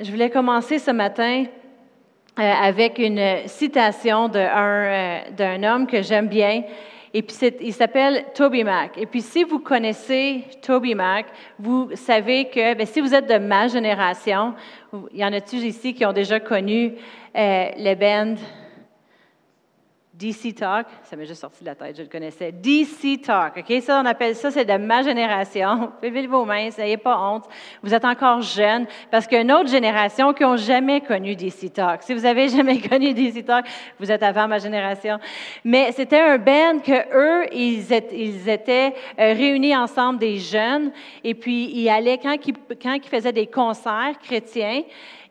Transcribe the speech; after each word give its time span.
je 0.00 0.10
voulais 0.10 0.30
commencer 0.30 0.78
ce 0.78 0.90
matin 0.90 1.44
euh, 2.38 2.42
avec 2.42 2.98
une 2.98 3.46
citation 3.46 4.30
euh, 4.34 5.18
d'un 5.36 5.62
homme 5.64 5.86
que 5.86 6.02
j'aime 6.02 6.28
bien. 6.28 6.62
Et 7.12 7.22
puis, 7.22 7.36
il 7.60 7.72
s'appelle 7.72 8.26
Toby 8.34 8.64
Mac. 8.64 8.96
Et 8.98 9.06
puis, 9.06 9.22
si 9.22 9.42
vous 9.42 9.58
connaissez 9.58 10.44
Toby 10.62 10.94
Mac, 10.94 11.26
vous 11.58 11.90
savez 11.94 12.44
que 12.44 12.74
ben, 12.74 12.86
si 12.86 13.00
vous 13.00 13.14
êtes 13.14 13.28
de 13.28 13.38
ma 13.38 13.66
génération, 13.66 14.54
il 15.12 15.18
y 15.18 15.24
en 15.24 15.32
a-tu 15.32 15.56
ici 15.56 15.94
qui 15.94 16.04
ont 16.06 16.12
déjà 16.12 16.38
connu 16.38 16.92
euh, 17.34 17.68
les 17.76 17.96
bands 17.96 18.36
DC 20.18 20.52
Talk, 20.56 20.86
ça 21.04 21.14
m'est 21.14 21.26
juste 21.26 21.40
sorti 21.40 21.60
de 21.60 21.68
la 21.68 21.76
tête, 21.76 21.96
je 21.96 22.02
le 22.02 22.08
connaissais. 22.08 22.50
DC 22.50 23.22
Talk, 23.22 23.58
OK? 23.58 23.82
Ça, 23.82 24.00
on 24.02 24.06
appelle 24.06 24.34
ça, 24.34 24.50
c'est 24.50 24.64
de 24.64 24.76
ma 24.76 25.02
génération. 25.02 25.92
Levez 26.02 26.26
vos 26.26 26.44
mains, 26.44 26.70
n'ayez 26.76 26.96
pas 26.96 27.16
honte. 27.20 27.44
Vous 27.84 27.94
êtes 27.94 28.04
encore 28.04 28.42
jeune, 28.42 28.86
parce 29.12 29.28
qu'il 29.28 29.36
y 29.36 29.38
a 29.38 29.42
une 29.42 29.52
autre 29.52 29.68
génération 29.68 30.32
qui 30.32 30.42
n'ont 30.42 30.56
jamais 30.56 31.00
connu 31.02 31.36
DC 31.36 31.72
Talk. 31.72 32.02
Si 32.02 32.14
vous 32.14 32.26
avez 32.26 32.48
jamais 32.56 32.80
connu 32.80 33.14
DC 33.14 33.44
Talk, 33.44 33.66
vous 34.00 34.10
êtes 34.10 34.24
avant 34.24 34.48
ma 34.48 34.58
génération. 34.58 35.18
Mais 35.64 35.92
c'était 35.92 36.20
un 36.20 36.38
band 36.38 36.80
que 36.84 37.14
eux, 37.14 37.46
ils 37.52 37.92
étaient, 37.92 38.94
euh, 39.20 39.32
réunis 39.34 39.76
ensemble 39.76 40.18
des 40.18 40.38
jeunes, 40.38 40.90
et 41.22 41.34
puis 41.34 41.70
ils 41.72 41.88
allaient, 41.88 42.18
quand 42.18 42.36
ils 42.44 43.08
faisaient 43.08 43.32
des 43.32 43.46
concerts 43.46 44.18
chrétiens, 44.20 44.82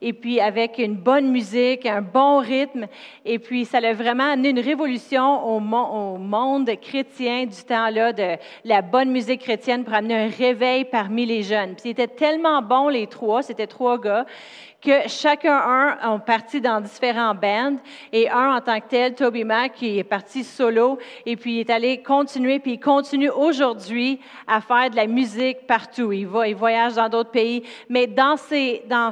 et 0.02 0.14
puis 0.14 0.40
avec 0.40 0.78
une 0.78 0.96
bonne 0.96 1.32
musique, 1.32 1.86
un 1.86 2.02
bon 2.02 2.40
rythme. 2.40 2.88
Et 3.26 3.40
puis, 3.40 3.66
ça 3.66 3.80
a 3.80 3.94
vraiment 3.94 4.32
amené 4.32 4.50
une 4.50 4.60
révolution 4.60 5.56
au, 5.56 5.60
monde 5.60 6.70
chrétien 6.82 7.46
du 7.46 7.64
temps-là, 7.64 8.14
de 8.14 8.38
la 8.64 8.82
bonne 8.82 9.12
musique 9.12 9.42
chrétienne 9.42 9.84
pour 9.84 9.94
amener 9.94 10.26
un 10.26 10.30
réveil 10.30 10.86
parmi 10.86 11.26
les 11.26 11.44
jeunes. 11.44 11.76
Puis, 11.76 11.90
c'était 11.90 12.08
tellement 12.08 12.62
bon, 12.62 12.90
les 12.90 13.08
trois, 13.08 13.42
c'était 13.42 13.68
trois 13.68 14.00
gars, 14.00 14.26
que 14.82 15.08
chacun 15.08 15.58
un 15.58 16.14
ont 16.14 16.20
parti 16.20 16.62
dans 16.62 16.80
différents 16.80 17.34
bands 17.34 17.78
et 18.14 18.30
un 18.30 18.56
en 18.56 18.62
tant 18.62 18.80
que 18.80 18.88
tel, 18.88 19.16
Toby 19.16 19.44
Mac, 19.44 19.74
qui 19.74 19.98
est 19.98 20.04
parti 20.04 20.44
solo 20.44 21.00
et 21.26 21.36
puis 21.36 21.56
il 21.56 21.60
est 21.62 21.70
allé 21.70 22.02
continuer 22.02 22.60
puis 22.60 22.74
il 22.74 22.80
continue 22.80 23.30
aujourd'hui 23.30 24.20
à 24.46 24.62
faire 24.62 24.90
de 24.90 24.96
la 24.96 25.08
musique 25.08 25.66
partout. 25.66 26.12
Il 26.12 26.28
va, 26.28 26.48
il 26.48 26.56
voyage 26.56 26.94
dans 26.94 27.10
d'autres 27.10 27.32
pays, 27.32 27.64
mais 27.90 28.06
dans 28.06 28.38
ces, 28.38 28.84
dans 28.88 29.12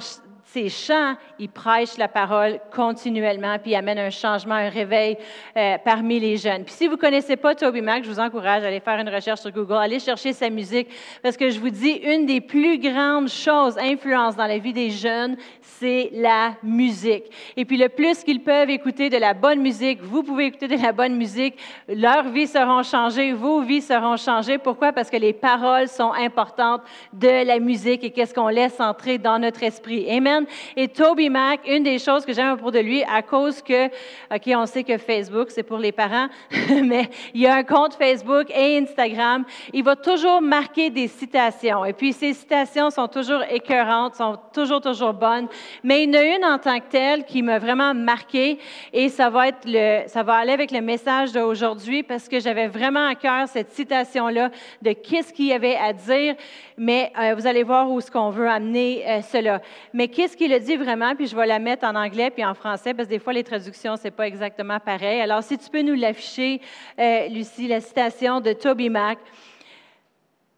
ces 0.56 0.70
chants, 0.70 1.16
ils 1.38 1.50
prêchent 1.50 1.98
la 1.98 2.08
parole 2.08 2.62
continuellement, 2.74 3.58
puis 3.62 3.72
ils 3.72 3.76
amènent 3.76 4.00
un 4.00 4.10
changement, 4.10 4.56
un 4.56 4.70
réveil 4.70 5.18
euh, 5.58 5.78
parmi 5.84 6.18
les 6.18 6.38
jeunes. 6.38 6.64
Puis 6.64 6.74
si 6.74 6.88
vous 6.88 6.94
ne 6.94 6.98
connaissez 6.98 7.36
pas 7.36 7.54
Toby 7.56 7.82
Mac, 7.82 8.06
je 8.06 8.10
vous 8.10 8.22
encourage 8.22 8.64
à 8.64 8.68
aller 8.68 8.80
faire 8.80 8.98
une 8.98 9.10
recherche 9.10 9.42
sur 9.42 9.52
Google, 9.52 9.76
allez 9.82 10.00
chercher 10.00 10.32
sa 10.32 10.50
musique, 10.50 10.88
parce 11.22 11.36
que 11.36 11.50
je 11.50 11.60
vous 11.60 11.70
dis, 11.70 12.00
une 12.06 12.26
des 12.26 12.40
plus 12.40 12.80
grandes 12.80 13.28
choses, 13.28 13.78
influence 13.78 14.38
dans 14.38 14.48
la 14.48 14.58
vie 14.58 14.72
des 14.72 14.92
jeunes, 14.92 15.36
c'est 15.60 16.10
la 16.14 16.54
musique. 16.64 17.26
Et 17.58 17.66
puis 17.66 17.76
le 17.76 17.90
plus 17.90 18.24
qu'ils 18.24 18.42
peuvent 18.42 18.70
écouter 18.70 19.10
de 19.10 19.18
la 19.18 19.34
bonne 19.34 19.60
musique, 19.60 20.02
vous 20.02 20.24
pouvez 20.24 20.46
écouter 20.46 20.70
de 20.70 20.82
la 20.82 20.94
bonne 20.94 21.18
musique, 21.18 21.56
leurs 21.90 22.30
vies 22.30 22.48
seront 22.48 22.84
changées, 22.84 23.34
vos 23.34 23.60
vies 23.60 23.82
seront 23.82 24.16
changées. 24.16 24.58
Pourquoi? 24.58 24.94
Parce 24.94 25.10
que 25.10 25.18
les 25.18 25.34
paroles 25.34 25.90
sont 25.90 26.14
importantes 26.14 26.82
de 27.12 27.46
la 27.46 27.60
musique 27.60 28.06
et 28.06 28.12
qu'est-ce 28.12 28.34
qu'on 28.34 28.48
laisse 28.48 28.80
entrer 28.80 29.18
dans 29.18 29.38
notre 29.38 29.62
esprit. 29.62 30.10
Amen. 30.10 30.45
Et 30.76 30.88
Toby 30.88 31.30
Mac, 31.30 31.62
une 31.68 31.84
des 31.84 32.00
choses 32.00 32.26
que 32.26 32.34
j'aime 32.34 32.48
à 32.48 32.56
propos 32.56 32.72
de 32.72 32.80
lui, 32.80 33.04
à 33.04 33.22
cause 33.22 33.62
que, 33.62 33.86
OK, 33.86 34.48
on 34.48 34.66
sait 34.66 34.84
que 34.84 34.98
Facebook, 34.98 35.50
c'est 35.50 35.64
pour 35.64 35.78
les 35.78 35.92
parents, 35.92 36.28
mais 36.84 37.10
il 37.34 37.42
y 37.42 37.48
a 37.48 37.56
un 37.56 37.64
compte 37.64 37.96
Facebook 37.96 38.50
et 38.50 38.78
Instagram. 38.78 39.46
Il 39.74 39.84
va 39.84 39.96
toujours 39.96 40.42
marquer 40.42 40.90
des 40.90 41.08
citations. 41.08 41.86
Et 41.86 41.94
puis, 41.94 42.14
ces 42.14 42.34
citations 42.34 42.90
sont 42.90 43.08
toujours 43.08 43.42
écœurantes, 43.50 44.16
sont 44.16 44.38
toujours, 44.54 44.82
toujours 44.82 45.14
bonnes. 45.14 45.48
Mais 45.84 46.04
il 46.04 46.14
y 46.14 46.18
en 46.18 46.20
a 46.20 46.24
une 46.24 46.46
en 46.46 46.58
tant 46.58 46.80
que 46.80 46.90
telle 46.90 47.26
qui 47.26 47.42
m'a 47.42 47.60
vraiment 47.60 47.94
marqué 47.94 48.60
et 48.94 49.10
ça 49.10 49.30
va 49.30 49.50
être 49.50 49.66
le, 49.66 50.08
ça 50.08 50.24
va 50.24 50.36
aller 50.36 50.52
avec 50.52 50.72
le 50.72 50.82
message 50.82 51.32
d'aujourd'hui 51.32 52.04
parce 52.04 52.28
que 52.28 52.40
j'avais 52.40 52.68
vraiment 52.68 53.08
à 53.08 53.16
cœur 53.16 53.48
cette 53.48 53.72
citation-là 53.72 54.50
de 54.82 54.92
qu'est-ce 54.94 55.34
qu'il 55.34 55.48
y 55.48 55.54
avait 55.54 55.76
à 55.76 55.94
dire. 55.94 56.36
Mais 56.78 57.12
euh, 57.20 57.36
vous 57.36 57.48
allez 57.48 57.64
voir 57.64 57.90
où 57.90 58.00
est-ce 58.00 58.12
qu'on 58.12 58.30
veut 58.30 58.50
amener 58.50 59.04
euh, 59.08 59.22
cela. 59.22 59.62
Mais 59.94 60.08
qu'est-ce 60.08 60.35
ce 60.36 60.38
qu'il 60.38 60.52
a 60.52 60.60
dit 60.60 60.76
vraiment, 60.76 61.16
puis 61.16 61.28
je 61.28 61.36
vais 61.36 61.48
la 61.48 61.60
mettre 61.60 61.86
en 61.86 61.96
anglais 61.96 62.30
puis 62.30 62.44
en 62.44 62.54
français, 62.54 62.94
parce 62.94 63.08
que 63.08 63.14
des 63.14 63.20
fois, 63.20 63.32
les 63.32 63.44
traductions, 63.44 63.96
c'est 63.96 64.12
pas 64.12 64.28
exactement 64.28 64.82
pareil. 64.82 65.22
Alors, 65.22 65.42
si 65.42 65.58
tu 65.58 65.70
peux 65.70 65.82
nous 65.82 65.94
l'afficher, 65.94 66.60
euh, 67.00 67.30
Lucie, 67.30 67.70
la 67.70 67.80
citation 67.80 68.42
de 68.42 68.52
Toby 68.52 68.90
Mac. 68.90 69.18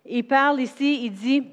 Il 0.04 0.24
parle 0.24 0.62
ici, 0.62 1.02
il 1.04 1.12
dit, 1.12 1.44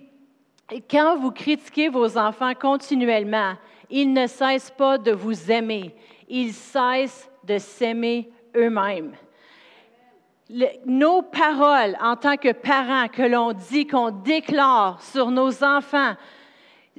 quand 0.90 1.18
vous 1.18 1.32
critiquez 1.32 1.90
vos 1.90 2.16
enfants 2.16 2.54
continuellement, 2.54 3.56
ils 3.90 4.10
ne 4.10 4.26
cessent 4.26 4.70
pas 4.70 4.96
de 4.96 5.12
vous 5.12 5.52
aimer, 5.52 5.94
ils 6.26 6.54
cessent 6.54 7.28
de 7.44 7.58
s'aimer 7.58 8.30
eux-mêmes. 8.56 9.12
nos 10.86 11.20
paroles 11.20 11.94
en 12.00 12.16
tant 12.16 12.38
que 12.38 12.52
parents 12.52 13.08
que 13.08 13.22
l'on 13.22 13.52
dit, 13.52 13.86
qu'on 13.86 14.12
déclare 14.12 15.02
sur 15.02 15.30
nos 15.30 15.62
enfants, 15.62 16.14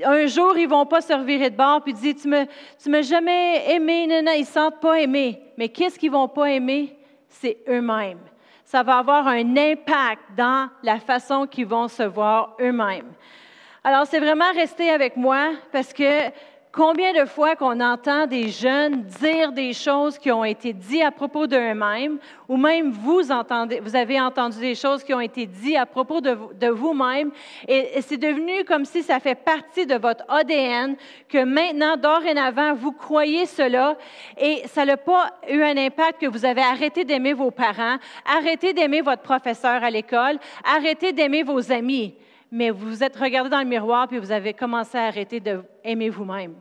un 0.04 0.26
jour, 0.26 0.58
ils 0.58 0.68
vont 0.68 0.86
pas 0.86 1.02
se 1.02 1.14
revirer 1.14 1.50
de 1.50 1.56
bord 1.56 1.82
puis 1.82 1.94
dire 1.94 2.16
Tu 2.22 2.28
me, 2.28 2.46
tu 2.82 2.90
m'as 2.90 3.02
jamais 3.02 3.72
aimé, 3.72 4.08
non, 4.08 4.22
non, 4.24 4.34
ils 4.36 4.46
sentent 4.46 4.80
pas 4.80 5.00
aimés. 5.00 5.42
Mais 5.58 5.70
qu'est-ce 5.70 5.98
qu'ils 5.98 6.12
vont 6.12 6.28
pas 6.28 6.52
aimer? 6.52 6.98
C'est 7.30 7.58
eux-mêmes. 7.68 8.20
Ça 8.66 8.84
va 8.84 8.98
avoir 8.98 9.28
un 9.28 9.56
impact 9.56 10.22
dans 10.36 10.70
la 10.84 11.00
façon 11.00 11.48
qu'ils 11.48 11.68
vont 11.68 11.88
se 11.88 12.04
voir 12.04 12.56
eux-mêmes. 12.60 13.14
Alors, 13.84 14.08
c'est 14.08 14.20
vraiment 14.20 14.52
rester 14.54 14.90
avec 14.90 15.16
moi 15.16 15.52
parce 15.72 15.94
que 15.94 16.32
Combien 16.76 17.14
de 17.14 17.26
fois 17.26 17.56
qu'on 17.56 17.80
entend 17.80 18.28
des 18.28 18.50
jeunes 18.50 19.04
dire 19.04 19.54
des 19.54 19.72
choses 19.72 20.18
qui 20.18 20.30
ont 20.30 20.44
été 20.44 20.74
dites 20.74 21.04
à 21.04 21.12
propos 21.12 21.48
d'eux-mêmes, 21.48 22.18
ou 22.50 22.58
même 22.58 22.92
vous, 22.92 23.32
entendez, 23.32 23.80
vous 23.80 23.96
avez 23.96 24.20
entendu 24.20 24.60
des 24.60 24.76
choses 24.76 25.02
qui 25.02 25.14
ont 25.14 25.22
été 25.22 25.46
dites 25.46 25.78
à 25.78 25.86
propos 25.86 26.20
de, 26.20 26.68
vous-même, 26.68 27.32
et, 27.70 28.02
c'est 28.02 28.18
devenu 28.18 28.66
comme 28.66 28.84
si 28.84 29.04
ça 29.04 29.22
fait 29.22 29.36
partie 29.36 29.86
de 29.86 29.96
votre 29.96 30.26
ADN, 30.28 30.98
que 31.30 31.46
maintenant, 31.46 31.96
dorénavant, 31.96 32.74
vous 32.74 32.92
croyez 32.92 33.46
cela, 33.46 33.96
et 34.38 34.64
ça 34.68 34.84
n'a 34.84 34.98
pas 34.98 35.32
eu 35.50 35.62
un 35.62 35.78
impact 35.78 36.20
que 36.20 36.28
vous 36.28 36.44
avez 36.44 36.62
arrêté 36.62 37.06
d'aimer 37.06 37.32
vos 37.32 37.52
parents, 37.52 37.96
arrêté 38.26 38.74
d'aimer 38.74 39.00
votre 39.00 39.22
professeur 39.22 39.82
à 39.82 39.90
l'école, 39.90 40.40
arrêté 40.66 41.14
d'aimer 41.14 41.44
vos 41.44 41.72
amis 41.72 42.16
mais 42.52 42.70
vous 42.70 42.88
vous 42.88 43.04
êtes 43.04 43.16
regardé 43.16 43.50
dans 43.50 43.60
le 43.60 43.66
miroir 43.66 44.08
puis 44.08 44.20
vous 44.20 44.32
avez 44.32 44.54
commencé 44.54 44.98
à 44.98 45.06
arrêter 45.06 45.40
d'aimer 45.40 46.10
vous-même. 46.10 46.56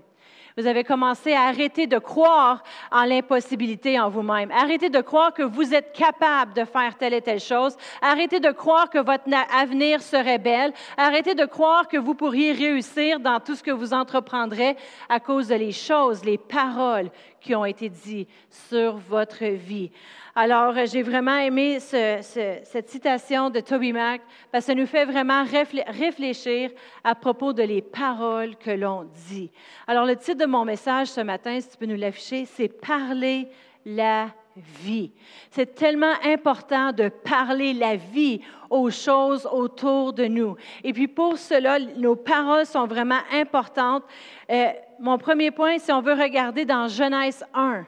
Vous 0.56 0.68
avez 0.68 0.84
commencé 0.84 1.32
à 1.32 1.48
arrêter 1.48 1.88
de 1.88 1.98
croire 1.98 2.62
en 2.92 3.04
l'impossibilité 3.04 3.98
en 3.98 4.08
vous-même. 4.08 4.52
Arrêtez 4.52 4.88
de 4.88 5.00
croire 5.00 5.34
que 5.34 5.42
vous 5.42 5.74
êtes 5.74 5.92
capable 5.92 6.54
de 6.54 6.64
faire 6.64 6.96
telle 6.96 7.12
et 7.12 7.20
telle 7.20 7.40
chose. 7.40 7.76
Arrêtez 8.00 8.38
de 8.38 8.52
croire 8.52 8.88
que 8.88 8.98
votre 8.98 9.24
avenir 9.52 10.00
serait 10.00 10.38
belle. 10.38 10.72
Arrêtez 10.96 11.34
de 11.34 11.44
croire 11.44 11.88
que 11.88 11.96
vous 11.96 12.14
pourriez 12.14 12.52
réussir 12.52 13.18
dans 13.18 13.40
tout 13.40 13.56
ce 13.56 13.64
que 13.64 13.72
vous 13.72 13.92
entreprendrez 13.92 14.76
à 15.08 15.18
cause 15.18 15.48
de 15.48 15.56
les 15.56 15.72
choses, 15.72 16.24
les 16.24 16.38
paroles 16.38 17.10
qui 17.44 17.54
ont 17.54 17.64
été 17.64 17.90
dites 17.90 18.28
sur 18.48 18.96
votre 18.96 19.44
vie. 19.44 19.90
Alors, 20.34 20.74
j'ai 20.86 21.02
vraiment 21.02 21.36
aimé 21.36 21.78
cette 21.78 22.88
citation 22.88 23.50
de 23.50 23.60
Toby 23.60 23.92
Mac 23.92 24.22
parce 24.50 24.64
que 24.64 24.72
ça 24.72 24.74
nous 24.74 24.86
fait 24.86 25.04
vraiment 25.04 25.44
réfléchir 25.44 26.70
à 27.04 27.14
propos 27.14 27.52
de 27.52 27.62
les 27.62 27.82
paroles 27.82 28.56
que 28.56 28.70
l'on 28.70 29.06
dit. 29.28 29.52
Alors, 29.86 30.06
le 30.06 30.16
titre 30.16 30.38
de 30.38 30.46
mon 30.46 30.64
message 30.64 31.08
ce 31.08 31.20
matin, 31.20 31.60
si 31.60 31.68
tu 31.68 31.76
peux 31.76 31.86
nous 31.86 31.96
l'afficher, 31.96 32.46
c'est 32.46 32.68
Parler 32.68 33.48
la 33.84 34.28
vie. 34.56 35.12
C'est 35.50 35.74
tellement 35.74 36.14
important 36.24 36.92
de 36.92 37.08
parler 37.08 37.72
la 37.72 37.96
vie 37.96 38.40
aux 38.70 38.90
choses 38.90 39.46
autour 39.50 40.12
de 40.12 40.26
nous. 40.26 40.56
Et 40.82 40.92
puis 40.92 41.08
pour 41.08 41.38
cela, 41.38 41.78
nos 41.78 42.16
paroles 42.16 42.66
sont 42.66 42.86
vraiment 42.86 43.20
importantes. 43.32 44.04
Euh, 44.50 44.68
mon 45.00 45.18
premier 45.18 45.50
point, 45.50 45.78
si 45.78 45.92
on 45.92 46.00
veut 46.00 46.14
regarder 46.14 46.64
dans 46.64 46.88
Genèse 46.88 47.44
1, 47.52 47.84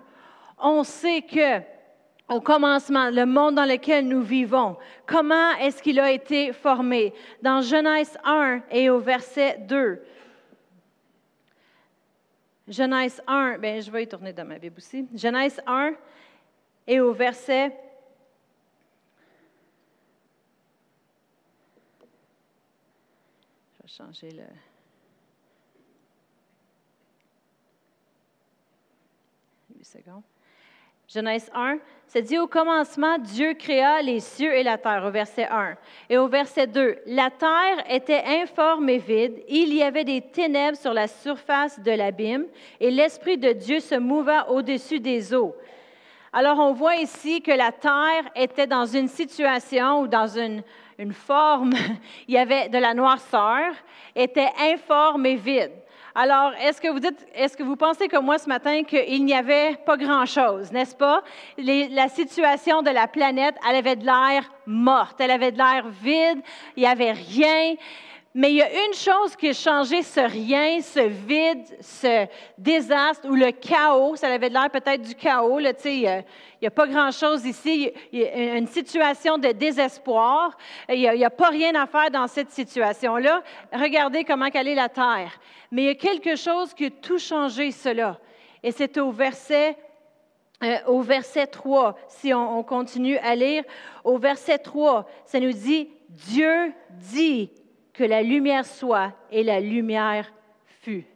on 0.59 0.83
sait 0.83 1.23
que 1.23 1.61
au 2.29 2.41
commencement, 2.41 3.09
le 3.11 3.25
monde 3.25 3.55
dans 3.55 3.65
lequel 3.65 4.09
nous 4.09 4.23
vivons. 4.23 4.77
Comment 5.07 5.53
est-ce 5.61 5.81
qu'il 5.81 6.01
a 6.01 6.11
été 6.11 6.53
formé? 6.53 7.15
Dans 7.41 7.61
Genèse 7.61 8.19
1 8.25 8.63
et 8.73 8.91
au 8.91 8.99
verset 8.99 9.59
2. 9.61 10.03
Genèse 12.67 13.23
1, 13.29 13.59
bien, 13.59 13.81
je 13.81 13.89
vais 13.93 14.03
y 14.03 14.09
tourner 14.09 14.33
dans 14.33 14.45
ma 14.45 14.59
Bible 14.59 14.75
aussi. 14.79 15.07
Genèse 15.15 15.61
1 15.69 15.93
et 16.87 17.01
au 17.01 17.13
verset 17.13 17.73
Je 23.73 23.83
vais 23.83 23.89
changer 23.89 24.31
le. 24.31 24.43
Une 29.77 29.85
seconde. 29.85 30.23
Genèse 31.09 31.49
1, 31.55 31.79
c'est 32.09 32.23
dit 32.23 32.37
au 32.37 32.49
commencement, 32.49 33.19
Dieu 33.19 33.55
créa 33.55 34.03
les 34.03 34.19
cieux 34.19 34.53
et 34.53 34.65
la 34.65 34.77
terre, 34.77 35.05
au 35.05 35.11
verset 35.13 35.47
1. 35.47 35.77
Et 36.11 36.19
au 36.19 36.27
verset 36.27 36.67
2, 36.67 36.99
la 37.07 37.31
terre 37.31 37.85
était 37.89 38.25
informe 38.25 38.89
et 38.89 38.99
vide, 38.99 39.41
il 39.49 39.73
y 39.73 39.85
avait 39.85 40.05
des 40.05 40.21
ténèbres 40.21 40.77
sur 40.77 40.93
la 40.93 41.07
surface 41.07 41.79
de 41.79 41.93
l'abîme, 41.93 42.47
et 42.81 42.91
l'Esprit 42.91 43.39
de 43.39 43.53
Dieu 43.53 43.79
se 43.79 43.95
mouva 43.95 44.51
au-dessus 44.51 44.99
des 44.99 45.33
eaux. 45.33 45.55
Alors 46.33 46.59
on 46.59 46.73
voit 46.73 46.97
ici 46.97 47.41
que 47.43 47.53
la 47.53 47.73
terre 47.73 48.31
était 48.35 48.67
dans 48.67 48.87
une 48.87 49.09
situation 49.09 50.01
ou 50.01 50.09
dans 50.09 50.27
une, 50.27 50.63
une 50.99 51.13
forme, 51.13 51.73
il 52.29 52.35
y 52.35 52.39
avait 52.39 52.69
de 52.69 52.79
la 52.79 52.95
noirceur, 52.95 53.73
était 54.15 54.51
informe 54.59 55.27
et 55.27 55.37
vide. 55.37 55.73
Alors, 56.19 56.53
est-ce 56.63 56.81
que 56.81 56.89
vous 56.89 56.99
dites, 56.99 57.27
est-ce 57.35 57.59
que 57.59 57.63
vous 57.63 57.77
pensez 57.77 58.09
comme 58.09 58.25
moi 58.25 58.39
ce 58.39 58.49
matin 58.49 58.85
qu'il 58.85 59.23
n'y 59.27 59.35
avait 59.35 59.77
pas 59.85 59.99
grand-chose, 59.99 60.73
n'est-ce 60.73 60.97
pas? 60.97 61.23
la 61.59 62.09
situation 62.09 62.81
de 62.81 62.89
la 62.89 63.07
planète, 63.07 63.55
elle 63.69 63.77
avait 63.77 63.97
de 63.97 64.07
l'air 64.07 64.51
morte, 64.65 65.21
elle 65.21 65.31
avait 65.31 65.53
de 65.53 65.59
l'air 65.59 65.87
vide, 65.89 66.41
il 66.75 66.81
n'y 66.81 66.87
avait 66.87 67.13
rien. 67.13 67.75
Mais 68.39 68.51
il 68.51 68.57
y 68.57 68.63
a 68.63 68.69
une 68.69 68.93
chose 68.93 69.35
qui 69.35 69.49
a 69.49 69.55
changé 69.55 70.03
ce 70.03 70.21
rien, 70.21 70.83
ce 70.83 71.01
vide, 71.01 71.65
ce 71.81 72.27
désastre 72.59 73.27
ou 73.31 73.35
le 73.35 73.51
chaos. 73.51 74.15
Ça 74.17 74.29
avait 74.29 74.51
l'air 74.51 74.69
peut-être 74.71 75.01
du 75.01 75.15
chaos. 75.15 75.59
Là, 75.59 75.73
il 75.87 76.23
n'y 76.61 76.67
a, 76.67 76.71
pas 76.71 76.87
grand-chose 76.87 77.47
ici. 77.47 77.91
Il 78.13 78.21
y 78.21 78.27
a 78.27 78.57
une 78.59 78.67
situation 78.67 79.39
de 79.39 79.53
désespoir. 79.53 80.55
Il 80.91 81.01
n'y 81.01 81.25
a, 81.25 81.31
pas 81.31 81.49
rien 81.49 81.75
à 81.77 81.87
faire 81.87 82.11
dans 82.11 82.27
cette 82.27 82.51
situation-là. 82.51 83.43
Regardez 83.73 84.23
comment 84.23 84.51
elle 84.53 84.69
est 84.69 84.75
la 84.75 84.91
terre. 84.91 85.41
Mais 85.71 85.85
il 85.85 85.87
y 85.87 85.91
a 85.93 85.95
quelque 85.95 86.37
chose 86.37 86.75
qui 86.75 86.85
a 86.85 86.91
tout 86.91 87.19
changé 87.19 87.71
cela. 87.71 88.19
Et 88.63 88.71
c'est 88.71 88.99
au 88.99 89.13
verset 89.13 89.79
euh, 90.63 90.77
au 90.87 91.01
verset 91.01 91.47
3, 91.47 91.97
si 92.09 92.35
on, 92.35 92.59
on, 92.59 92.63
continue 92.63 93.17
à 93.19 93.35
lire, 93.35 93.63
au 94.05 94.19
verset 94.19 94.59
3, 94.59 95.07
ça 95.25 95.39
nous 95.39 95.53
dit, 95.53 95.91
Dieu 96.09 96.73
dit, 96.91 97.51
que 97.97 98.05
la 98.05 98.23
lumière 98.23 98.67
soit, 98.67 99.13
et 99.31 99.43
la 99.43 99.59
lumière 99.59 100.31
fut. 100.83 101.07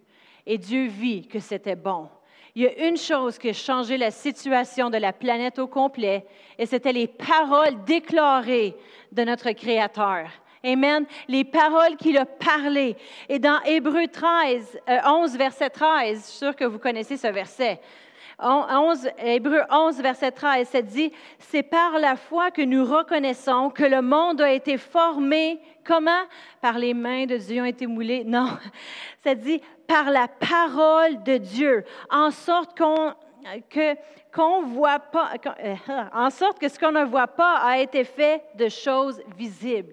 Et 0.46 0.56
Dieu 0.56 0.86
vit 0.86 1.28
que 1.28 1.38
c'était 1.38 1.76
bon. 1.76 2.08
Il 2.54 2.62
y 2.62 2.66
a 2.66 2.88
une 2.88 2.96
chose 2.96 3.38
qui 3.38 3.50
a 3.50 3.52
changé 3.52 3.96
la 3.96 4.10
situation 4.10 4.90
de 4.90 4.96
la 4.96 5.12
planète 5.12 5.58
au 5.58 5.68
complet, 5.68 6.26
et 6.58 6.66
c'était 6.66 6.92
les 6.92 7.06
paroles 7.06 7.84
déclarées 7.84 8.74
de 9.12 9.22
notre 9.22 9.50
Créateur. 9.52 10.30
Amen. 10.62 11.06
Les 11.28 11.44
paroles 11.44 11.96
qu'il 11.96 12.18
a 12.18 12.26
parlées. 12.26 12.96
Et 13.28 13.38
dans 13.38 13.62
Hébreu 13.62 14.06
13, 14.08 14.80
11, 15.06 15.34
euh, 15.34 15.38
verset 15.38 15.70
13, 15.70 16.18
je 16.18 16.26
suis 16.26 16.38
sûr 16.38 16.56
que 16.56 16.64
vous 16.64 16.78
connaissez 16.78 17.16
ce 17.16 17.28
verset. 17.28 17.80
11, 18.42 19.10
Hébreu 19.18 19.62
11, 19.70 20.00
verset 20.00 20.32
13, 20.32 20.68
ça 20.68 20.82
dit, 20.82 21.12
c'est 21.38 21.62
par 21.62 21.98
la 21.98 22.16
foi 22.16 22.50
que 22.50 22.62
nous 22.62 22.84
reconnaissons 22.84 23.70
que 23.70 23.84
le 23.84 24.02
monde 24.02 24.40
a 24.40 24.52
été 24.52 24.78
formé, 24.78 25.60
comment? 25.84 26.22
Par 26.60 26.78
les 26.78 26.94
mains 26.94 27.26
de 27.26 27.36
Dieu 27.36 27.62
ont 27.62 27.66
été 27.66 27.86
moulés. 27.86 28.24
Non, 28.24 28.48
ça 29.24 29.34
dit 29.34 29.60
par 29.86 30.10
la 30.10 30.28
parole 30.28 31.22
de 31.22 31.36
Dieu, 31.36 31.84
en 32.10 32.30
sorte 32.30 32.76
qu'on 32.78 33.14
que 33.70 33.96
qu'on 34.34 34.62
voit 34.62 35.00
pas, 35.00 35.32
euh, 35.64 35.74
en 36.12 36.30
sorte 36.30 36.58
que 36.58 36.68
ce 36.68 36.78
qu'on 36.78 36.92
ne 36.92 37.04
voit 37.04 37.26
pas 37.26 37.56
a 37.56 37.78
été 37.78 38.04
fait 38.04 38.42
de 38.54 38.68
choses 38.68 39.20
visibles. 39.36 39.92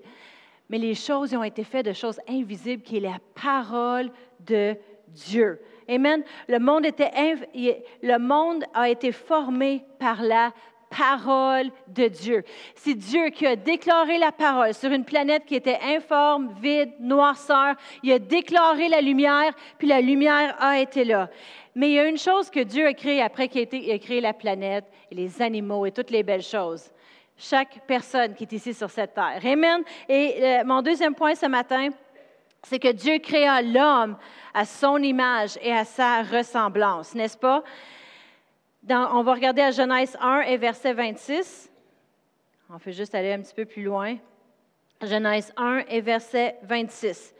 Mais 0.69 0.77
les 0.77 0.95
choses 0.95 1.33
ont 1.33 1.43
été 1.43 1.63
faites 1.63 1.85
de 1.85 1.93
choses 1.93 2.19
invisibles, 2.27 2.83
qui 2.83 2.97
est 2.97 3.01
la 3.01 3.17
parole 3.41 4.11
de 4.41 4.75
Dieu. 5.07 5.59
Amen. 5.89 6.23
Le 6.47 6.59
monde, 6.59 6.85
le 6.85 8.17
monde 8.17 8.63
a 8.73 8.89
été 8.89 9.11
formé 9.11 9.83
par 9.99 10.21
la 10.21 10.51
parole 10.89 11.69
de 11.87 12.07
Dieu. 12.07 12.43
C'est 12.75 12.93
Dieu 12.93 13.29
qui 13.29 13.45
a 13.45 13.55
déclaré 13.55 14.17
la 14.17 14.31
parole 14.31 14.73
sur 14.73 14.91
une 14.91 15.03
planète 15.03 15.45
qui 15.45 15.55
était 15.55 15.79
informe, 15.83 16.53
vide, 16.61 16.93
noirceur. 16.99 17.75
Il 18.03 18.11
a 18.11 18.19
déclaré 18.19 18.87
la 18.89 19.01
lumière, 19.01 19.53
puis 19.77 19.87
la 19.87 20.01
lumière 20.01 20.55
a 20.59 20.79
été 20.79 21.03
là. 21.03 21.29
Mais 21.75 21.89
il 21.89 21.93
y 21.93 21.99
a 21.99 22.07
une 22.07 22.17
chose 22.17 22.49
que 22.49 22.61
Dieu 22.61 22.87
a 22.87 22.93
créée 22.93 23.21
après 23.21 23.47
qu'il 23.47 23.91
a 23.91 23.99
créé 23.99 24.21
la 24.21 24.33
planète, 24.33 24.85
et 25.11 25.15
les 25.15 25.41
animaux 25.41 25.85
et 25.85 25.91
toutes 25.91 26.11
les 26.11 26.23
belles 26.23 26.41
choses. 26.41 26.89
Chaque 27.37 27.85
personne 27.85 28.33
qui 28.33 28.45
est 28.45 28.53
ici 28.53 28.73
sur 28.73 28.89
cette 28.89 29.13
terre. 29.13 29.39
Amen. 29.45 29.83
Et 30.09 30.37
euh, 30.41 30.63
mon 30.65 30.81
deuxième 30.81 31.13
point 31.13 31.35
ce 31.35 31.45
matin, 31.45 31.89
c'est 32.63 32.79
que 32.79 32.91
Dieu 32.91 33.19
créa 33.19 33.61
l'homme 33.61 34.17
à 34.53 34.65
son 34.65 34.97
image 34.97 35.57
et 35.61 35.73
à 35.73 35.85
sa 35.85 36.23
ressemblance, 36.23 37.13
n'est-ce 37.15 37.37
pas? 37.37 37.63
on 38.89 39.21
va 39.21 39.33
regarder 39.33 39.61
à 39.61 39.71
Genèse 39.71 40.17
1 40.19 40.41
et 40.41 40.57
verset 40.57 40.93
26. 40.93 41.69
On 42.69 42.79
fait 42.79 42.93
juste 42.93 43.15
aller 43.15 43.33
un 43.33 43.41
petit 43.41 43.53
peu 43.53 43.65
plus 43.65 43.83
loin. 43.83 44.17
Genèse 45.01 45.53
1 45.57 45.83
et 45.89 46.01
verset 46.01 46.57
26. 46.63 47.33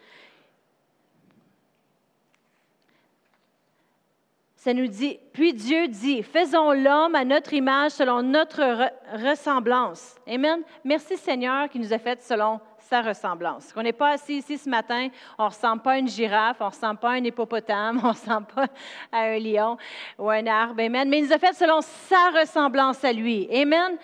Ça 4.55 4.73
nous 4.73 4.87
dit, 4.87 5.17
puis 5.31 5.53
Dieu 5.53 5.87
dit, 5.87 6.23
faisons 6.23 6.73
l'homme 6.73 7.15
à 7.15 7.23
notre 7.23 7.53
image 7.53 7.91
selon 7.91 8.21
notre 8.21 8.91
ressemblance. 9.13 10.15
Amen. 10.27 10.61
Merci 10.83 11.15
Seigneur 11.15 11.69
qui 11.69 11.79
nous 11.79 11.93
a 11.93 11.97
fait 11.97 12.21
selon 12.21 12.59
sa 12.89 13.01
ressemblance. 13.01 13.73
On 13.75 13.83
n'est 13.83 13.93
pas 13.93 14.11
assis 14.11 14.37
ici 14.37 14.57
ce 14.57 14.69
matin, 14.69 15.09
on 15.37 15.45
ne 15.45 15.49
ressemble 15.49 15.81
pas 15.81 15.93
à 15.93 15.97
une 15.97 16.07
girafe, 16.07 16.57
on 16.59 16.65
ne 16.65 16.69
ressemble 16.69 16.99
pas 16.99 17.11
à 17.11 17.13
un 17.13 17.23
hippopotame, 17.23 17.99
on 18.03 18.07
ne 18.07 18.13
ressemble 18.13 18.47
pas 18.47 18.67
à 19.11 19.19
un 19.19 19.39
lion 19.39 19.77
ou 20.17 20.29
un 20.29 20.45
arbre. 20.47 20.81
Amen. 20.81 21.09
Mais 21.09 21.19
il 21.19 21.25
nous 21.25 21.33
a 21.33 21.37
fait 21.37 21.53
selon 21.53 21.81
sa 21.81 22.39
ressemblance 22.39 23.03
à 23.03 23.11
lui. 23.11 23.47
Amen 23.51 23.97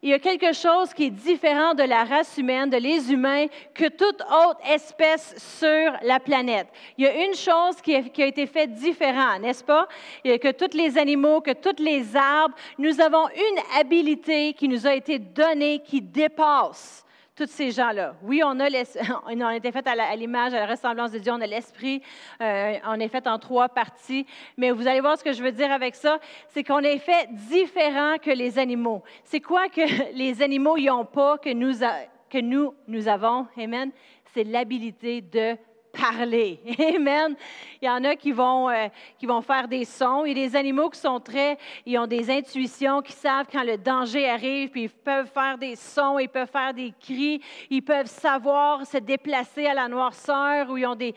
il 0.00 0.10
y 0.10 0.14
a 0.14 0.20
quelque 0.20 0.52
chose 0.52 0.94
qui 0.94 1.06
est 1.06 1.10
différent 1.10 1.74
de 1.74 1.82
la 1.82 2.04
race 2.04 2.38
humaine, 2.38 2.70
de 2.70 2.76
les 2.76 3.12
humains, 3.12 3.46
que 3.74 3.88
toute 3.88 4.20
autre 4.20 4.60
espèce 4.70 5.34
sur 5.58 5.92
la 6.02 6.20
planète. 6.20 6.68
Il 6.96 7.04
y 7.04 7.08
a 7.08 7.24
une 7.24 7.34
chose 7.34 7.80
qui 7.82 7.96
a, 7.96 8.26
été 8.26 8.46
faite 8.46 8.74
différente, 8.74 9.40
n'est-ce 9.40 9.64
pas? 9.64 9.88
Que 10.22 10.52
tous 10.52 10.76
les 10.76 10.96
animaux, 10.98 11.40
que 11.40 11.50
tous 11.50 11.82
les 11.82 12.14
arbres, 12.14 12.54
nous 12.78 13.00
avons 13.00 13.26
une 13.28 13.80
habilité 13.80 14.52
qui 14.52 14.68
nous 14.68 14.86
a 14.86 14.94
été 14.94 15.18
donnée 15.18 15.80
qui 15.80 16.00
dépasse 16.00 17.04
tous 17.38 17.46
ces 17.46 17.70
gens-là. 17.70 18.16
Oui, 18.24 18.42
on 18.44 18.58
a, 18.58 18.68
on 19.26 19.50
été 19.50 19.70
fait 19.70 19.86
à 19.86 20.16
l'image, 20.16 20.52
à, 20.54 20.58
la 20.58 20.66
ressemblance 20.66 21.12
de 21.12 21.18
Dieu, 21.18 21.30
on 21.32 21.40
a 21.40 21.46
l'esprit, 21.46 22.02
euh, 22.40 22.74
on 22.84 22.98
est 22.98 23.06
fait 23.06 23.28
en 23.28 23.38
trois 23.38 23.68
parties, 23.68 24.26
mais 24.56 24.72
vous 24.72 24.88
allez 24.88 25.00
voir 25.00 25.16
ce 25.16 25.22
que 25.22 25.32
je 25.32 25.40
veux 25.40 25.52
dire 25.52 25.70
avec 25.70 25.94
ça, 25.94 26.18
c'est 26.48 26.64
qu'on 26.64 26.80
est 26.80 26.98
fait 26.98 27.28
différent 27.30 28.16
que 28.20 28.32
les 28.32 28.58
animaux. 28.58 29.04
C'est 29.22 29.40
quoi 29.40 29.68
que 29.68 30.12
les 30.14 30.42
animaux 30.42 30.76
n'ont 30.78 31.04
pas 31.04 31.38
que 31.38 31.50
nous, 31.50 31.74
que 32.28 32.38
nous, 32.38 32.74
nous 32.88 33.06
avons? 33.06 33.46
Amen. 33.56 33.92
C'est 34.34 34.42
l'habilité 34.42 35.20
de 35.20 35.56
parler. 35.98 36.60
Amen. 36.96 37.36
Il 37.80 37.86
y 37.86 37.90
en 37.90 38.04
a 38.04 38.16
qui 38.16 38.32
vont, 38.32 38.68
euh, 38.70 38.88
qui 39.18 39.26
vont 39.26 39.40
faire 39.42 39.68
des 39.68 39.84
sons. 39.84 40.24
Il 40.24 40.38
y 40.38 40.44
a 40.44 40.48
des 40.48 40.56
animaux 40.56 40.90
qui 40.90 41.00
sont 41.00 41.20
très, 41.20 41.58
ils 41.84 41.98
ont 41.98 42.06
des 42.06 42.30
intuitions, 42.30 43.02
qui 43.02 43.12
savent 43.12 43.46
quand 43.50 43.64
le 43.64 43.76
danger 43.76 44.28
arrive, 44.28 44.70
puis 44.70 44.84
ils 44.84 44.90
peuvent 44.90 45.30
faire 45.32 45.58
des 45.58 45.76
sons, 45.76 46.18
ils 46.18 46.28
peuvent 46.28 46.50
faire 46.50 46.72
des 46.72 46.92
cris, 47.00 47.40
ils 47.70 47.82
peuvent 47.82 48.06
savoir 48.06 48.86
se 48.86 48.98
déplacer 48.98 49.66
à 49.66 49.74
la 49.74 49.88
noirceur, 49.88 50.76
ils 50.78 50.86
ont 50.86 50.94
des... 50.96 51.14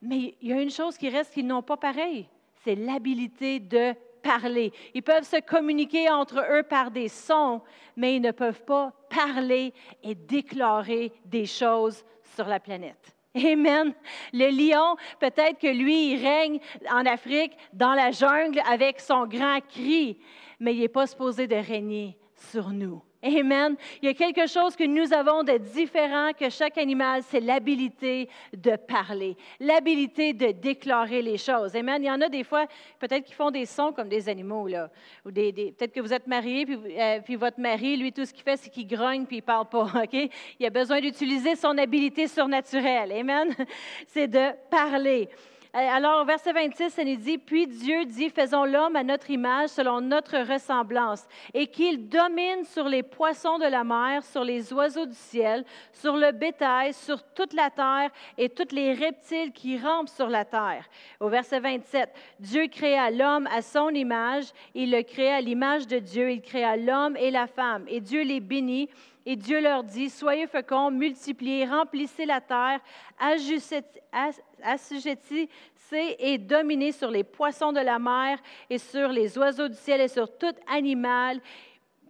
Mais 0.00 0.34
il 0.40 0.48
y 0.48 0.52
a 0.52 0.60
une 0.60 0.70
chose 0.70 0.96
qui 0.96 1.08
reste 1.08 1.32
qu'ils 1.32 1.46
n'ont 1.46 1.62
pas 1.62 1.76
pareil, 1.76 2.28
c'est 2.64 2.74
l'habilité 2.74 3.60
de 3.60 3.94
parler. 4.22 4.72
Ils 4.94 5.02
peuvent 5.02 5.24
se 5.24 5.40
communiquer 5.40 6.10
entre 6.10 6.44
eux 6.50 6.62
par 6.62 6.90
des 6.90 7.08
sons, 7.08 7.60
mais 7.96 8.16
ils 8.16 8.22
ne 8.22 8.30
peuvent 8.30 8.64
pas 8.64 8.92
parler 9.08 9.72
et 10.02 10.14
déclarer 10.14 11.12
des 11.24 11.46
choses 11.46 12.04
sur 12.34 12.46
la 12.46 12.60
planète. 12.60 13.14
Amen. 13.34 13.94
Le 14.32 14.50
lion, 14.50 14.96
peut-être 15.18 15.58
que 15.58 15.66
lui, 15.66 16.12
il 16.12 16.26
règne 16.26 16.60
en 16.90 17.06
Afrique, 17.06 17.52
dans 17.72 17.94
la 17.94 18.10
jungle, 18.10 18.60
avec 18.70 19.00
son 19.00 19.26
grand 19.26 19.60
cri, 19.68 20.18
mais 20.60 20.74
il 20.74 20.80
n'est 20.80 20.88
pas 20.88 21.06
supposé 21.06 21.46
de 21.46 21.56
régner 21.56 22.16
sur 22.50 22.70
nous. 22.70 23.02
Amen. 23.24 23.76
Il 24.02 24.06
y 24.06 24.08
a 24.08 24.14
quelque 24.14 24.48
chose 24.48 24.74
que 24.74 24.82
nous 24.82 25.12
avons 25.12 25.44
de 25.44 25.56
différent 25.56 26.32
que 26.32 26.50
chaque 26.50 26.76
animal, 26.76 27.22
c'est 27.22 27.38
l'habilité 27.38 28.28
de 28.52 28.74
parler, 28.74 29.36
l'habilité 29.60 30.32
de 30.32 30.50
déclarer 30.50 31.22
les 31.22 31.38
choses. 31.38 31.76
Amen. 31.76 32.02
Il 32.02 32.06
y 32.06 32.10
en 32.10 32.20
a 32.20 32.28
des 32.28 32.42
fois, 32.42 32.66
peut-être 32.98 33.24
qui 33.24 33.32
font 33.32 33.52
des 33.52 33.64
sons 33.64 33.92
comme 33.92 34.08
des 34.08 34.28
animaux, 34.28 34.66
là. 34.66 34.90
Ou 35.24 35.30
des, 35.30 35.52
peut-être 35.52 35.92
que 35.92 36.00
vous 36.00 36.12
êtes 36.12 36.26
marié, 36.26 36.66
puis, 36.66 36.76
euh, 36.98 37.20
puis, 37.24 37.36
votre 37.36 37.60
mari, 37.60 37.96
lui, 37.96 38.12
tout 38.12 38.24
ce 38.24 38.32
qu'il 38.32 38.42
fait, 38.42 38.56
c'est 38.56 38.70
qu'il 38.70 38.88
grogne, 38.88 39.24
puis 39.24 39.36
il 39.36 39.42
parle 39.42 39.68
pas. 39.68 39.84
OK? 40.02 40.30
Il 40.58 40.66
a 40.66 40.70
besoin 40.70 41.00
d'utiliser 41.00 41.54
son 41.54 41.78
habilité 41.78 42.26
surnaturelle. 42.26 43.12
Amen. 43.12 43.54
C'est 44.08 44.26
de 44.26 44.50
parler. 44.68 45.28
Alors, 45.74 46.26
verset 46.26 46.52
26, 46.52 46.90
ça 46.90 47.02
nous 47.02 47.16
dit, 47.16 47.38
Puis 47.38 47.66
Dieu 47.66 48.04
dit, 48.04 48.28
faisons 48.28 48.66
l'homme 48.66 48.94
à 48.94 49.02
notre 49.02 49.30
image, 49.30 49.70
selon 49.70 50.02
notre 50.02 50.36
ressemblance, 50.40 51.26
et 51.54 51.66
qu'il 51.66 52.10
domine 52.10 52.64
sur 52.64 52.86
les 52.86 53.02
poissons 53.02 53.58
de 53.58 53.64
la 53.64 53.82
mer, 53.82 54.22
sur 54.22 54.44
les 54.44 54.70
oiseaux 54.74 55.06
du 55.06 55.14
ciel, 55.14 55.64
sur 55.90 56.18
le 56.18 56.30
bétail, 56.32 56.92
sur 56.92 57.22
toute 57.22 57.54
la 57.54 57.70
terre 57.70 58.10
et 58.36 58.50
tous 58.50 58.74
les 58.74 58.92
reptiles 58.92 59.50
qui 59.52 59.78
rampent 59.78 60.10
sur 60.10 60.28
la 60.28 60.44
terre. 60.44 60.84
Au 61.20 61.30
verset 61.30 61.60
27, 61.60 62.10
Dieu 62.38 62.66
créa 62.66 63.10
l'homme 63.10 63.46
à 63.46 63.62
son 63.62 63.88
image, 63.88 64.52
il 64.74 64.90
le 64.90 65.02
créa 65.02 65.36
à 65.36 65.40
l'image 65.40 65.86
de 65.86 66.00
Dieu, 66.00 66.32
il 66.32 66.42
créa 66.42 66.76
l'homme 66.76 67.16
et 67.16 67.30
la 67.30 67.46
femme, 67.46 67.86
et 67.88 68.02
Dieu 68.02 68.24
les 68.24 68.40
bénit. 68.40 68.90
Et 69.24 69.36
Dieu 69.36 69.60
leur 69.60 69.84
dit, 69.84 70.10
Soyez 70.10 70.46
féconds, 70.46 70.90
multipliez, 70.90 71.66
remplissez 71.66 72.26
la 72.26 72.40
terre, 72.40 72.80
assujettissez 74.62 75.48
et 76.18 76.38
dominez 76.38 76.92
sur 76.92 77.10
les 77.10 77.24
poissons 77.24 77.72
de 77.72 77.80
la 77.80 77.98
mer 77.98 78.38
et 78.68 78.78
sur 78.78 79.08
les 79.08 79.36
oiseaux 79.38 79.68
du 79.68 79.76
ciel 79.76 80.00
et 80.00 80.08
sur 80.08 80.36
tout 80.36 80.54
animal 80.66 81.40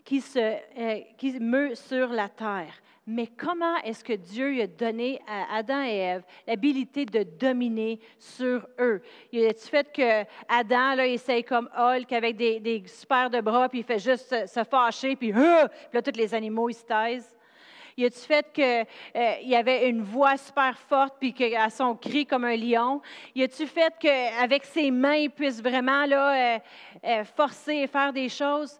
qui, 0.04 0.21
se, 0.21 0.38
euh, 0.38 1.00
qui 1.19 1.38
meut 1.38 1.75
sur 1.75 2.09
la 2.09 2.28
terre. 2.28 2.75
Mais 3.06 3.26
comment 3.26 3.76
est-ce 3.78 4.04
que 4.04 4.12
Dieu 4.12 4.62
a 4.62 4.66
donné 4.68 5.21
à 5.26 5.56
Adam 5.56 5.82
et 5.82 5.97
Ève 5.97 6.23
l'habilité 6.47 7.04
de 7.04 7.25
dominer 7.25 7.99
sur 8.16 8.64
eux? 8.78 9.02
Il 9.32 9.44
a 9.44 9.52
fait 9.54 9.92
que 9.92 10.25
Adam, 10.49 11.02
il 11.02 11.14
essaye 11.14 11.42
comme 11.42 11.68
Hulk 11.76 12.12
avec 12.12 12.37
des, 12.37 12.61
des 12.61 12.85
super 12.87 13.28
de 13.28 13.40
bras, 13.40 13.68
puis 13.68 13.80
il 13.80 13.85
fait 13.85 13.99
juste 13.99 14.47
se, 14.47 14.64
fâcher, 14.64 15.16
puis, 15.16 15.32
euh, 15.32 15.66
puis 15.66 15.94
là, 15.94 16.02
tous 16.02 16.16
les 16.16 16.32
animaux, 16.32 16.68
ils 16.68 16.75
se 16.75 16.85
taisent? 16.85 17.37
Il 17.97 18.06
a-tu 18.06 18.21
fait 18.21 18.47
qu'il 18.52 18.64
euh, 18.64 19.35
y 19.42 19.54
avait 19.54 19.88
une 19.88 20.02
voix 20.02 20.37
super 20.38 20.78
forte 20.78 21.16
puis 21.18 21.35
qu'à 21.35 21.68
son 21.68 21.94
cri 21.94 22.25
comme 22.25 22.44
un 22.44 22.56
lion? 22.56 23.02
Il 23.35 23.42
a-tu 23.42 23.66
fait 23.66 23.92
qu'avec 23.99 24.64
ses 24.64 24.90
mains, 24.90 25.16
il 25.16 25.30
puisse 25.30 25.61
vraiment 25.61 26.06
là, 26.06 26.61
euh, 27.04 27.25
forcer 27.25 27.75
et 27.75 27.87
faire 27.88 28.12
des 28.12 28.28
choses? 28.28 28.78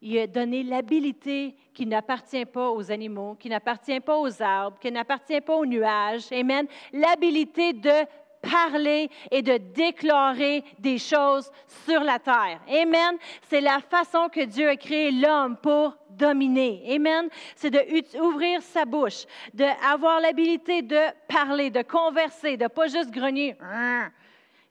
il 0.00 0.18
a 0.18 0.26
donné 0.26 0.62
l'habilité 0.62 1.56
qui 1.76 1.84
n'appartient 1.84 2.46
pas 2.46 2.70
aux 2.70 2.90
animaux, 2.90 3.36
qui 3.38 3.50
n'appartient 3.50 4.00
pas 4.00 4.16
aux 4.16 4.42
arbres, 4.42 4.78
qui 4.80 4.90
n'appartient 4.90 5.42
pas 5.42 5.56
aux 5.56 5.66
nuages. 5.66 6.32
Amen. 6.32 6.66
L'habilité 6.90 7.74
de 7.74 8.06
parler 8.40 9.10
et 9.30 9.42
de 9.42 9.58
déclarer 9.58 10.64
des 10.78 10.96
choses 10.96 11.50
sur 11.84 12.00
la 12.00 12.18
terre. 12.18 12.60
Amen. 12.66 13.18
C'est 13.42 13.60
la 13.60 13.80
façon 13.80 14.30
que 14.32 14.40
Dieu 14.40 14.70
a 14.70 14.76
créé 14.76 15.10
l'homme 15.10 15.58
pour 15.58 15.94
dominer. 16.08 16.82
Amen. 16.94 17.28
C'est 17.54 17.70
d'ouvrir 17.70 18.62
sa 18.62 18.86
bouche, 18.86 19.26
d'avoir 19.52 20.20
l'habilité 20.20 20.80
de 20.80 21.02
parler, 21.28 21.68
de 21.68 21.82
converser, 21.82 22.56
de 22.56 22.68
pas 22.68 22.86
juste 22.86 23.10
grogner. 23.10 23.54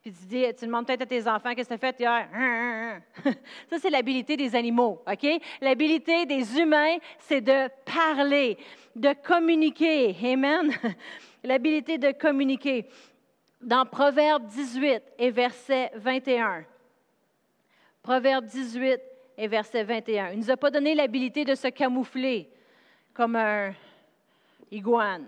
Puis 0.05 0.13
tu 0.13 0.25
dis, 0.27 0.45
tu 0.53 0.67
demandes 0.67 0.85
peut-être 0.85 1.01
à 1.01 1.05
tes 1.07 1.27
enfants 1.27 1.55
qu'est-ce 1.55 1.67
que 1.67 1.73
tu 1.73 1.83
as 1.83 1.91
fait 1.91 1.99
hier? 1.99 3.01
Ça, 3.71 3.79
c'est 3.79 3.89
l'habilité 3.89 4.37
des 4.37 4.55
animaux, 4.55 5.01
OK? 5.11 5.41
L'habilité 5.59 6.27
des 6.27 6.59
humains, 6.59 6.97
c'est 7.17 7.41
de 7.41 7.67
parler, 7.83 8.55
de 8.95 9.15
communiquer. 9.25 10.15
Amen. 10.23 10.71
L'habilité 11.43 11.97
de 11.97 12.11
communiquer. 12.11 12.85
Dans 13.59 13.83
Proverbe 13.83 14.45
18 14.45 15.01
et 15.17 15.31
verset 15.31 15.89
21. 15.95 16.65
Proverbe 18.03 18.45
18 18.45 19.01
et 19.39 19.47
verset 19.47 19.83
21. 19.83 20.29
Il 20.33 20.37
ne 20.37 20.43
nous 20.43 20.51
a 20.51 20.57
pas 20.57 20.69
donné 20.69 20.93
l'habilité 20.93 21.45
de 21.45 21.55
se 21.55 21.69
camoufler 21.69 22.47
comme 23.11 23.37
un 23.37 23.73
iguane. 24.69 25.25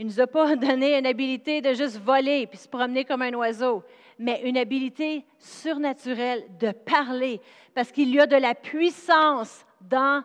Il 0.00 0.06
ne 0.06 0.12
nous 0.12 0.20
a 0.20 0.26
pas 0.26 0.56
donné 0.56 0.98
une 0.98 1.04
habilité 1.04 1.60
de 1.60 1.74
juste 1.74 2.00
voler 2.00 2.46
puis 2.46 2.56
se 2.56 2.66
promener 2.66 3.04
comme 3.04 3.20
un 3.20 3.34
oiseau, 3.34 3.84
mais 4.18 4.40
une 4.44 4.56
habilité 4.56 5.26
surnaturelle 5.38 6.42
de 6.58 6.72
parler, 6.72 7.38
parce 7.74 7.92
qu'il 7.92 8.08
y 8.08 8.18
a 8.18 8.26
de 8.26 8.36
la 8.36 8.54
puissance 8.54 9.66
dans 9.78 10.24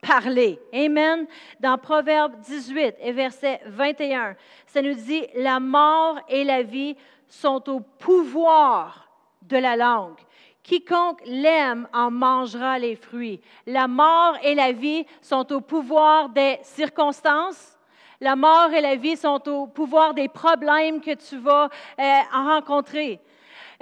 parler. 0.00 0.58
Amen. 0.74 1.28
Dans 1.60 1.78
Proverbe 1.78 2.40
18 2.40 2.96
et 2.98 3.12
verset 3.12 3.60
21, 3.66 4.34
ça 4.66 4.82
nous 4.82 4.94
dit, 4.94 5.24
la 5.36 5.60
mort 5.60 6.18
et 6.28 6.42
la 6.42 6.64
vie 6.64 6.96
sont 7.28 7.70
au 7.70 7.78
pouvoir 7.78 9.08
de 9.42 9.56
la 9.56 9.76
langue. 9.76 10.18
Quiconque 10.64 11.22
l'aime 11.26 11.86
en 11.92 12.10
mangera 12.10 12.76
les 12.80 12.96
fruits. 12.96 13.40
La 13.68 13.86
mort 13.86 14.36
et 14.42 14.56
la 14.56 14.72
vie 14.72 15.06
sont 15.20 15.52
au 15.52 15.60
pouvoir 15.60 16.28
des 16.28 16.58
circonstances, 16.62 17.78
la 18.22 18.36
mort 18.36 18.72
et 18.72 18.80
la 18.80 18.94
vie 18.94 19.16
sont 19.16 19.46
au 19.48 19.66
pouvoir 19.66 20.14
des 20.14 20.28
problèmes 20.28 21.00
que 21.00 21.14
tu 21.14 21.36
vas 21.38 21.68
euh, 21.98 22.20
rencontrer, 22.32 23.20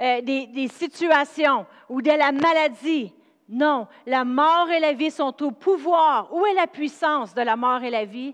euh, 0.01 0.19
des, 0.21 0.47
des 0.47 0.67
situations 0.67 1.67
ou 1.87 2.01
de 2.01 2.09
la 2.09 2.31
maladie. 2.31 3.13
Non, 3.47 3.87
la 4.07 4.25
mort 4.25 4.69
et 4.71 4.79
la 4.79 4.93
vie 4.93 5.11
sont 5.11 5.43
au 5.43 5.51
pouvoir. 5.51 6.33
Où 6.33 6.43
est 6.47 6.55
la 6.55 6.65
puissance 6.65 7.35
de 7.35 7.41
la 7.41 7.55
mort 7.55 7.83
et 7.83 7.91
la 7.91 8.05
vie? 8.05 8.33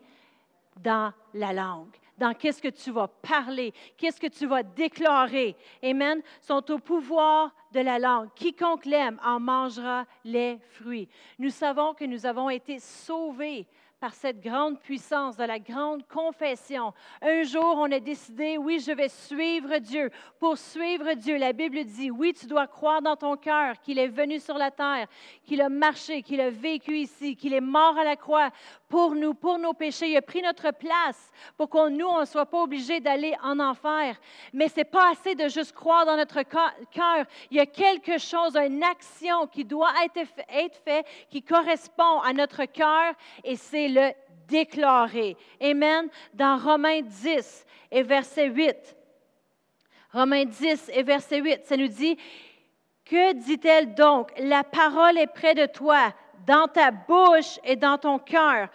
Dans 0.78 1.12
la 1.34 1.54
langue 1.54 1.98
dans 2.18 2.34
qu'est-ce 2.34 2.62
que 2.62 2.68
tu 2.68 2.92
vas 2.92 3.08
parler, 3.08 3.74
qu'est-ce 3.96 4.20
que 4.20 4.28
tu 4.28 4.48
vas 4.48 4.64
déclarer. 4.64 5.56
Amen. 5.84 6.22
Sont 6.42 6.72
au 6.72 6.80
pouvoir 6.80 7.52
de 7.72 7.80
la 7.80 8.00
langue. 8.00 8.30
Quiconque 8.36 8.86
l'aime 8.86 9.20
en 9.24 9.40
mangera 9.40 10.06
les 10.24 10.58
fruits. 10.72 11.08
Nous 11.38 11.52
savons 11.52 11.94
que 11.94 12.06
nous 12.06 12.26
avons 12.26 12.50
été 12.50 12.80
sauvés 12.80 13.68
par 14.00 14.14
cette 14.14 14.40
grande 14.40 14.80
puissance 14.80 15.38
de 15.38 15.44
la 15.44 15.58
grande 15.58 16.06
confession. 16.08 16.94
Un 17.22 17.42
jour, 17.42 17.78
on 17.78 17.92
a 17.92 18.00
décidé, 18.00 18.58
oui, 18.58 18.80
je 18.80 18.92
vais 18.92 19.10
suivre 19.10 19.80
Dieu. 19.80 20.12
Pour 20.40 20.58
suivre 20.58 21.14
Dieu, 21.14 21.38
la 21.38 21.52
Bible 21.52 21.84
dit, 21.84 22.12
oui, 22.12 22.34
tu 22.34 22.46
dois 22.46 22.68
croire 22.68 23.02
dans 23.02 23.16
ton 23.16 23.36
cœur 23.38 23.80
qu'il 23.82 23.98
est 23.98 24.08
venu 24.08 24.40
sur 24.40 24.56
la 24.56 24.70
terre, 24.70 25.08
qu'il 25.44 25.62
a 25.62 25.70
marché, 25.70 26.22
qu'il 26.22 26.40
a 26.42 26.52
vécu 26.52 26.96
ici, 26.98 27.36
qu'il 27.36 27.54
est 27.54 27.62
mort 27.62 27.98
à 27.98 28.04
la 28.04 28.16
croix 28.16 28.52
pour 28.88 29.16
nous, 29.16 29.34
pour 29.34 29.58
nos 29.58 29.74
péchés. 29.74 30.12
Il 30.12 30.18
a 30.18 30.22
pris 30.22 30.44
notre 30.44 30.72
place 30.72 31.32
pour 31.58 31.68
qu'on 31.68 31.90
nous, 31.90 32.06
on 32.06 32.22
ne 32.22 32.26
soit 32.26 32.46
pas 32.46 32.62
obligés 32.62 33.00
d'aller 33.00 33.34
en 33.42 33.60
enfer. 33.60 34.16
Mais 34.54 34.68
ce 34.68 34.78
n'est 34.78 34.86
pas 34.86 35.12
assez 35.12 35.34
de 35.34 35.48
juste 35.48 35.74
croire 35.74 36.06
dans 36.06 36.18
notre 36.18 36.44
cœur. 36.44 37.26
Il 37.50 37.58
y 37.58 37.60
a 37.60 37.66
quelque 37.66 38.20
chose, 38.20 38.56
une 38.56 38.84
action 38.84 39.48
qui 39.48 39.66
doit 39.66 39.92
être, 40.06 40.30
être 40.50 40.78
faite, 40.86 41.08
qui 41.32 41.42
correspond 41.42 42.22
à 42.22 42.32
notre 42.34 42.66
cœur, 42.66 43.14
et 43.44 43.56
c'est 43.56 43.87
le 43.88 44.12
déclarer. 44.48 45.36
Amen. 45.62 46.08
Dans 46.34 46.58
Romains 46.58 47.02
10 47.02 47.66
et 47.92 48.04
verset 48.04 48.48
8. 48.48 48.96
Romains 50.14 50.46
10 50.46 50.92
et 50.94 51.04
verset 51.04 51.42
8, 51.42 51.66
ça 51.66 51.78
nous 51.78 51.88
dit, 51.88 52.18
que 53.06 53.34
dit-elle 53.34 53.94
donc? 53.94 54.32
La 54.38 54.64
parole 54.64 55.18
est 55.18 55.28
près 55.28 55.54
de 55.54 55.66
toi, 55.66 56.14
dans 56.46 56.68
ta 56.68 56.92
bouche 56.92 57.60
et 57.64 57.76
dans 57.76 57.98
ton 57.98 58.20
cœur. 58.20 58.70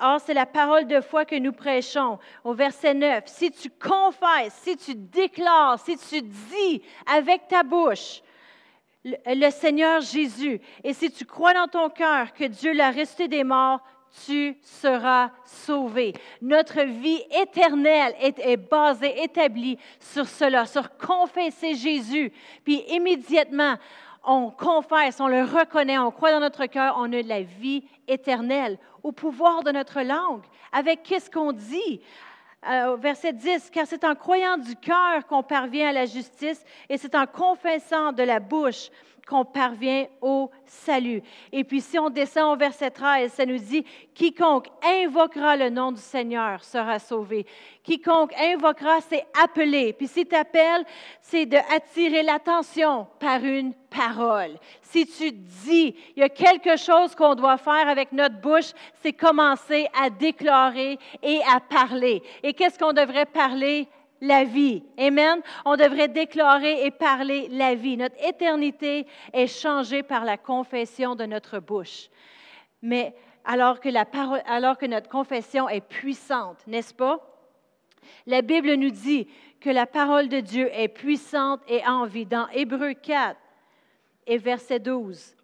Or, 0.00 0.20
c'est 0.20 0.34
la 0.34 0.46
parole 0.46 0.86
de 0.86 1.00
foi 1.00 1.24
que 1.24 1.34
nous 1.34 1.52
prêchons. 1.52 2.18
Au 2.44 2.54
verset 2.54 2.94
9, 2.94 3.24
si 3.26 3.50
tu 3.50 3.70
confesses, 3.70 4.54
si 4.62 4.76
tu 4.76 4.94
déclares, 4.94 5.80
si 5.80 5.96
tu 5.96 6.22
dis 6.22 6.82
avec 7.06 7.48
ta 7.48 7.62
bouche 7.62 8.22
le, 9.04 9.50
Seigneur 9.50 10.00
Jésus, 10.00 10.60
et 10.84 10.92
si 10.92 11.10
tu 11.10 11.24
crois 11.24 11.54
dans 11.54 11.68
ton 11.68 11.88
cœur 11.88 12.32
que 12.32 12.44
Dieu 12.44 12.72
l'a 12.72 12.90
resté 12.90 13.28
des 13.28 13.44
morts, 13.44 13.80
tu 14.26 14.56
seras 14.62 15.30
sauvé. 15.44 16.12
Notre 16.42 16.82
vie 16.82 17.22
éternelle 17.30 18.14
est, 18.20 18.56
basée, 18.56 19.22
établie 19.22 19.78
sur 19.98 20.26
cela, 20.26 20.66
sur 20.66 20.96
confesser 20.96 21.74
Jésus. 21.74 22.32
Puis 22.64 22.82
immédiatement, 22.88 23.76
on 24.24 24.50
confesse, 24.50 25.20
on 25.20 25.28
le 25.28 25.42
reconnaît, 25.42 25.98
on 25.98 26.10
croit 26.10 26.32
dans 26.32 26.40
notre 26.40 26.66
cœur, 26.66 26.96
on 26.98 27.12
a 27.12 27.22
de 27.22 27.28
la 27.28 27.42
vie 27.42 27.84
éternelle 28.06 28.78
au 29.02 29.12
pouvoir 29.12 29.62
de 29.62 29.70
notre 29.70 30.02
langue. 30.02 30.42
Avec 30.72 31.02
qu'est-ce 31.02 31.30
qu'on 31.30 31.52
dit? 31.52 32.00
Euh, 32.68 32.96
verset 32.96 33.32
10, 33.32 33.70
car 33.70 33.86
c'est 33.86 34.04
en 34.04 34.14
croyant 34.14 34.58
du 34.58 34.76
cœur 34.76 35.26
qu'on 35.26 35.42
parvient 35.42 35.88
à 35.88 35.92
la 35.92 36.04
justice 36.04 36.62
et 36.90 36.98
c'est 36.98 37.14
en 37.14 37.26
confessant 37.26 38.12
de 38.12 38.22
la 38.22 38.38
bouche 38.38 38.90
qu'on 39.30 39.44
parvient 39.44 40.06
au 40.20 40.50
salut. 40.66 41.22
Et 41.52 41.62
puis 41.62 41.80
si 41.80 41.96
on 42.00 42.10
descend 42.10 42.52
au 42.52 42.58
verset 42.58 42.90
13, 42.90 43.32
ça 43.32 43.46
nous 43.46 43.58
dit, 43.58 43.84
quiconque 44.12 44.66
invoquera 44.84 45.56
le 45.56 45.70
nom 45.70 45.92
du 45.92 46.00
Seigneur 46.00 46.64
sera 46.64 46.98
sauvé. 46.98 47.46
Quiconque 47.84 48.34
invoquera, 48.36 49.00
c'est 49.08 49.24
appeler. 49.40 49.92
Puis 49.92 50.08
si 50.08 50.26
tu 50.26 50.34
appelles, 50.34 50.84
c'est 51.20 51.46
d'attirer 51.46 52.24
l'attention 52.24 53.06
par 53.20 53.44
une 53.44 53.72
parole. 53.88 54.58
Si 54.82 55.06
tu 55.06 55.30
dis, 55.30 55.94
il 56.16 56.20
y 56.20 56.24
a 56.24 56.28
quelque 56.28 56.76
chose 56.76 57.14
qu'on 57.14 57.36
doit 57.36 57.56
faire 57.56 57.88
avec 57.88 58.10
notre 58.10 58.40
bouche, 58.40 58.72
c'est 59.00 59.12
commencer 59.12 59.86
à 60.00 60.10
déclarer 60.10 60.98
et 61.22 61.40
à 61.48 61.60
parler. 61.60 62.20
Et 62.42 62.52
qu'est-ce 62.52 62.78
qu'on 62.78 62.92
devrait 62.92 63.26
parler? 63.26 63.88
La 64.20 64.44
vie. 64.44 64.82
Amen. 64.98 65.40
On 65.64 65.76
devrait 65.76 66.08
déclarer 66.08 66.84
et 66.84 66.90
parler 66.90 67.48
la 67.50 67.74
vie. 67.74 67.96
Notre 67.96 68.22
éternité 68.24 69.06
est 69.32 69.46
changée 69.46 70.02
par 70.02 70.24
la 70.24 70.36
confession 70.36 71.14
de 71.14 71.24
notre 71.24 71.58
bouche. 71.58 72.08
Mais 72.82 73.14
alors 73.44 73.80
que, 73.80 74.86
notre 74.86 75.08
confession 75.08 75.68
est 75.68 75.80
puissante, 75.80 76.58
n'est-ce 76.66 76.94
pas? 76.94 77.26
La 78.26 78.42
Bible 78.42 78.74
nous 78.74 78.90
dit 78.90 79.28
que 79.60 79.70
la 79.70 79.86
parole 79.86 80.28
de 80.28 80.40
Dieu 80.40 80.68
est 80.72 80.88
puissante 80.88 81.60
et 81.68 81.84
en 81.86 82.06
vie. 82.06 82.26
Dans 82.26 82.48
Hébreu 82.48 82.94
4 82.94 83.36
et 84.26 84.38
verset 84.38 84.78
12, 84.78 85.36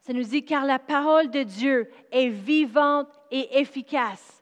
ça 0.00 0.12
nous 0.12 0.22
dit, 0.22 0.44
car 0.44 0.64
la 0.64 0.78
parole 0.78 1.30
de 1.30 1.42
Dieu 1.42 1.90
est 2.10 2.28
vivante 2.28 3.08
et 3.30 3.58
efficace 3.58 4.37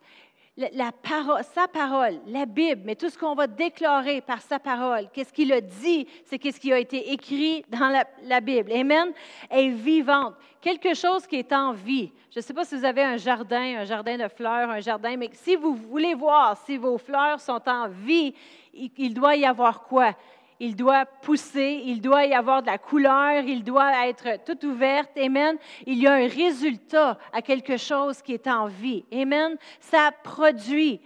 la 0.57 0.91
parole, 0.91 1.43
sa 1.55 1.69
parole, 1.69 2.19
la 2.27 2.47
Bible, 2.47 2.83
mais 2.85 2.95
tout 2.95 3.11
ce 3.11 3.19
qu'on 3.19 3.35
va 3.35 3.47
déclarer 3.47 4.23
par 4.23 4.41
sa 4.41 4.59
parole, 4.59 5.09
qu'est-ce 5.13 5.33
qu'il 5.33 5.53
a 5.53 5.61
dit, 5.61 6.07
c'est 6.25 6.39
qu'est-ce 6.39 6.59
qui 6.59 6.73
a 6.73 6.79
été 6.79 7.13
écrit 7.13 7.63
dans 7.69 7.93
la, 8.23 8.41
Bible. 8.41 8.73
Amen. 8.73 9.13
Est 9.51 9.69
vivante. 9.69 10.35
Quelque 10.61 10.95
chose 10.95 11.27
qui 11.27 11.37
est 11.37 11.53
en 11.53 11.73
vie. 11.73 12.11
Je 12.31 12.39
ne 12.39 12.43
sais 12.43 12.55
pas 12.55 12.65
si 12.65 12.75
vous 12.75 12.85
avez 12.85 13.03
un 13.03 13.19
jardin, 13.19 13.81
un 13.81 13.85
jardin 13.85 14.17
de 14.17 14.29
fleurs, 14.29 14.71
un 14.71 14.81
jardin, 14.81 15.17
mais 15.17 15.31
si 15.33 15.57
vous 15.57 15.75
voulez 15.75 16.15
voir 16.15 16.57
si 16.65 16.77
vos 16.79 16.97
fleurs 16.97 17.41
sont 17.41 17.63
en 17.69 17.89
vie, 17.89 18.35
il 18.73 19.15
doit 19.15 19.37
y 19.37 19.45
avoir 19.45 19.83
quoi? 19.83 20.15
Il 20.61 20.77
doit 20.77 21.05
pousser, 21.07 21.83
il 21.85 22.01
doit 22.01 22.25
y 22.27 22.35
avoir 22.35 22.63
de 22.63 22.67
la 22.67 22.79
couleur, 22.79 23.45
il 23.45 23.63
doit 23.63 24.07
être 24.09 24.45
toute 24.45 24.65
ouverte. 24.65 25.17
Amen. 25.19 25.57
Il 25.87 25.99
y 25.99 26.07
a 26.07 26.15
un 26.15 26.29
résultat 26.29 27.19
à 27.33 27.43
quelque 27.43 27.77
chose 27.77 28.23
qui 28.23 28.35
est 28.35 28.47
en 28.47 28.67
vie. 28.67 29.05
Amen. 29.13 29.57
Ça 29.81 30.11
produit. 30.23 31.01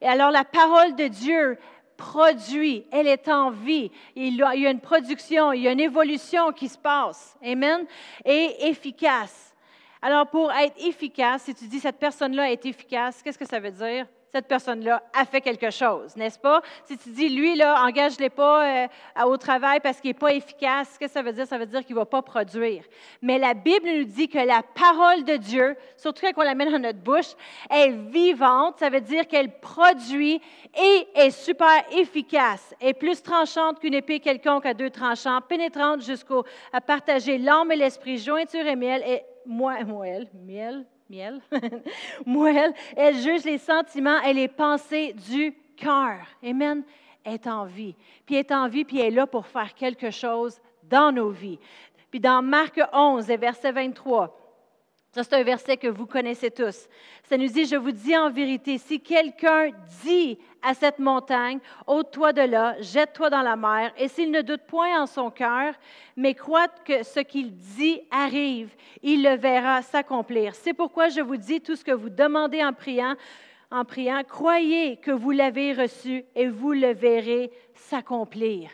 Et 0.00 0.06
alors 0.06 0.30
la 0.30 0.44
parole 0.44 0.94
de 0.96 1.08
Dieu 1.08 1.58
produit, 1.96 2.84
elle 2.92 3.08
est 3.08 3.28
en 3.28 3.50
vie. 3.50 3.90
Il 4.14 4.36
y 4.36 4.42
a 4.42 4.70
une 4.70 4.80
production, 4.80 5.52
il 5.52 5.62
y 5.62 5.68
a 5.68 5.72
une 5.72 5.80
évolution 5.80 6.52
qui 6.52 6.68
se 6.68 6.78
passe. 6.78 7.36
Amen. 7.44 7.86
Et 8.24 8.68
efficace. 8.68 9.54
Alors 10.00 10.28
pour 10.28 10.52
être 10.52 10.76
efficace, 10.84 11.42
si 11.42 11.54
tu 11.54 11.66
dis 11.66 11.80
cette 11.80 11.98
personne-là 11.98 12.52
est 12.52 12.64
efficace, 12.66 13.22
qu'est-ce 13.22 13.38
que 13.38 13.46
ça 13.46 13.58
veut 13.58 13.72
dire? 13.72 14.06
Cette 14.32 14.46
personne-là 14.46 15.02
a 15.14 15.24
fait 15.24 15.40
quelque 15.40 15.70
chose, 15.70 16.16
n'est-ce 16.16 16.38
pas? 16.38 16.60
Si 16.84 16.98
tu 16.98 17.10
dis, 17.10 17.28
lui, 17.28 17.56
là, 17.56 17.82
engage-les 17.84 18.30
pas 18.30 18.84
euh, 18.84 18.86
au 19.24 19.36
travail 19.36 19.80
parce 19.80 20.00
qu'il 20.00 20.10
n'est 20.10 20.14
pas 20.14 20.32
efficace, 20.32 20.96
qu'est-ce 20.98 21.12
que 21.12 21.12
ça 21.12 21.22
veut 21.22 21.32
dire? 21.32 21.46
Ça 21.46 21.58
veut 21.58 21.66
dire 21.66 21.84
qu'il 21.84 21.94
ne 21.94 22.00
va 22.00 22.06
pas 22.06 22.22
produire. 22.22 22.84
Mais 23.22 23.38
la 23.38 23.54
Bible 23.54 23.88
nous 23.88 24.04
dit 24.04 24.28
que 24.28 24.38
la 24.38 24.62
parole 24.62 25.24
de 25.24 25.36
Dieu, 25.36 25.76
surtout 25.96 26.26
quand 26.26 26.42
on 26.42 26.44
la 26.44 26.54
met 26.54 26.70
dans 26.70 26.78
notre 26.78 26.98
bouche, 26.98 27.34
est 27.70 27.90
vivante. 27.90 28.78
Ça 28.78 28.90
veut 28.90 29.00
dire 29.00 29.26
qu'elle 29.26 29.58
produit 29.60 30.40
et 30.76 31.08
est 31.14 31.30
super 31.30 31.84
efficace, 31.92 32.74
est 32.80 32.94
plus 32.94 33.22
tranchante 33.22 33.80
qu'une 33.80 33.94
épée 33.94 34.20
quelconque 34.20 34.66
à 34.66 34.74
deux 34.74 34.90
tranchants, 34.90 35.40
pénétrante 35.40 36.02
jusqu'à 36.02 36.42
partager 36.86 37.38
l'âme 37.38 37.72
et 37.72 37.76
l'esprit, 37.76 38.18
jointure 38.18 38.66
et 38.66 38.76
miel, 38.76 39.02
et 39.06 39.22
moelle, 39.46 40.28
miel, 40.34 40.86
miel, 41.08 41.40
moelle, 42.26 42.74
elle 42.96 43.16
juge 43.16 43.44
les 43.44 43.58
sentiments 43.58 44.20
et 44.22 44.32
les 44.32 44.48
pensées 44.48 45.14
du 45.14 45.54
cœur. 45.76 46.18
Amen. 46.44 46.82
Elle 47.24 47.34
est 47.34 47.46
en 47.46 47.64
vie. 47.64 47.94
Puis 48.26 48.36
elle 48.36 48.40
est 48.40 48.52
en 48.52 48.68
vie, 48.68 48.84
puis 48.84 49.00
elle 49.00 49.12
est 49.12 49.16
là 49.16 49.26
pour 49.26 49.46
faire 49.46 49.74
quelque 49.74 50.10
chose 50.10 50.60
dans 50.84 51.12
nos 51.12 51.30
vies. 51.30 51.58
Puis 52.10 52.20
dans 52.20 52.42
Marc 52.42 52.80
11, 52.92 53.26
verset 53.26 53.72
23, 53.72 54.47
c'est 55.12 55.32
un 55.32 55.42
verset 55.42 55.76
que 55.76 55.88
vous 55.88 56.06
connaissez 56.06 56.50
tous. 56.50 56.88
Ça 57.24 57.36
nous 57.36 57.48
dit, 57.48 57.64
je 57.64 57.76
vous 57.76 57.92
dis 57.92 58.16
en 58.16 58.30
vérité, 58.30 58.78
si 58.78 59.00
quelqu'un 59.00 59.70
dit 60.04 60.38
à 60.62 60.74
cette 60.74 60.98
montagne, 60.98 61.58
ôte-toi 61.86 62.32
de 62.32 62.42
là, 62.42 62.76
jette-toi 62.80 63.30
dans 63.30 63.42
la 63.42 63.56
mer, 63.56 63.92
et 63.96 64.08
s'il 64.08 64.30
ne 64.30 64.42
doute 64.42 64.62
point 64.66 65.00
en 65.00 65.06
son 65.06 65.30
cœur, 65.30 65.74
mais 66.16 66.34
croit 66.34 66.68
que 66.68 67.02
ce 67.02 67.20
qu'il 67.20 67.54
dit 67.54 68.00
arrive, 68.10 68.74
il 69.02 69.22
le 69.22 69.36
verra 69.36 69.82
s'accomplir. 69.82 70.54
C'est 70.54 70.74
pourquoi 70.74 71.08
je 71.08 71.20
vous 71.20 71.36
dis 71.36 71.60
tout 71.60 71.76
ce 71.76 71.84
que 71.84 71.92
vous 71.92 72.10
demandez 72.10 72.62
en 72.62 72.72
priant, 72.72 73.14
en 73.70 73.84
priant, 73.84 74.22
croyez 74.24 74.96
que 74.96 75.10
vous 75.10 75.30
l'avez 75.30 75.72
reçu 75.72 76.24
et 76.34 76.48
vous 76.48 76.72
le 76.72 76.92
verrez 76.92 77.50
s'accomplir. 77.74 78.70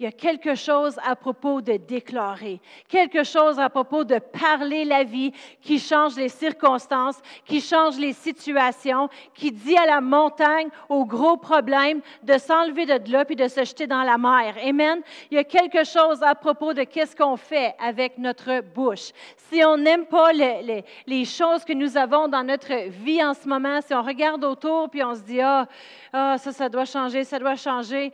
Il 0.00 0.02
y 0.02 0.06
a 0.08 0.12
quelque 0.12 0.56
chose 0.56 0.98
à 1.04 1.14
propos 1.14 1.60
de 1.60 1.76
déclarer, 1.76 2.60
quelque 2.88 3.22
chose 3.22 3.60
à 3.60 3.70
propos 3.70 4.02
de 4.02 4.18
parler 4.18 4.84
la 4.84 5.04
vie 5.04 5.32
qui 5.60 5.78
change 5.78 6.16
les 6.16 6.28
circonstances, 6.28 7.20
qui 7.44 7.60
change 7.60 7.96
les 7.96 8.12
situations, 8.12 9.08
qui 9.34 9.52
dit 9.52 9.76
à 9.76 9.86
la 9.86 10.00
montagne, 10.00 10.68
au 10.88 11.04
gros 11.04 11.36
problème, 11.36 12.00
de 12.24 12.36
s'enlever 12.38 12.86
de 12.86 13.12
là 13.12 13.24
puis 13.24 13.36
de 13.36 13.46
se 13.46 13.64
jeter 13.64 13.86
dans 13.86 14.02
la 14.02 14.18
mer. 14.18 14.56
Amen. 14.64 15.00
Il 15.30 15.36
y 15.36 15.38
a 15.38 15.44
quelque 15.44 15.84
chose 15.84 16.24
à 16.24 16.34
propos 16.34 16.74
de 16.74 16.82
qu'est-ce 16.82 17.14
qu'on 17.14 17.36
fait 17.36 17.76
avec 17.78 18.18
notre 18.18 18.62
bouche. 18.62 19.12
Si 19.36 19.64
on 19.64 19.76
n'aime 19.76 20.06
pas 20.06 20.32
les, 20.32 21.24
choses 21.24 21.64
que 21.64 21.72
nous 21.72 21.96
avons 21.96 22.26
dans 22.26 22.42
notre 22.42 22.88
vie 22.88 23.24
en 23.24 23.32
ce 23.32 23.48
moment, 23.48 23.80
si 23.80 23.94
on 23.94 24.02
regarde 24.02 24.42
autour 24.42 24.90
puis 24.90 25.04
on 25.04 25.14
se 25.14 25.22
dit, 25.22 25.40
ah, 25.40 25.68
ah 26.12 26.36
ça, 26.36 26.50
ça 26.50 26.68
doit 26.68 26.84
changer, 26.84 27.22
ça 27.22 27.38
doit 27.38 27.54
changer. 27.54 28.12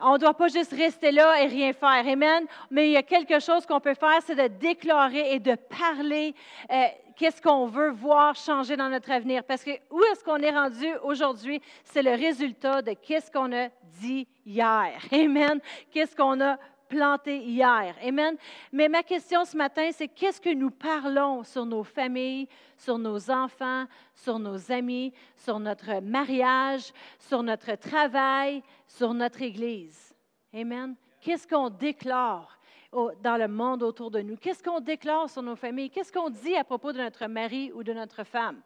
On 0.00 0.14
ne 0.14 0.18
doit 0.18 0.34
pas 0.34 0.48
juste 0.48 0.72
rester 0.72 1.10
là 1.10 1.42
et 1.42 1.46
rien 1.46 1.72
faire. 1.72 2.06
Amen. 2.06 2.44
Mais 2.70 2.88
il 2.88 2.92
y 2.92 2.96
a 2.96 3.02
quelque 3.02 3.40
chose 3.40 3.64
qu'on 3.64 3.80
peut 3.80 3.94
faire, 3.94 4.18
c'est 4.26 4.34
de 4.34 4.48
déclarer 4.48 5.32
et 5.34 5.40
de 5.40 5.54
parler 5.54 6.34
euh, 6.70 6.84
qu'est-ce 7.16 7.40
qu'on 7.40 7.66
veut 7.66 7.90
voir 7.90 8.34
changer 8.34 8.76
dans 8.76 8.90
notre 8.90 9.10
avenir. 9.10 9.42
Parce 9.44 9.64
que 9.64 9.70
où 9.90 10.02
est-ce 10.12 10.22
qu'on 10.22 10.36
est 10.36 10.50
rendu 10.50 10.86
aujourd'hui? 11.02 11.62
C'est 11.84 12.02
le 12.02 12.10
résultat 12.10 12.82
de 12.82 12.92
qu'est-ce 12.92 13.30
qu'on 13.30 13.52
a 13.56 13.68
dit 14.00 14.28
hier. 14.44 14.92
Amen. 15.12 15.60
Qu'est-ce 15.90 16.14
qu'on 16.14 16.42
a 16.42 16.58
planté 16.88 17.38
hier. 17.38 17.94
Amen. 18.02 18.36
Mais 18.72 18.88
ma 18.88 19.02
question 19.02 19.44
ce 19.44 19.56
matin, 19.56 19.90
c'est 19.92 20.08
qu'est-ce 20.08 20.40
que 20.40 20.54
nous 20.54 20.70
parlons 20.70 21.44
sur 21.44 21.66
nos 21.66 21.84
familles, 21.84 22.48
sur 22.76 22.98
nos 22.98 23.30
enfants, 23.30 23.86
sur 24.14 24.38
nos 24.38 24.72
amis, 24.72 25.12
sur 25.36 25.58
notre 25.58 26.00
mariage, 26.00 26.92
sur 27.18 27.42
notre 27.42 27.74
travail, 27.74 28.62
sur 28.86 29.14
notre 29.14 29.42
Église? 29.42 30.14
Amen. 30.54 30.94
Qu'est-ce 31.20 31.46
qu'on 31.46 31.70
déclare 31.70 32.58
dans 32.92 33.36
le 33.36 33.48
monde 33.48 33.82
autour 33.82 34.10
de 34.10 34.20
nous? 34.20 34.36
Qu'est-ce 34.36 34.62
qu'on 34.62 34.80
déclare 34.80 35.28
sur 35.28 35.42
nos 35.42 35.56
familles? 35.56 35.90
Qu'est-ce 35.90 36.12
qu'on 36.12 36.30
dit 36.30 36.56
à 36.56 36.64
propos 36.64 36.92
de 36.92 36.98
notre 36.98 37.26
mari 37.26 37.72
ou 37.74 37.82
de 37.82 37.92
notre 37.92 38.24
femme? 38.24 38.60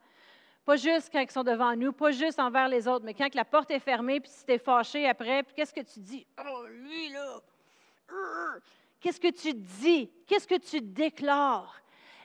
Pas 0.65 0.77
juste 0.77 1.11
quand 1.11 1.21
ils 1.21 1.31
sont 1.31 1.43
devant 1.43 1.75
nous, 1.75 1.93
pas 1.93 2.11
juste 2.11 2.39
envers 2.39 2.69
les 2.69 2.87
autres, 2.87 3.05
mais 3.05 3.15
quand 3.15 3.35
la 3.35 3.45
porte 3.45 3.71
est 3.71 3.81
fermée, 3.81 4.21
puis 4.21 4.31
si 4.31 4.45
tu 4.45 4.53
es 4.53 4.59
fâché 4.59 5.09
après, 5.09 5.43
puis 5.43 5.55
qu'est-ce 5.55 5.73
que 5.73 5.81
tu 5.81 6.01
dis? 6.01 6.27
Oh, 6.39 6.67
lui, 6.69 7.09
là, 7.09 7.41
Qu'est-ce 9.01 9.21
que 9.21 9.31
tu 9.31 9.55
dis? 9.55 10.11
Qu'est-ce 10.27 10.47
que 10.47 10.59
tu 10.59 10.81
déclares? 10.81 11.81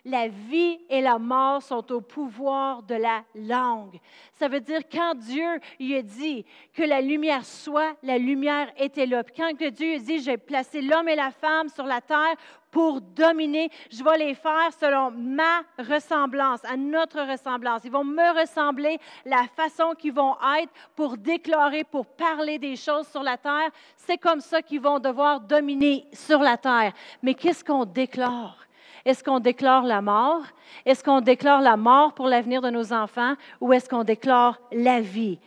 La 0.06 0.28
vie 0.28 0.78
et 0.88 1.02
la 1.02 1.18
mort 1.18 1.64
sont 1.64 1.92
au 1.92 2.00
pouvoir 2.00 2.84
de 2.84 2.94
la 2.94 3.24
langue. 3.34 4.00
Ça 4.34 4.48
veut 4.48 4.60
dire 4.60 4.82
quand 4.92 5.16
Dieu 5.16 5.60
lui 5.80 5.96
a 5.96 6.04
dit 6.04 6.46
que 6.74 6.84
la 6.84 7.02
lumière 7.02 7.44
soit, 7.44 7.96
la 8.04 8.20
lumière 8.20 8.72
était 8.78 9.08
là. 9.08 9.24
Puis 9.24 9.34
quand 9.36 9.52
Dieu 9.58 9.96
a 9.96 9.98
dit, 9.98 10.20
j'ai 10.20 10.38
placé 10.38 10.82
l'homme 10.82 11.10
et 11.10 11.16
la 11.16 11.32
femme 11.32 11.70
sur 11.70 11.86
la 11.86 12.02
terre 12.02 12.36
pour 12.70 13.02
dominer. 13.02 13.70
Je 13.90 14.04
vais 14.04 14.18
les 14.18 14.36
faire 14.36 14.70
selon 14.80 15.10
ma 15.10 15.64
ressemblance, 15.80 16.64
à 16.66 16.78
notre 16.78 17.22
ressemblance. 17.22 17.82
Ils 17.86 17.92
vont 17.92 18.04
me 18.04 18.40
ressembler 18.40 19.00
la 19.26 19.46
façon 19.56 19.94
qu'ils 19.98 20.14
vont 20.14 20.36
être 20.62 20.72
pour 20.96 21.18
déclarer, 21.18 21.84
pour 21.84 22.06
parler 22.06 22.60
des 22.60 22.76
choses 22.76 23.08
sur 23.08 23.24
la 23.24 23.38
terre. 23.38 23.72
C'est 23.96 24.18
comme 24.18 24.42
ça 24.42 24.62
qu'ils 24.62 24.82
vont 24.82 25.00
devoir 25.00 25.40
dominer 25.40 26.06
sur 26.14 26.40
la 26.40 26.58
terre. 26.58 26.94
Mais 27.24 27.34
qu'est-ce 27.34 27.64
qu'on 27.64 27.86
déclare? 27.86 28.65
Est-ce 29.06 29.24
qu'on 29.24 29.40
déclare 29.40 29.84
la 29.84 30.02
mort? 30.02 30.42
Est-ce 30.86 31.04
qu'on 31.04 31.22
déclare 31.22 31.62
la 31.62 31.78
mort 31.78 32.14
pour 32.14 32.28
l'avenir 32.28 32.62
de 32.62 32.72
nos 32.72 32.92
enfants? 32.92 33.36
Ou 33.62 33.72
est-ce 33.72 33.88
qu'on 33.88 34.04
déclare 34.04 34.60
la 34.72 35.00
vie? 35.00 35.38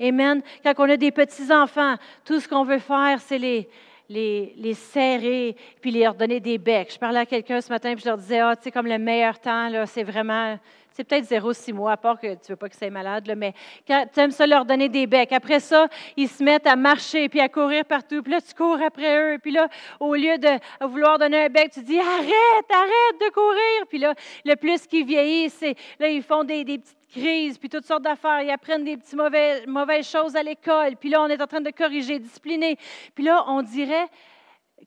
Amen. 0.00 0.40
Quand 0.62 0.74
on 0.78 0.88
a 0.88 0.96
des 0.96 1.10
petits-enfants, 1.10 1.96
tout 2.24 2.38
ce 2.38 2.46
qu'on 2.46 2.62
veut 2.62 2.78
faire, 2.78 3.20
c'est 3.20 3.38
les, 3.38 3.68
les, 4.08 4.54
les, 4.56 4.74
serrer, 4.74 5.56
puis 5.80 5.90
leur 5.90 6.14
donner 6.14 6.38
des 6.38 6.58
becs. 6.58 6.92
Je 6.92 6.98
parlais 6.98 7.18
à 7.18 7.26
quelqu'un 7.26 7.60
ce 7.60 7.70
matin, 7.70 7.92
puis 7.94 8.04
je 8.04 8.08
leur 8.08 8.18
disais, 8.18 8.38
ah, 8.38 8.54
tu 8.54 8.62
sais, 8.62 8.70
comme 8.70 8.86
le 8.86 8.98
meilleur 8.98 9.40
temps, 9.40 9.68
là, 9.68 9.86
c'est 9.86 10.04
vraiment, 10.04 10.56
c'est 10.98 11.04
peut-être 11.04 11.26
zéro, 11.26 11.52
six 11.52 11.72
mois, 11.72 11.92
à 11.92 11.96
part 11.96 12.18
que 12.18 12.26
tu 12.26 12.32
ne 12.32 12.48
veux 12.48 12.56
pas 12.56 12.68
qu'ils 12.68 12.76
soient 12.76 12.90
malades, 12.90 13.28
là, 13.28 13.36
mais 13.36 13.54
tu 13.86 14.20
aimes 14.20 14.32
ça 14.32 14.48
leur 14.48 14.64
donner 14.64 14.88
des 14.88 15.06
becs. 15.06 15.32
Après 15.32 15.60
ça, 15.60 15.86
ils 16.16 16.28
se 16.28 16.42
mettent 16.42 16.66
à 16.66 16.74
marcher, 16.74 17.28
puis 17.28 17.38
à 17.38 17.48
courir 17.48 17.84
partout, 17.84 18.20
puis 18.20 18.32
là, 18.32 18.40
tu 18.40 18.52
cours 18.52 18.82
après 18.82 19.16
eux, 19.16 19.38
puis 19.38 19.52
là, 19.52 19.68
au 20.00 20.16
lieu 20.16 20.36
de 20.38 20.48
vouloir 20.84 21.16
donner 21.20 21.44
un 21.44 21.48
bec, 21.50 21.70
tu 21.70 21.84
dis, 21.84 22.00
arrête, 22.00 22.66
arrête 22.68 23.20
de 23.20 23.32
courir, 23.32 23.86
puis 23.88 23.98
là, 23.98 24.12
le 24.44 24.56
plus 24.56 24.88
qu'ils 24.88 25.06
vieillissent, 25.06 25.64
là, 26.00 26.08
ils 26.08 26.20
font 26.20 26.42
des, 26.42 26.64
petites 26.64 26.96
crises, 27.12 27.58
puis 27.58 27.68
toutes 27.68 27.86
sortes 27.86 28.02
d'affaires. 28.02 28.42
Ils 28.42 28.50
apprennent 28.50 28.82
des 28.82 28.96
petites 28.96 29.14
mauvaises 29.68 30.10
choses 30.10 30.34
à 30.34 30.42
l'école. 30.42 30.96
Puis 30.96 31.10
là, 31.10 31.22
on 31.22 31.28
est 31.28 31.40
en 31.40 31.46
train 31.46 31.60
de 31.60 31.70
corriger, 31.70 32.18
discipliner. 32.18 32.76
Puis 33.14 33.22
là, 33.22 33.44
on 33.46 33.62
dirait 33.62 34.08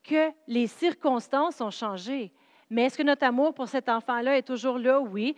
que 0.04 0.30
les 0.46 0.66
circonstances 0.66 1.62
ont 1.62 1.70
changé. 1.70 2.32
Mais 2.72 2.84
est-ce 2.84 2.96
que 2.96 3.02
notre 3.02 3.24
amour 3.24 3.52
pour 3.52 3.68
cet 3.68 3.90
enfant-là 3.90 4.38
est 4.38 4.46
toujours 4.46 4.78
là? 4.78 4.98
Oui. 4.98 5.36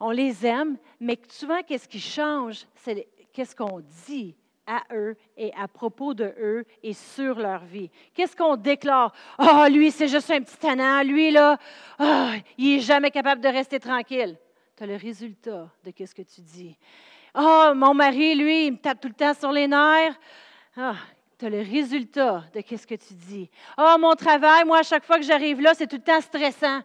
On 0.00 0.10
les 0.10 0.46
aime, 0.46 0.76
mais 0.98 1.18
souvent, 1.28 1.62
qu'est-ce 1.62 1.88
qui 1.88 2.00
change? 2.00 2.66
C'est 2.74 3.06
qu'est-ce 3.32 3.54
qu'on 3.54 3.82
dit 4.06 4.34
à 4.66 4.82
eux 4.92 5.16
et 5.36 5.52
à 5.54 5.68
propos 5.68 6.14
de 6.14 6.32
eux 6.40 6.64
et 6.82 6.94
sur 6.94 7.38
leur 7.38 7.64
vie. 7.64 7.90
Qu'est-ce 8.14 8.34
qu'on 8.34 8.56
déclare? 8.56 9.12
Ah, 9.38 9.68
lui, 9.68 9.90
c'est 9.90 10.08
juste 10.08 10.30
un 10.30 10.40
petit 10.40 10.56
tannant. 10.56 11.02
Lui, 11.02 11.30
là, 11.30 11.58
oh, 11.98 12.28
il 12.56 12.76
n'est 12.76 12.80
jamais 12.80 13.10
capable 13.10 13.40
de 13.40 13.48
rester 13.48 13.78
tranquille 13.78 14.38
tu 14.80 14.86
le 14.86 14.96
résultat 14.96 15.68
de 15.84 16.06
ce 16.06 16.14
que 16.14 16.22
tu 16.22 16.40
dis. 16.40 16.74
Ah, 17.34 17.72
mon 17.76 17.92
mari, 17.92 18.34
lui, 18.34 18.66
il 18.66 18.72
me 18.72 18.78
tape 18.78 18.98
tout 18.98 19.08
le 19.08 19.14
temps 19.14 19.34
sur 19.34 19.52
les 19.52 19.68
nerfs. 19.68 20.18
Ah, 20.74 20.94
tu 21.38 21.44
as 21.44 21.50
le 21.50 21.60
résultat 21.60 22.44
de 22.54 22.62
ce 22.76 22.86
que 22.86 22.94
tu 22.94 23.12
dis. 23.12 23.50
Ah, 23.76 23.96
mon 23.98 24.14
travail, 24.14 24.64
moi, 24.64 24.78
à 24.78 24.82
chaque 24.82 25.04
fois 25.04 25.18
que 25.18 25.24
j'arrive 25.24 25.60
là, 25.60 25.74
c'est 25.74 25.86
tout 25.86 25.96
le 25.96 26.02
temps 26.02 26.20
stressant. 26.20 26.80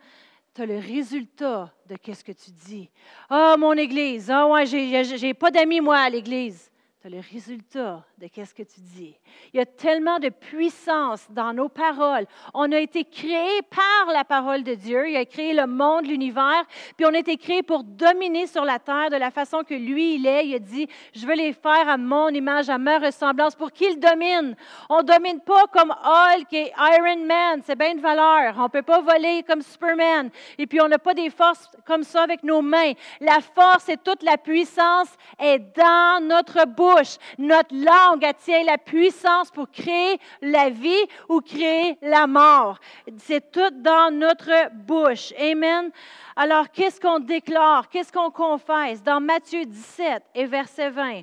Tu 0.56 0.62
as 0.62 0.66
le 0.66 0.78
résultat 0.78 1.70
de 1.86 1.98
ce 2.14 2.24
que 2.24 2.32
tu 2.32 2.50
dis. 2.50 2.90
Ah, 3.30 3.58
mon 3.60 3.74
Église, 3.74 4.32
ah, 4.32 4.48
ouais, 4.48 4.66
j'ai 4.66 5.34
pas 5.34 5.52
d'amis, 5.52 5.82
moi, 5.82 5.98
à 5.98 6.10
l'Église 6.10 6.72
le 7.10 7.20
résultat 7.32 8.04
de 8.18 8.28
qu'est-ce 8.28 8.54
que 8.54 8.64
tu 8.64 8.82
dis. 8.82 9.16
Il 9.54 9.58
y 9.58 9.60
a 9.60 9.66
tellement 9.66 10.18
de 10.18 10.30
puissance 10.30 11.28
dans 11.30 11.54
nos 11.54 11.70
paroles. 11.70 12.26
On 12.54 12.72
a 12.72 12.80
été 12.80 13.04
créé 13.04 13.62
par 13.70 14.12
la 14.12 14.24
parole 14.24 14.64
de 14.64 14.74
Dieu. 14.74 15.10
Il 15.10 15.16
a 15.16 15.26
créé 15.26 15.54
le 15.54 15.68
monde, 15.68 16.08
l'univers, 16.08 16.64
puis 16.98 17.06
on 17.06 17.14
a 17.14 17.20
été 17.20 17.38
créé 17.38 17.62
pour 17.62 17.84
dominer 17.84 18.48
sur 18.48 18.66
la 18.66 18.80
terre 18.80 19.10
de 19.12 19.18
la 19.18 19.30
façon 19.30 19.64
que 19.64 19.76
lui, 19.76 20.16
il 20.16 20.26
est. 20.26 20.48
Il 20.48 20.56
a 20.56 20.60
dit, 20.60 20.88
je 21.14 21.28
veux 21.28 21.36
les 21.36 21.54
faire 21.54 21.88
à 21.88 21.98
mon 21.98 22.30
image, 22.30 22.70
à 22.70 22.78
ma 22.78 22.98
ressemblance, 22.98 23.56
pour 23.56 23.72
qu'il 23.72 24.00
domine. 24.00 24.56
On 24.90 24.98
ne 24.98 25.04
domine 25.04 25.42
pas 25.42 25.68
comme 25.68 25.92
Hulk 25.92 26.54
et 26.54 26.72
Iron 26.76 27.26
Man. 27.26 27.62
C'est 27.66 27.78
bien 27.78 27.94
de 27.94 28.02
valeur. 28.02 28.56
On 28.58 28.64
ne 28.64 28.68
peut 28.70 28.82
pas 28.82 29.02
voler 29.02 29.44
comme 29.44 29.62
Superman. 29.62 30.32
Et 30.58 30.66
puis, 30.66 30.82
on 30.82 30.88
n'a 30.88 31.00
pas 31.00 31.14
des 31.14 31.30
forces 31.30 31.70
comme 31.86 32.04
ça 32.04 32.24
avec 32.24 32.44
nos 32.44 32.62
mains. 32.62 32.94
La 33.22 33.40
force 33.42 33.90
et 33.90 33.98
toute 33.98 34.24
la 34.24 34.38
puissance 34.38 35.10
est 35.38 35.60
dans 35.60 36.26
notre 36.26 36.66
bouche 36.66 36.95
notre 37.38 37.76
langue 37.76 38.24
attient 38.24 38.64
la 38.64 38.78
puissance 38.78 39.52
pour 39.52 39.70
créer 39.70 40.18
la 40.42 40.70
vie 40.70 41.06
ou 41.30 41.42
créer 41.42 41.98
la 42.02 42.28
mort. 42.28 42.80
C'est 43.18 43.52
tout 43.52 43.72
dans 43.72 44.14
notre 44.14 44.72
bouche. 44.74 45.34
Amen. 45.40 45.92
Alors, 46.36 46.70
qu'est-ce 46.70 47.00
qu'on 47.00 47.20
déclare? 47.20 47.90
Qu'est-ce 47.90 48.12
qu'on 48.12 48.32
confesse? 48.32 49.02
Dans 49.04 49.22
Matthieu 49.22 49.66
17 49.66 50.24
et 50.36 50.46
verset 50.46 50.90
20. 50.90 51.22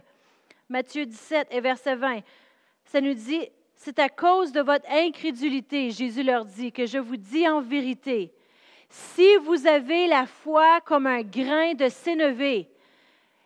Matthieu 0.69 1.05
17 1.05 1.49
et 1.51 1.61
verset 1.61 1.97
20. 1.97 2.21
Ça 2.85 3.01
nous 3.01 3.15
dit, 3.15 3.49
c'est 3.77 3.99
à 3.99 4.09
cause 4.09 4.53
de 4.53 4.61
votre 4.61 4.89
incrédulité, 4.91 5.91
Jésus 5.91 6.23
leur 6.23 6.45
dit, 6.45 6.73
que 6.73 6.87
je 6.87 6.99
vous 6.99 7.17
dis 7.17 7.49
en 7.49 7.61
vérité, 7.61 8.33
si 8.89 9.37
vous 9.45 9.67
avez 9.67 10.07
la 10.07 10.27
foi 10.27 10.81
comme 10.85 11.07
un 11.07 11.23
grain 11.23 11.75
de 11.75 11.89
sénévé, 11.89 12.69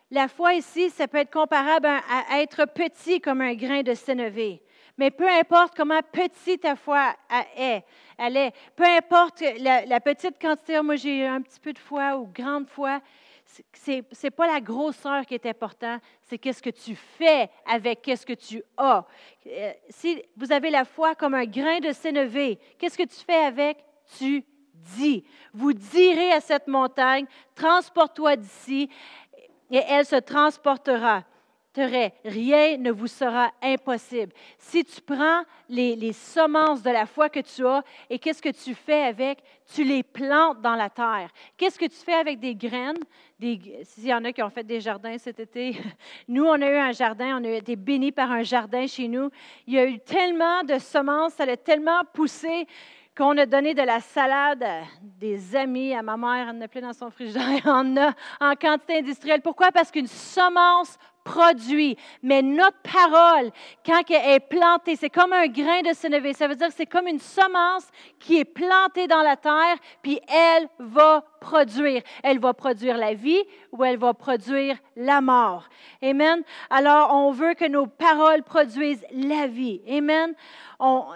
la 0.09 0.27
foi 0.27 0.53
ici, 0.53 0.89
ça 0.89 1.07
peut 1.07 1.17
être 1.17 1.31
comparable 1.31 1.87
à, 1.87 2.41
être 2.41 2.65
petit 2.65 3.19
comme 3.19 3.41
un 3.41 3.53
grain 3.55 3.81
de 3.81 3.93
sénévé. 3.93 4.61
Mais 4.97 5.11
peu 5.11 5.27
importe 5.29 5.75
comment 5.75 5.99
petite 6.11 6.61
ta 6.61 6.75
foi 6.75 7.13
est, 7.55 7.83
elle 8.17 8.37
est, 8.37 8.53
peu 8.75 8.85
importe 8.85 9.43
la, 9.59 9.99
petite 9.99 10.41
quantité, 10.41 10.81
moi 10.81 10.95
j'ai 10.95 11.25
un 11.25 11.41
petit 11.41 11.59
peu 11.59 11.71
de 11.71 11.77
foi 11.77 12.17
ou 12.17 12.25
grande 12.25 12.67
foi, 12.67 13.01
ce 13.45 14.01
n'est 14.23 14.31
pas 14.31 14.47
la 14.47 14.59
grosseur 14.59 15.25
qui 15.25 15.35
est 15.35 15.45
important, 15.45 15.99
c'est 16.21 16.37
qu'est-ce 16.37 16.63
que 16.63 16.69
tu 16.69 16.95
fais 16.95 17.49
avec 17.65 18.01
qu'est-ce 18.01 18.25
que 18.25 18.33
tu 18.33 18.63
as. 18.75 19.05
Euh, 19.45 19.73
si 19.89 20.21
vous 20.35 20.51
avez 20.51 20.69
la 20.69 20.83
foi 20.83 21.15
comme 21.15 21.35
un 21.35 21.45
grain 21.45 21.79
de 21.79 21.91
sénévé, 21.91 22.59
qu'est-ce 22.79 22.97
que 22.97 23.03
tu 23.03 23.23
fais 23.25 23.45
avec? 23.45 23.77
Tu 24.17 24.43
dis. 24.73 25.23
Vous 25.53 25.73
direz 25.73 26.31
à 26.31 26.41
cette 26.41 26.67
montagne, 26.67 27.25
transporte-toi 27.55 28.35
d'ici 28.35 28.89
et 29.71 29.81
elle 29.87 30.05
se 30.05 30.17
transportera. 30.17 31.23
Rien 31.85 32.77
ne 32.77 32.91
vous 32.91 33.07
sera 33.07 33.51
impossible. 33.61 34.33
Si 34.57 34.83
tu 34.83 35.01
prends 35.01 35.43
les, 35.69 36.13
semences 36.13 36.81
de 36.81 36.89
la 36.89 37.05
foi 37.05 37.29
que 37.29 37.39
tu 37.39 37.65
as 37.65 37.83
et 38.09 38.17
qu'est-ce 38.17 38.41
que 38.41 38.49
tu 38.49 38.73
fais 38.73 39.03
avec, 39.03 39.39
tu 39.73 39.83
les 39.83 40.01
plantes 40.01 40.61
dans 40.61 40.75
la 40.75 40.89
terre. 40.89 41.29
Qu'est-ce 41.55 41.77
que 41.77 41.85
tu 41.85 41.97
fais 41.97 42.13
avec 42.13 42.39
des 42.39 42.55
graines? 42.55 42.97
S'il 43.39 44.05
y 44.05 44.13
en 44.13 44.23
a 44.23 44.31
qui 44.31 44.41
ont 44.41 44.49
fait 44.49 44.63
des 44.63 44.79
jardins 44.79 45.17
cet 45.17 45.39
été, 45.39 45.77
nous, 46.27 46.45
on 46.45 46.59
a 46.61 46.67
eu 46.67 46.77
un 46.77 46.91
jardin, 46.91 47.39
on 47.39 47.43
a 47.45 47.49
été 47.49 47.75
bénis 47.75 48.11
par 48.11 48.31
un 48.31 48.43
jardin 48.43 48.87
chez 48.87 49.07
nous. 49.07 49.29
Il 49.67 49.73
y 49.73 49.79
a 49.79 49.85
eu 49.85 49.99
tellement 49.99 50.63
de 50.63 50.79
semences, 50.79 51.33
ça 51.33 51.43
a 51.43 51.57
tellement 51.57 52.01
poussé 52.11 52.65
qu'on 53.17 53.35
a 53.37 53.47
donné 53.47 53.73
de 53.73 53.81
la 53.81 53.99
salade 53.99 54.63
des 55.01 55.55
amis, 55.55 55.93
à 55.95 56.03
ma 56.03 56.15
mère, 56.15 56.49
elle 56.49 56.55
en 56.55 56.61
a 56.61 56.67
plein 56.67 56.81
dans 56.81 56.93
son 56.93 57.09
frigidaire, 57.09 57.61
en 57.65 57.97
a 57.97 58.13
en 58.39 58.53
quantité 58.53 58.99
industrielle. 58.99 59.41
Pourquoi? 59.41 59.71
Parce 59.71 59.89
qu'une 59.89 60.07
semence 60.07 60.97
produit. 61.27 61.97
Mais 62.23 62.41
notre 62.41 62.77
parole, 62.81 63.51
quand 63.85 64.01
elle 64.09 64.35
est 64.35 64.39
plantée, 64.39 64.95
c'est 64.95 65.09
comme 65.09 65.33
un 65.33 65.47
grain 65.47 65.81
de 65.81 65.93
sénévé. 65.93 66.33
Ça 66.33 66.47
veut 66.47 66.55
dire 66.55 66.67
que 66.67 66.73
c'est 66.73 66.85
comme 66.85 67.07
une 67.07 67.19
semence 67.19 67.85
qui 68.19 68.39
est 68.39 68.45
plantée 68.45 69.07
dans 69.07 69.21
la 69.21 69.35
terre, 69.35 69.77
puis 70.01 70.19
elle 70.27 70.69
va 70.79 71.23
produire. 71.41 72.01
Elle 72.23 72.39
va 72.39 72.53
produire 72.53 72.97
la 72.97 73.13
vie 73.13 73.43
ou 73.71 73.83
elle 73.83 73.97
va 73.97 74.13
produire 74.13 74.77
la 74.95 75.19
mort. 75.19 75.67
Amen. 76.01 76.43
Alors, 76.69 77.13
on 77.13 77.31
veut 77.31 77.53
que 77.53 77.67
nos 77.67 77.87
paroles 77.87 78.43
produisent 78.43 79.05
la 79.11 79.47
vie. 79.47 79.81
Amen. 79.89 80.33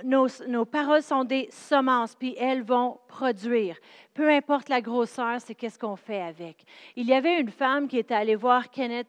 nos, 0.03 0.27
nos 0.47 0.65
paroles 0.65 1.03
sont 1.03 1.23
des 1.23 1.47
semences, 1.51 2.15
puis 2.15 2.35
elles 2.37 2.63
vont 2.63 2.99
produire. 3.07 3.77
Peu 4.13 4.29
importe 4.29 4.67
la 4.67 4.81
grosseur, 4.81 5.39
c'est 5.39 5.55
qu'est-ce 5.55 5.79
qu'on 5.79 5.95
fait 5.95 6.21
avec. 6.21 6.65
Il 6.97 7.07
y 7.07 7.13
avait 7.13 7.39
une 7.39 7.49
femme 7.49 7.87
qui 7.87 7.97
était 7.97 8.13
allée 8.13 8.35
voir 8.35 8.69
Kenneth 8.69 9.07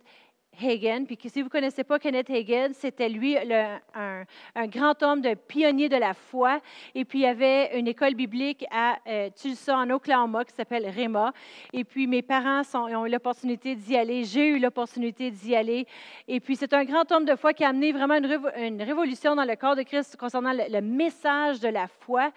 Hagen. 0.61 1.05
Puis 1.07 1.19
si 1.29 1.41
vous 1.41 1.47
ne 1.47 1.51
connaissez 1.51 1.85
pas 1.85 1.99
Kenneth 1.99 2.31
Hagen, 2.31 2.71
c'était 2.73 3.09
lui 3.09 3.37
un, 3.37 4.67
grand 4.67 5.03
homme 5.03 5.21
de 5.21 5.35
pionnier 5.35 5.88
de 5.88 5.97
la 5.97 6.15
foi. 6.15 6.61
Et 6.95 7.05
puis 7.05 7.21
il 7.21 7.23
y 7.23 7.27
avait 7.27 7.79
une 7.79 7.88
école 7.88 8.15
biblique 8.15 8.65
à 8.71 8.99
euh, 9.07 9.31
Tulsa, 9.35 9.77
en 9.77 9.91
Oklahoma, 9.91 10.45
qui 10.45 10.55
s'appelle 10.55 10.88
Rema. 10.88 11.33
Et 11.73 11.85
puis 11.85 12.07
mes 12.07 12.23
parents 12.23 12.62
ont 12.75 13.07
eu 13.07 13.11
l'opportunité 13.11 13.75
d'y 13.75 13.97
aller. 13.97 14.25
J'ai 14.25 14.49
eu 14.49 14.59
l'opportunité 14.59 15.31
d'y 15.31 15.55
aller. 15.55 15.87
Et 16.29 16.41
puis 16.41 16.57
c'est 16.57 16.73
un 16.73 16.85
grand 16.85 17.11
homme 17.12 17.25
de 17.25 17.37
foi 17.37 17.53
qui 17.53 17.65
a 17.65 17.69
amené 17.69 17.93
vraiment 17.93 18.15
une, 18.15 18.83
révolution 18.83 19.35
dans 19.35 19.45
le 19.45 19.57
corps 19.57 19.77
de 19.77 19.83
Christ 19.83 20.17
concernant 20.17 20.53
le, 20.53 20.65
le 20.71 20.81
message 20.81 21.61
de 21.61 21.69
la 21.69 21.87
foi. 21.87 22.31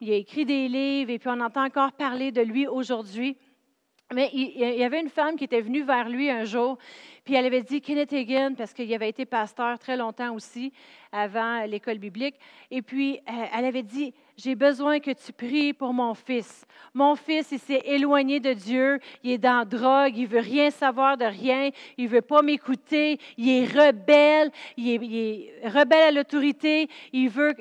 Il 0.00 0.12
a 0.12 0.14
écrit 0.14 0.44
des 0.44 0.68
livres 0.68 1.10
et 1.10 1.18
puis 1.18 1.28
on 1.28 1.40
entend 1.40 1.64
encore 1.64 1.92
parler 1.92 2.30
de 2.30 2.40
lui 2.40 2.66
aujourd'hui. 2.66 3.36
Mais 4.14 4.30
il 4.32 4.56
y 4.56 4.84
avait 4.84 5.02
une 5.02 5.10
femme 5.10 5.36
qui 5.36 5.44
était 5.44 5.60
venue 5.60 5.82
vers 5.82 6.08
lui 6.08 6.30
un 6.30 6.44
jour, 6.44 6.78
puis 7.26 7.34
elle 7.34 7.44
avait 7.44 7.60
dit 7.60 7.82
Kenneth 7.82 8.10
Hagin, 8.14 8.54
parce 8.54 8.72
qu'il 8.72 8.92
avait 8.94 9.10
été 9.10 9.26
pasteur 9.26 9.78
très 9.78 9.98
longtemps 9.98 10.34
aussi, 10.34 10.72
avant 11.12 11.66
l'école 11.66 11.98
biblique. 11.98 12.36
Et 12.70 12.80
puis, 12.80 13.20
euh, 13.28 13.44
elle 13.54 13.66
avait 13.66 13.82
dit 13.82 14.14
J'ai 14.38 14.54
besoin 14.54 14.98
que 15.00 15.10
tu 15.10 15.30
pries 15.34 15.74
pour 15.74 15.92
mon 15.92 16.14
fils. 16.14 16.64
Mon 16.94 17.16
fils, 17.16 17.52
il 17.52 17.58
s'est 17.58 17.82
éloigné 17.84 18.40
de 18.40 18.54
Dieu, 18.54 18.98
il 19.22 19.32
est 19.32 19.38
dans 19.38 19.68
drogue, 19.68 20.16
il 20.16 20.26
veut 20.26 20.40
rien 20.40 20.70
savoir 20.70 21.18
de 21.18 21.26
rien, 21.26 21.68
il 21.98 22.08
veut 22.08 22.22
pas 22.22 22.40
m'écouter, 22.40 23.18
il 23.36 23.50
est 23.50 23.66
rebelle, 23.66 24.50
il 24.78 24.88
est, 24.88 25.68
rebelle 25.68 26.08
à 26.08 26.12
l'autorité, 26.12 26.88
il 27.12 27.28
veut, 27.28 27.52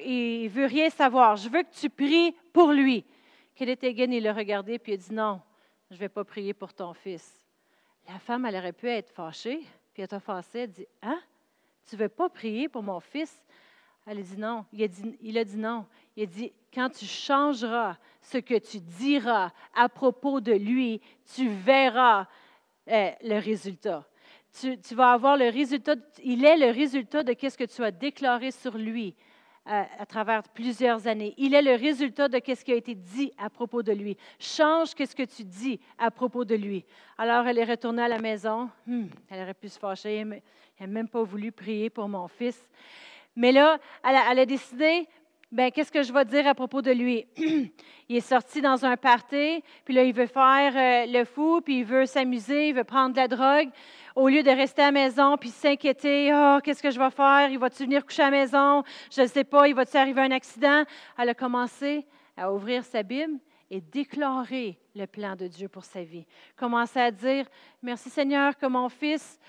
veut 0.48 0.66
rien 0.66 0.90
savoir. 0.92 1.36
Je 1.36 1.50
veux 1.50 1.64
que 1.64 1.76
tu 1.78 1.90
pries 1.90 2.34
pour 2.54 2.72
lui. 2.72 3.04
Kenneth 3.54 3.84
Hagin, 3.84 4.12
il 4.12 4.24
l'a 4.24 4.32
regardé, 4.32 4.80
puis 4.80 4.94
il 4.94 4.96
a 4.96 4.98
dit 4.98 5.14
Non, 5.14 5.42
je 5.90 5.96
ne 5.96 6.00
vais 6.00 6.10
pas 6.10 6.24
prier 6.24 6.54
pour 6.54 6.74
ton 6.74 6.94
fils. 6.94 7.46
La 8.08 8.20
femme, 8.20 8.46
elle 8.46 8.56
aurait 8.56 8.74
pu 8.74 8.88
être 8.88 9.10
fâchée, 9.10 9.62
puis 9.94 10.08
t'a 10.08 10.20
fâchée, 10.20 10.60
elle 10.60 10.72
dit 10.72 10.88
Hein? 11.02 11.20
Tu 11.88 11.96
ne 11.96 12.02
veux 12.02 12.10
pas 12.10 12.30
prier 12.30 12.68
pour 12.68 12.84
mon 12.84 13.00
fils? 13.00 13.44
Elle 14.06 14.20
a 14.20 14.22
dit 14.22 14.38
non. 14.38 14.66
Il 14.72 14.84
a 14.84 14.88
dit, 14.88 15.18
il 15.22 15.38
a 15.38 15.44
dit 15.44 15.58
non. 15.58 15.86
Il 16.16 16.24
a 16.24 16.26
dit 16.26 16.52
Quand 16.74 16.90
tu 16.90 17.06
changeras 17.06 17.98
ce 18.22 18.38
que 18.38 18.58
tu 18.58 18.80
diras 18.80 19.52
à 19.74 19.90
propos 19.90 20.42
de 20.42 20.54
lui, 20.54 21.02
tu 21.36 21.50
verras 21.50 22.28
euh, 22.90 23.12
le 23.22 23.40
résultat. 23.40 24.06
Tu, 24.60 24.78
tu, 24.80 24.96
vas 24.96 25.12
avoir 25.12 25.38
le 25.38 25.50
résultat, 25.50 25.96
il 26.24 26.44
est 26.46 26.58
le 26.58 26.72
résultat 26.72 27.24
de 27.24 27.36
ce 27.38 27.58
que 27.58 27.66
tu 27.66 27.84
as 27.84 27.92
déclaré 27.92 28.52
sur 28.52 28.78
lui 28.78 29.16
à, 29.68 30.06
travers 30.06 30.44
plusieurs 30.44 31.08
années. 31.08 31.34
Il 31.38 31.54
est 31.54 31.62
le 31.62 31.76
résultat 31.76 32.28
de 32.30 32.40
ce 32.46 32.64
qui 32.64 32.72
a 32.72 32.76
été 32.76 32.96
dit 32.96 33.32
à 33.38 33.50
propos 33.50 33.84
de 33.84 33.92
lui. 33.92 34.18
Change 34.40 34.90
ce 34.90 35.16
que 35.16 35.24
tu 35.24 35.44
dis 35.44 35.80
à 35.98 36.10
propos 36.10 36.46
de 36.46 36.56
lui. 36.56 36.86
Alors, 37.18 37.46
elle 37.48 37.58
est 37.58 37.66
retournée 37.66 38.04
à 38.04 38.08
la 38.08 38.20
maison. 38.20 38.70
Hmm, 38.86 39.08
elle 39.30 39.44
aurait 39.44 39.54
pu 39.54 39.70
se 39.70 39.78
fâcher. 39.78 40.18
Elle 40.18 40.42
n'a 40.80 40.88
même 40.88 41.10
pas 41.10 41.24
voulu 41.24 41.52
prier 41.52 41.90
pour 41.90 42.08
mon 42.08 42.28
fils. 42.28 42.70
Mais 43.36 43.52
là, 43.52 43.78
elle 44.04 44.40
a, 44.40 44.46
décidé, 44.46 45.08
ben, 45.52 45.70
qu'est-ce 45.72 45.92
que 45.92 46.02
je 46.02 46.12
vais 46.12 46.26
dire 46.26 46.48
à 46.48 46.56
propos 46.56 46.82
de 46.82 46.92
lui? 46.92 47.28
il 48.10 48.16
est 48.16 48.22
sorti 48.22 48.62
dans 48.62 48.84
un 48.86 48.98
party, 48.98 49.64
puis 49.86 49.94
là, 49.94 50.04
il 50.04 50.14
veut 50.14 50.26
faire 50.26 50.74
euh, 50.76 51.12
le 51.12 51.24
fou, 51.24 51.62
puis 51.62 51.80
il 51.80 51.86
veut 51.86 52.06
s'amuser, 52.06 52.70
il 52.70 52.76
veut 52.76 52.84
prendre 52.84 53.14
de 53.14 53.20
la 53.20 53.28
drogue 53.28 53.70
au 54.18 54.30
lieu 54.30 54.42
de 54.42 54.50
rester 54.50 54.82
à 54.82 54.86
la 54.86 54.92
maison 54.92 55.38
puis 55.38 55.50
s'inquiéter, 55.50 56.34
oh, 56.34 56.58
qu'est-ce 56.64 56.82
que 56.82 56.90
je 56.90 56.98
vais 56.98 57.12
faire? 57.12 57.52
Il 57.52 57.60
va-tu 57.60 57.84
venir 57.84 58.04
coucher 58.04 58.24
à 58.24 58.32
la 58.32 58.38
maison? 58.40 58.84
Je 59.16 59.22
ne 59.22 59.28
sais 59.28 59.44
pas, 59.44 59.68
il 59.68 59.76
va-tu 59.76 59.96
arriver 59.96 60.22
un 60.22 60.32
accident? 60.32 60.86
Elle 61.20 61.30
a 61.30 61.36
commencé 61.36 62.04
à 62.36 62.52
ouvrir 62.52 62.84
sa 62.84 63.04
Bible 63.04 63.38
et 63.70 63.80
déclarer 63.80 64.80
le 64.96 65.06
plan 65.06 65.36
de 65.36 65.46
Dieu 65.46 65.68
pour 65.68 65.86
sa 65.86 66.02
vie. 66.02 66.26
Commencer 66.56 67.00
à 67.00 67.12
dire, 67.12 67.46
merci 67.84 68.10
Seigneur 68.10 68.58
que 68.58 68.66
mon 68.66 68.90
fils 68.90 69.40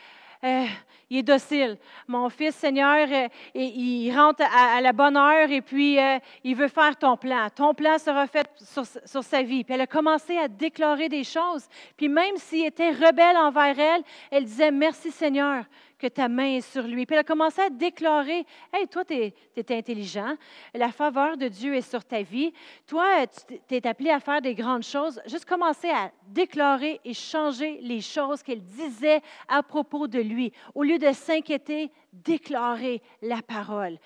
euh, 0.44 0.66
il 1.10 1.18
est 1.18 1.22
docile. 1.22 1.78
Mon 2.06 2.28
fils, 2.28 2.54
Seigneur, 2.54 3.08
euh, 3.10 3.28
il 3.54 4.12
rentre 4.14 4.42
à, 4.42 4.80
la 4.80 4.92
bonne 4.92 5.16
heure 5.16 5.50
et 5.50 5.62
puis 5.62 5.98
euh, 5.98 6.18
il 6.44 6.54
veut 6.54 6.68
faire 6.68 6.96
ton 6.96 7.16
plan. 7.16 7.48
Ton 7.54 7.74
plan 7.74 7.98
sera 7.98 8.26
fait 8.26 8.48
sur, 8.56 8.84
sur, 8.86 9.24
sa 9.24 9.42
vie. 9.42 9.64
Puis 9.64 9.74
elle 9.74 9.80
a 9.80 9.86
commencé 9.86 10.36
à 10.36 10.46
déclarer 10.46 11.08
des 11.08 11.24
choses. 11.24 11.66
Puis 11.96 12.08
même 12.08 12.36
s'il 12.36 12.66
était 12.66 12.90
rebelle 12.90 13.36
envers 13.36 13.78
elle, 13.78 14.02
elle 14.30 14.44
disait, 14.44 14.70
merci 14.70 15.10
Seigneur 15.10 15.64
que 15.98 16.06
ta 16.06 16.28
main 16.28 16.56
est 16.56 16.60
sur 16.60 16.82
lui. 16.82 17.04
Puis 17.04 17.14
elle 17.14 17.20
a 17.20 17.24
commencé 17.24 17.60
à 17.60 17.70
déclarer, 17.70 18.44
Hey, 18.72 18.86
toi, 18.88 19.04
tu 19.04 19.14
es, 19.14 19.34
intelligent, 19.70 20.34
la 20.74 20.90
faveur 20.90 21.36
de 21.36 21.48
Dieu 21.48 21.74
est 21.74 21.88
sur 21.88 22.04
ta 22.04 22.22
vie, 22.22 22.52
toi, 22.86 23.26
tu 23.26 23.74
es 23.74 23.86
appelé 23.86 24.10
à 24.10 24.20
faire 24.20 24.40
des 24.40 24.54
grandes 24.54 24.84
choses. 24.84 25.20
Juste 25.26 25.44
commencer 25.44 25.90
à 25.90 26.10
déclarer 26.28 27.00
et 27.04 27.14
changer 27.14 27.78
les 27.82 28.00
choses 28.00 28.42
qu'elle 28.42 28.62
disait 28.62 29.20
à 29.48 29.62
propos 29.62 30.06
de 30.06 30.20
lui. 30.20 30.52
Au 30.74 30.82
lieu 30.82 30.98
de 30.98 31.12
s'inquiéter, 31.12 31.90
déclarer 32.12 33.02
la 33.22 33.42
parole. 33.42 33.98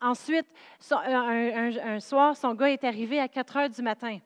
Ensuite, 0.00 0.46
un, 0.90 2.00
soir, 2.00 2.36
son 2.36 2.54
gars 2.54 2.70
est 2.70 2.84
arrivé 2.84 3.20
à 3.20 3.28
4 3.28 3.56
heures 3.56 3.70
du 3.70 3.82
matin. 3.82 4.18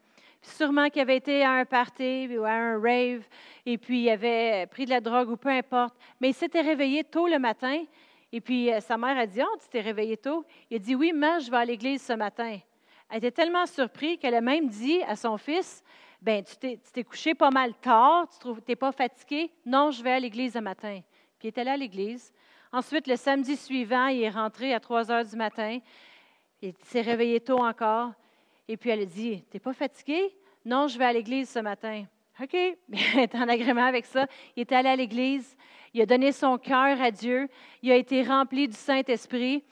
Sûrement 0.46 0.88
qu'il 0.88 1.02
avait 1.02 1.16
été 1.16 1.42
à 1.42 1.52
un 1.52 1.64
party 1.64 2.28
ou 2.38 2.44
à 2.44 2.50
un 2.50 2.80
rave, 2.80 3.26
et 3.66 3.76
puis 3.78 4.04
il 4.04 4.10
avait 4.10 4.66
pris 4.66 4.84
de 4.84 4.90
la 4.90 5.00
drogue 5.00 5.30
ou 5.30 5.36
peu 5.36 5.48
importe. 5.48 5.96
Mais 6.20 6.30
il 6.30 6.34
s'était 6.34 6.60
réveillé 6.60 7.04
tôt 7.04 7.26
le 7.26 7.38
matin, 7.38 7.84
et 8.32 8.40
puis 8.40 8.72
euh, 8.72 8.80
sa 8.80 8.96
mère 8.96 9.18
a 9.18 9.26
dit 9.26 9.40
Oh, 9.42 9.56
tu 9.60 9.68
t'es 9.68 9.80
réveillé 9.80 10.16
tôt 10.16 10.44
Il 10.70 10.76
a 10.76 10.78
dit 10.78 10.94
Oui, 10.94 11.12
mais 11.14 11.40
je 11.40 11.50
vais 11.50 11.56
à 11.56 11.64
l'église 11.64 12.02
ce 12.02 12.12
matin. 12.12 12.58
Elle 13.10 13.18
était 13.18 13.32
tellement 13.32 13.66
surprise 13.66 14.18
qu'elle 14.18 14.34
a 14.34 14.40
même 14.40 14.68
dit 14.68 15.02
à 15.02 15.16
son 15.16 15.36
fils 15.36 15.82
ben 16.22 16.42
tu 16.42 16.56
t'es 16.56 17.04
couché 17.04 17.34
pas 17.34 17.50
mal 17.50 17.74
tard, 17.74 18.26
tu 18.40 18.48
n'es 18.66 18.76
pas 18.76 18.92
fatigué 18.92 19.52
Non, 19.64 19.90
je 19.90 20.02
vais 20.02 20.12
à 20.12 20.18
l'église 20.18 20.54
ce 20.54 20.58
matin. 20.58 21.00
Puis 21.38 21.48
il 21.48 21.48
est 21.48 21.58
allé 21.58 21.70
à 21.70 21.76
l'église. 21.76 22.32
Ensuite, 22.72 23.06
le 23.06 23.16
samedi 23.16 23.56
suivant, 23.56 24.06
il 24.06 24.22
est 24.22 24.30
rentré 24.30 24.74
à 24.74 24.80
3 24.80 25.10
heures 25.10 25.24
du 25.24 25.36
matin. 25.36 25.78
Il 26.62 26.74
s'est 26.84 27.02
réveillé 27.02 27.40
tôt 27.40 27.58
encore. 27.58 28.12
Et 28.68 28.76
puis 28.76 28.90
elle 28.90 29.06
dit 29.06 29.44
T'es 29.50 29.60
pas 29.60 29.72
fatigué 29.72 30.34
Non, 30.64 30.88
je 30.88 30.98
vais 30.98 31.04
à 31.04 31.12
l'église 31.12 31.48
ce 31.48 31.58
matin. 31.58 32.04
OK. 32.42 32.54
Est 33.16 33.34
en 33.34 33.48
agrément 33.48 33.84
avec 33.84 34.04
ça. 34.04 34.26
Il 34.56 34.60
est 34.60 34.72
allé 34.72 34.88
à 34.88 34.96
l'église. 34.96 35.56
Il 35.94 36.02
a 36.02 36.06
donné 36.06 36.32
son 36.32 36.58
cœur 36.58 37.00
à 37.00 37.10
Dieu. 37.10 37.48
Il 37.82 37.90
a 37.90 37.96
été 37.96 38.22
rempli 38.22 38.68
du 38.68 38.76
Saint-Esprit. 38.76 39.64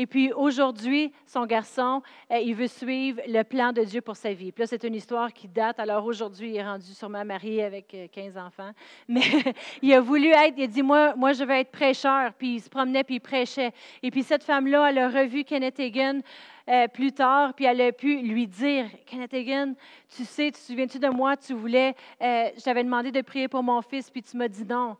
Et 0.00 0.06
puis 0.06 0.32
aujourd'hui, 0.32 1.12
son 1.26 1.44
garçon, 1.44 2.02
euh, 2.30 2.36
il 2.38 2.54
veut 2.54 2.68
suivre 2.68 3.20
le 3.26 3.42
plan 3.42 3.72
de 3.72 3.82
Dieu 3.82 4.00
pour 4.00 4.14
sa 4.14 4.32
vie. 4.32 4.52
Puis 4.52 4.62
là, 4.62 4.68
c'est 4.68 4.84
une 4.84 4.94
histoire 4.94 5.32
qui 5.32 5.48
date. 5.48 5.80
Alors 5.80 6.04
aujourd'hui, 6.04 6.50
il 6.50 6.56
est 6.56 6.62
rendu 6.62 6.86
sûrement 6.94 7.24
marié 7.24 7.64
avec 7.64 7.96
15 8.12 8.36
euh, 8.36 8.40
enfants. 8.40 8.70
Mais 9.08 9.22
il 9.82 9.92
a 9.92 10.00
voulu 10.00 10.28
être, 10.28 10.54
il 10.56 10.62
a 10.62 10.66
dit, 10.68 10.84
moi, 10.84 11.16
moi, 11.16 11.32
je 11.32 11.42
veux 11.42 11.54
être 11.54 11.72
prêcheur. 11.72 12.32
Puis 12.34 12.54
il 12.54 12.60
se 12.60 12.68
promenait, 12.68 13.02
puis 13.02 13.16
il 13.16 13.20
prêchait. 13.20 13.72
Et 14.04 14.12
puis 14.12 14.22
cette 14.22 14.44
femme-là, 14.44 14.88
elle 14.88 14.98
a 14.98 15.08
revu 15.08 15.42
Kenneth 15.42 15.80
Hagin. 15.80 16.20
Euh, 16.68 16.86
plus 16.86 17.12
tard, 17.12 17.54
puis 17.54 17.64
elle 17.64 17.80
a 17.80 17.92
pu 17.92 18.18
lui 18.20 18.46
dire, 18.46 18.84
Kenneth 19.06 19.32
Hagin, 19.32 19.72
tu 20.14 20.24
sais, 20.26 20.52
tu 20.52 20.52
te 20.52 20.58
souviens-tu 20.58 20.98
de 20.98 21.08
moi, 21.08 21.34
tu 21.34 21.54
voulais, 21.54 21.94
je 22.20 22.62
t'avais 22.62 22.84
demandé 22.84 23.10
de 23.10 23.22
prier 23.22 23.48
pour 23.48 23.62
mon 23.62 23.80
fils, 23.80 24.10
puis 24.10 24.22
tu 24.22 24.36
m'as 24.36 24.48
dit 24.48 24.66
non. 24.66 24.98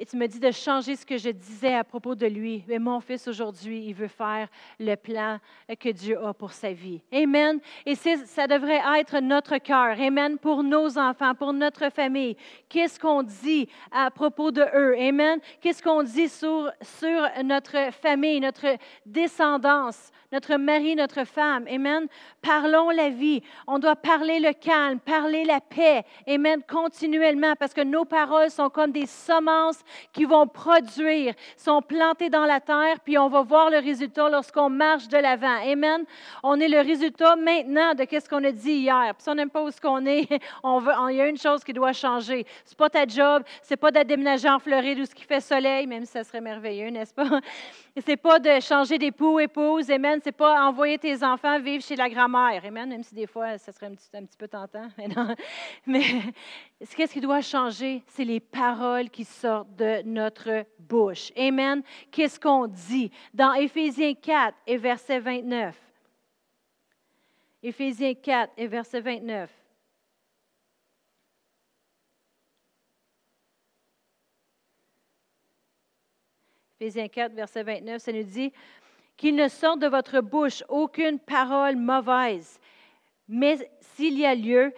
Et 0.00 0.06
tu 0.06 0.16
me 0.16 0.26
dis 0.26 0.40
de 0.40 0.50
changer 0.50 0.96
ce 0.96 1.04
que 1.04 1.18
je 1.18 1.28
disais 1.28 1.74
à 1.74 1.84
propos 1.84 2.14
de 2.14 2.24
lui. 2.24 2.64
Mais 2.66 2.78
mon 2.78 3.00
fils, 3.00 3.28
aujourd'hui, 3.28 3.84
il 3.86 3.92
veut 3.92 4.08
faire 4.08 4.48
le 4.78 4.94
plan 4.94 5.36
que 5.78 5.90
Dieu 5.90 6.18
a 6.24 6.32
pour 6.32 6.52
sa 6.52 6.72
vie. 6.72 7.02
Amen. 7.12 7.60
Et 7.84 7.94
ça 7.94 8.46
devrait 8.46 8.80
être 8.98 9.20
notre 9.20 9.58
cœur. 9.58 10.00
Amen. 10.00 10.38
Pour 10.38 10.62
nos 10.62 10.96
enfants, 10.96 11.34
pour 11.34 11.52
notre 11.52 11.90
famille. 11.92 12.34
Qu'est-ce 12.70 12.98
qu'on 12.98 13.22
dit 13.22 13.68
à 13.92 14.10
propos 14.10 14.50
de 14.50 14.62
eux? 14.62 14.96
Amen. 14.98 15.38
Qu'est-ce 15.60 15.82
qu'on 15.82 16.02
dit 16.02 16.30
sur, 16.30 16.72
sur 16.80 17.28
notre 17.44 17.92
famille, 17.92 18.40
notre 18.40 18.78
descendance? 19.04 20.12
notre 20.32 20.56
mari, 20.56 20.94
notre 20.94 21.24
femme? 21.24 21.66
Amen. 21.68 22.06
Parlons 22.40 22.90
la 22.90 23.10
vie. 23.10 23.42
On 23.66 23.78
doit 23.78 23.96
parler 23.96 24.38
le 24.38 24.52
calme, 24.52 25.00
parler 25.00 25.44
la 25.44 25.60
paix. 25.60 26.04
Amen. 26.26 26.62
Continuellement, 26.68 27.54
parce 27.58 27.74
que 27.74 27.80
nos 27.80 28.04
paroles 28.04 28.50
sont 28.50 28.70
comme 28.70 28.92
des 28.92 29.06
semences 29.06 29.80
qui 30.12 30.24
vont 30.24 30.46
produire, 30.46 31.34
sont 31.56 31.82
plantées 31.82 32.30
dans 32.30 32.44
la 32.44 32.60
terre, 32.60 33.00
puis 33.04 33.18
on 33.18 33.28
va 33.28 33.42
voir 33.42 33.70
le 33.70 33.78
résultat 33.78 34.28
lorsqu'on 34.28 34.70
marche 34.70 35.08
de 35.08 35.18
l'avant. 35.18 35.58
Amen. 35.64 36.04
On 36.42 36.58
est 36.60 36.68
le 36.68 36.80
résultat 36.80 37.36
maintenant 37.36 37.94
de 37.94 38.06
ce 38.10 38.28
qu'on 38.28 38.44
a 38.44 38.52
dit 38.52 38.72
hier. 38.72 39.14
Puis 39.14 39.22
si 39.22 39.28
on 39.28 39.34
n'aime 39.34 39.50
pas 39.50 39.62
où 39.62 39.70
ce 39.70 39.80
qu'on 39.80 40.04
est, 40.06 40.28
on 40.62 40.80
il 41.08 41.16
y 41.16 41.20
a 41.20 41.26
une 41.26 41.38
chose 41.38 41.64
qui 41.64 41.72
doit 41.72 41.92
changer. 41.92 42.46
C'est 42.64 42.76
pas 42.76 42.90
ta 42.90 43.06
job, 43.06 43.42
c'est 43.62 43.76
pas 43.76 43.90
de 43.90 44.02
déménager 44.02 44.48
en 44.48 44.58
Floride 44.58 44.98
où 44.98 45.04
ce 45.04 45.14
qui 45.14 45.24
fait 45.24 45.40
soleil, 45.40 45.86
même 45.86 46.04
si 46.04 46.12
ça 46.12 46.24
serait 46.24 46.40
merveilleux, 46.40 46.90
n'est-ce 46.90 47.14
pas? 47.14 47.40
C'est 48.06 48.16
pas 48.16 48.38
de 48.38 48.60
changer 48.60 48.98
d'époux, 48.98 49.40
épouse, 49.40 49.90
amen. 49.90 50.20
C'est 50.22 50.32
pas 50.32 50.64
envoyer 50.64 50.96
tes 50.96 51.22
enfants 51.22 51.58
vivre 51.60 51.82
chez 51.82 51.96
la 51.96 52.08
grand-mère, 52.08 52.64
amen. 52.64 52.88
Même 52.88 53.02
si 53.02 53.14
des 53.14 53.26
fois, 53.26 53.58
ça 53.58 53.72
serait 53.72 53.86
un 53.86 53.94
petit, 53.94 54.08
un 54.14 54.24
petit 54.24 54.36
peu 54.36 54.48
tentant. 54.48 54.88
Mais, 54.96 55.08
non. 55.08 55.34
mais 55.86 56.02
qu'est-ce 56.96 57.12
qui 57.12 57.20
doit 57.20 57.42
changer? 57.42 58.02
C'est 58.06 58.24
les 58.24 58.40
paroles 58.40 59.10
qui 59.10 59.24
sortent 59.24 59.74
de 59.76 60.02
notre 60.04 60.64
bouche. 60.78 61.32
Amen. 61.36 61.82
Qu'est-ce 62.10 62.38
qu'on 62.38 62.66
dit? 62.66 63.10
Dans 63.34 63.52
Éphésiens 63.52 64.14
4 64.14 64.56
et 64.66 64.76
verset 64.76 65.18
29. 65.18 65.76
Éphésiens 67.62 68.14
4 68.14 68.52
et 68.56 68.66
verset 68.66 69.00
29. 69.00 69.50
Éphésiens 76.80 77.08
4, 77.08 77.34
verset 77.34 77.62
29, 77.62 78.00
ça 78.00 78.10
nous 78.10 78.22
dit 78.22 78.50
qu'il 79.18 79.34
ne 79.34 79.48
sorte 79.48 79.80
de 79.80 79.86
votre 79.86 80.22
bouche 80.22 80.64
aucune 80.70 81.18
parole 81.18 81.76
mauvaise, 81.76 82.58
mais 83.28 83.58
s'il 83.80 84.18
y 84.18 84.24
a 84.24 84.34
lieu, 84.34 84.72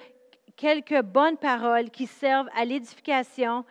quelques 0.56 1.00
bonnes 1.02 1.36
paroles 1.36 1.90
qui 1.90 2.08
servent 2.08 2.48
à 2.56 2.64
l'édification 2.64 3.64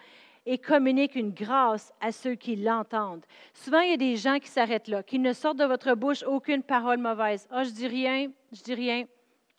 et 0.46 0.58
communiquent 0.58 1.16
une 1.16 1.34
grâce 1.34 1.92
à 2.00 2.14
ceux 2.14 2.36
qui 2.36 2.56
l'entendent. 2.56 3.26
Souvent, 3.54 3.82
il 3.82 3.90
y 3.90 3.94
a 3.96 3.98
des 3.98 4.16
gens 4.16 4.40
qui 4.40 4.48
s'arrêtent 4.48 4.88
là, 4.88 5.04
qu'il 5.04 5.22
ne 5.22 5.34
sorte 5.34 5.58
de 5.58 5.66
votre 5.66 5.94
bouche 5.94 6.24
aucune 6.24 6.64
parole 6.64 7.00
mauvaise. 7.00 7.46
Ah, 7.52 7.66
je 7.66 7.72
dis 7.72 7.88
rien, 7.88 8.32
je 8.54 8.62
dis 8.62 8.74
rien, 8.74 9.08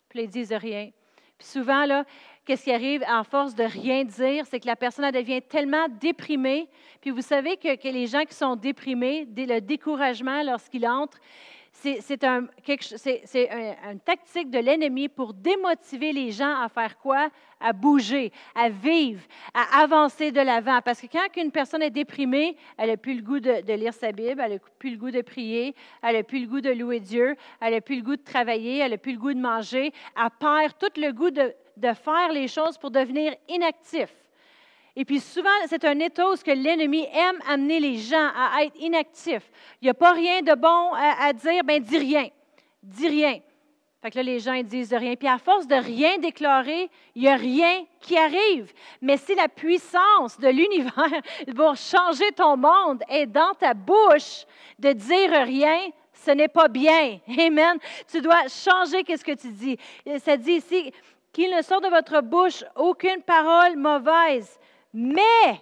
puis 0.09 0.23
ils 0.23 0.29
disent 0.29 0.51
rien. 0.51 0.89
Puis 1.37 1.47
souvent, 1.47 1.85
là, 1.85 2.05
qu'est-ce 2.45 2.63
qui 2.63 2.71
arrive 2.71 3.03
en 3.09 3.23
force 3.23 3.55
de 3.55 3.63
rien 3.63 4.03
dire, 4.03 4.45
c'est 4.49 4.59
que 4.59 4.67
la 4.67 4.75
personne 4.75 5.09
devient 5.11 5.41
tellement 5.41 5.87
déprimée. 6.01 6.67
Puis 7.01 7.11
vous 7.11 7.21
savez 7.21 7.57
que, 7.57 7.87
les 7.87 8.07
gens 8.07 8.23
qui 8.23 8.35
sont 8.35 8.55
déprimés, 8.55 9.27
le 9.35 9.59
découragement 9.59 10.43
lorsqu'ils 10.43 10.87
entrent, 10.87 11.19
c'est 11.73 12.23
un, 12.23 12.47
une 12.67 13.99
tactique 13.99 14.49
de 14.49 14.59
l'ennemi 14.59 15.09
pour 15.09 15.33
démotiver 15.33 16.13
les 16.13 16.31
gens 16.31 16.61
à 16.61 16.69
faire 16.69 16.97
quoi? 16.97 17.29
À 17.59 17.73
bouger, 17.73 18.31
à 18.55 18.69
vivre, 18.69 19.21
à 19.53 19.81
avancer 19.81 20.31
de 20.31 20.39
l'avant. 20.39 20.79
Parce 20.81 21.01
que 21.01 21.07
quand 21.07 21.27
une 21.35 21.51
personne 21.51 21.81
est 21.81 21.89
déprimée, 21.89 22.55
elle 22.77 22.89
n'a 22.89 22.97
plus 22.97 23.15
le 23.15 23.21
goût 23.21 23.39
de, 23.39 23.73
lire 23.73 23.93
sa 23.93 24.11
Bible, 24.11 24.41
elle 24.41 24.53
n'a 24.53 24.59
plus 24.79 24.91
le 24.91 24.97
goût 24.97 25.11
de 25.11 25.21
prier, 25.21 25.75
elle 26.01 26.15
n'a 26.15 26.23
plus 26.23 26.41
le 26.41 26.47
goût 26.47 26.61
de 26.61 26.71
louer 26.71 26.99
Dieu, 26.99 27.35
elle 27.59 27.73
n'a 27.73 27.81
plus 27.81 27.97
le 27.97 28.03
goût 28.03 28.15
de 28.15 28.23
travailler, 28.23 28.77
elle 28.77 28.91
n'a 28.91 28.97
plus 28.97 29.13
le 29.13 29.19
goût 29.19 29.33
de 29.33 29.39
manger, 29.39 29.91
elle 30.15 30.29
perd 30.39 30.77
tout 30.77 30.99
le 30.99 31.11
goût 31.11 31.31
de, 31.31 31.53
de 31.77 31.93
faire 31.93 32.31
les 32.31 32.47
choses 32.47 32.77
pour 32.77 32.91
devenir 32.91 33.35
inactif. 33.49 34.13
Et 34.95 35.05
puis 35.05 35.19
souvent, 35.19 35.49
c'est 35.67 35.85
un 35.85 35.99
état 35.99 36.29
où 36.29 36.35
l'ennemi 36.45 37.07
aime 37.11 37.39
amener 37.47 37.79
les 37.79 37.97
gens 37.97 38.29
à 38.35 38.63
être 38.63 38.75
inactifs. 38.79 39.49
Il 39.81 39.85
n'y 39.85 39.89
a 39.89 39.95
pas 39.95 40.13
rien 40.13 40.41
de 40.41 40.53
bon 40.53 40.93
à, 40.93 41.33
dire, 41.33 41.63
ben 41.63 41.81
dis 41.81 41.97
rien. 41.97 42.27
Dis 42.83 43.07
rien. 43.07 43.39
Fait 44.03 44.11
que 44.11 44.17
là, 44.17 44.23
les 44.23 44.39
gens 44.39 44.53
ils 44.53 44.65
disent 44.65 44.93
rien. 44.93 45.15
Puis 45.15 45.27
à 45.27 45.37
force 45.37 45.65
de 45.65 45.75
rien 45.75 46.19
déclarer, 46.19 46.89
il 47.15 47.23
n'y 47.23 47.29
a 47.29 47.37
rien 47.37 47.85
qui 48.01 48.17
arrive. 48.17 48.71
Mais 49.01 49.17
si 49.17 49.33
la 49.33 49.47
puissance 49.47 50.37
de 50.39 50.49
l'univers 50.49 51.21
va 51.47 51.73
changer 51.73 52.31
ton 52.33 52.57
monde 52.57 53.01
est 53.09 53.25
dans 53.25 53.53
ta 53.53 53.73
bouche 53.73 54.45
de 54.77 54.91
dire 54.91 55.31
rien, 55.31 55.89
ce 56.13 56.31
n'est 56.31 56.49
pas 56.49 56.67
bien. 56.67 57.19
Amen. 57.39 57.79
Tu 58.11 58.21
dois 58.21 58.47
changer 58.47 59.03
qu'est-ce 59.03 59.25
que 59.25 59.35
tu 59.35 59.49
dis. 59.51 59.77
Ça 60.19 60.37
dit 60.37 60.53
ici, 60.53 60.91
qu'il 61.33 61.49
ne 61.49 61.61
sort 61.63 61.81
de 61.81 61.87
votre 61.87 62.21
bouche 62.21 62.63
aucune 62.75 63.21
parole 63.23 63.75
mauvaise, 63.75 64.59
mais 64.93 65.61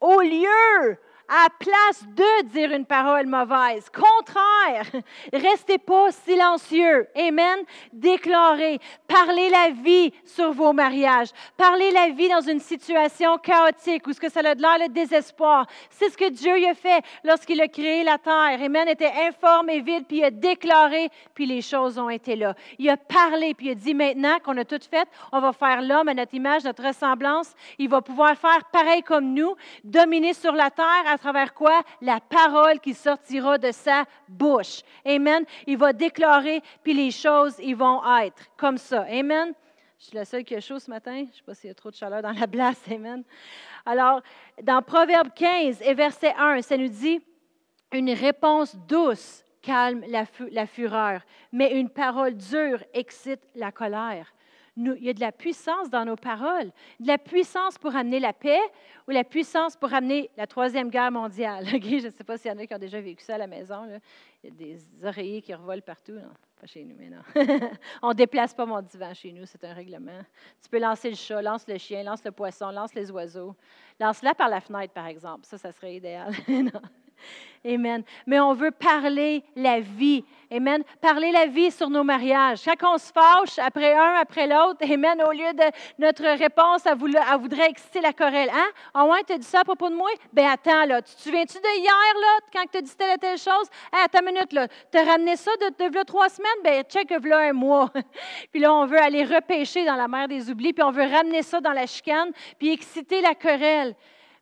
au 0.00 0.20
lieu 0.20 0.98
à 1.32 1.48
place 1.48 2.04
de 2.08 2.48
dire 2.48 2.72
une 2.72 2.84
parole 2.84 3.26
mauvaise. 3.26 3.88
Contraire, 3.88 4.84
restez 5.32 5.78
pas 5.78 6.12
silencieux. 6.12 7.08
Amen. 7.16 7.60
Déclarez, 7.90 8.78
parlez 9.08 9.48
la 9.48 9.70
vie 9.70 10.12
sur 10.26 10.52
vos 10.52 10.74
mariages. 10.74 11.30
Parlez 11.56 11.90
la 11.90 12.10
vie 12.10 12.28
dans 12.28 12.42
une 12.42 12.60
situation 12.60 13.38
chaotique 13.38 14.06
où 14.06 14.12
ce 14.12 14.20
que 14.20 14.28
ça 14.28 14.40
a 14.40 14.54
de 14.54 14.60
l'air 14.60 14.76
le 14.78 14.88
désespoir. 14.88 15.66
C'est 15.88 16.10
ce 16.10 16.18
que 16.18 16.28
Dieu 16.28 16.52
a 16.68 16.74
fait 16.74 17.02
lorsqu'il 17.24 17.62
a 17.62 17.68
créé 17.68 18.04
la 18.04 18.18
terre. 18.18 18.60
Amen. 18.62 18.88
était 18.88 19.12
informe 19.26 19.70
et 19.70 19.80
vide, 19.80 20.04
puis 20.06 20.18
il 20.18 20.24
a 20.24 20.30
déclaré, 20.30 21.08
puis 21.34 21.46
les 21.46 21.62
choses 21.62 21.98
ont 21.98 22.10
été 22.10 22.36
là. 22.36 22.54
Il 22.78 22.90
a 22.90 22.98
parlé, 22.98 23.54
puis 23.54 23.68
il 23.68 23.70
a 23.70 23.74
dit 23.74 23.94
maintenant 23.94 24.38
qu'on 24.44 24.58
a 24.58 24.66
tout 24.66 24.80
fait, 24.90 25.08
on 25.32 25.40
va 25.40 25.52
faire 25.54 25.80
l'homme 25.80 26.08
à 26.08 26.14
notre 26.14 26.34
image, 26.34 26.64
notre 26.64 26.86
ressemblance. 26.86 27.54
Il 27.78 27.88
va 27.88 28.02
pouvoir 28.02 28.36
faire 28.36 28.64
pareil 28.70 29.02
comme 29.02 29.32
nous, 29.32 29.54
dominer 29.82 30.34
sur 30.34 30.52
la 30.52 30.70
terre 30.70 30.84
travers 31.22 31.54
quoi? 31.54 31.82
La 32.00 32.20
parole 32.20 32.80
qui 32.80 32.94
sortira 32.94 33.56
de 33.56 33.70
sa 33.70 34.04
bouche. 34.28 34.82
Amen. 35.04 35.44
Il 35.66 35.78
va 35.78 35.92
déclarer, 35.92 36.60
puis 36.82 36.94
les 36.94 37.12
choses, 37.12 37.54
ils 37.60 37.76
vont 37.76 38.02
être 38.18 38.42
comme 38.56 38.76
ça. 38.76 39.06
Amen. 39.08 39.54
Je 39.98 40.06
suis 40.06 40.16
la 40.16 40.24
seule 40.24 40.42
qui 40.42 40.56
a 40.56 40.60
chaud 40.60 40.80
ce 40.80 40.90
matin. 40.90 41.14
Je 41.18 41.22
ne 41.22 41.32
sais 41.32 41.42
pas 41.46 41.54
s'il 41.54 41.68
y 41.68 41.70
a 41.70 41.74
trop 41.74 41.90
de 41.90 41.94
chaleur 41.94 42.22
dans 42.22 42.32
la 42.32 42.48
place. 42.48 42.80
Amen. 42.90 43.22
Alors, 43.86 44.20
dans 44.62 44.82
Proverbe 44.82 45.28
15 45.32 45.80
et 45.82 45.94
verset 45.94 46.34
1, 46.36 46.60
ça 46.62 46.76
nous 46.76 46.88
dit 46.88 47.20
une 47.92 48.10
réponse 48.10 48.76
douce 48.88 49.44
calme 49.60 50.04
la, 50.08 50.66
fureur, 50.66 51.20
mais 51.52 51.78
une 51.78 51.88
parole 51.88 52.34
dure 52.34 52.82
excite 52.92 53.42
la 53.54 53.70
colère. 53.70 54.34
Il 54.76 55.04
y 55.04 55.10
a 55.10 55.12
de 55.12 55.20
la 55.20 55.32
puissance 55.32 55.90
dans 55.90 56.04
nos 56.04 56.16
paroles, 56.16 56.70
de 56.98 57.06
la 57.06 57.18
puissance 57.18 57.76
pour 57.76 57.94
amener 57.94 58.20
la 58.20 58.32
paix 58.32 58.60
ou 59.06 59.10
la 59.10 59.24
puissance 59.24 59.76
pour 59.76 59.92
amener 59.92 60.30
la 60.36 60.46
Troisième 60.46 60.88
Guerre 60.88 61.10
mondiale. 61.10 61.66
Je 61.66 62.06
ne 62.06 62.10
sais 62.10 62.24
pas 62.24 62.38
s'il 62.38 62.50
y 62.50 62.54
en 62.54 62.58
a 62.58 62.66
qui 62.66 62.74
ont 62.74 62.78
déjà 62.78 63.00
vécu 63.00 63.22
ça 63.22 63.34
à 63.34 63.38
la 63.38 63.46
maison. 63.46 63.84
Il 64.42 64.50
y 64.50 64.52
a 64.52 64.54
des 64.54 64.78
oreillers 65.04 65.42
qui 65.42 65.52
revolent 65.54 65.82
partout. 65.82 66.14
Pas 66.60 66.66
chez 66.66 66.84
nous, 66.84 66.96
mais 66.96 67.10
non. 67.10 67.22
On 68.02 68.10
ne 68.10 68.14
déplace 68.14 68.54
pas 68.54 68.64
mon 68.64 68.80
divan 68.80 69.12
chez 69.12 69.32
nous, 69.32 69.44
c'est 69.46 69.62
un 69.64 69.74
règlement. 69.74 70.20
Tu 70.62 70.68
peux 70.70 70.78
lancer 70.78 71.10
le 71.10 71.16
chat, 71.16 71.42
lance 71.42 71.66
le 71.68 71.76
chien, 71.76 72.02
lance 72.02 72.24
le 72.24 72.32
poisson, 72.32 72.70
lance 72.70 72.94
les 72.94 73.10
oiseaux. 73.10 73.54
Lance-la 74.00 74.34
par 74.34 74.48
la 74.48 74.60
fenêtre, 74.60 74.94
par 74.94 75.06
exemple. 75.06 75.44
Ça, 75.44 75.58
ça 75.58 75.72
serait 75.72 75.96
idéal. 75.96 76.32
Amen. 77.64 78.02
Mais 78.26 78.40
on 78.40 78.54
veut 78.54 78.72
parler 78.72 79.44
la 79.54 79.78
vie. 79.78 80.24
Amen. 80.50 80.82
Parler 81.00 81.30
la 81.30 81.46
vie 81.46 81.70
sur 81.70 81.88
nos 81.88 82.02
mariages. 82.02 82.62
Quand 82.64 82.94
on 82.94 82.98
se 82.98 83.12
fâche 83.12 83.56
après 83.58 83.94
un, 83.94 84.16
après 84.20 84.48
l'autre, 84.48 84.80
Amen, 84.82 85.22
au 85.22 85.30
lieu 85.30 85.52
de 85.54 85.64
notre 85.98 86.24
réponse, 86.24 86.84
elle, 86.86 86.98
voudrait, 86.98 87.70
exciter 87.70 88.00
la 88.00 88.12
querelle. 88.12 88.50
Hein? 88.52 88.66
Ah 88.92 89.04
ouais, 89.04 89.22
tu 89.24 89.34
as 89.34 89.38
dit 89.38 89.46
ça 89.46 89.60
à 89.60 89.64
propos 89.64 89.88
de 89.88 89.94
moi? 89.94 90.10
Ben 90.32 90.48
attends, 90.48 90.84
là. 90.86 91.00
Tu 91.02 91.14
te 91.14 91.20
souviens-tu 91.20 91.58
de 91.58 91.78
hier, 91.78 92.14
là, 92.20 92.38
quand 92.52 92.64
tu 92.70 92.78
as 92.78 92.82
dit 92.82 92.96
telle 92.96 93.14
et 93.14 93.18
telle 93.18 93.38
chose? 93.38 93.68
attends 93.92 94.18
une 94.26 94.34
minute, 94.34 94.52
là. 94.52 94.66
Tu 94.90 94.98
as 94.98 95.04
ramené 95.04 95.36
ça 95.36 95.52
de, 95.60 95.88
de, 95.88 96.02
trois 96.02 96.28
semaines? 96.28 96.50
Ben 96.64 96.82
check, 96.82 97.10
là, 97.10 97.38
un 97.48 97.52
mois. 97.52 97.90
puis 98.52 98.60
là, 98.60 98.74
on 98.74 98.86
veut 98.86 99.00
aller 99.00 99.24
repêcher 99.24 99.84
dans 99.84 99.96
la 99.96 100.08
mer 100.08 100.26
des 100.26 100.50
oublis, 100.50 100.72
puis 100.72 100.82
on 100.82 100.90
veut 100.90 101.06
ramener 101.06 101.42
ça 101.42 101.60
dans 101.60 101.72
la 101.72 101.86
chicane, 101.86 102.32
puis 102.58 102.72
exciter 102.72 103.20
la 103.20 103.36
querelle. 103.36 103.94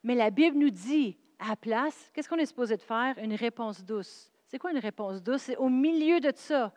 Mais 0.03 0.15
la 0.15 0.31
Bible 0.31 0.57
nous 0.57 0.71
dit, 0.71 1.15
à 1.41 1.49
la 1.49 1.55
place, 1.55 2.11
qu'est-ce 2.13 2.29
qu'on 2.29 2.37
est 2.37 2.45
supposé 2.45 2.77
de 2.77 2.81
faire? 2.81 3.17
Une 3.17 3.33
réponse 3.33 3.83
douce. 3.83 4.31
C'est 4.47 4.59
quoi 4.59 4.71
une 4.71 4.77
réponse 4.77 5.23
douce? 5.23 5.41
C'est 5.41 5.57
au 5.57 5.69
milieu 5.69 6.19
de 6.19 6.31
ça. 6.35 6.71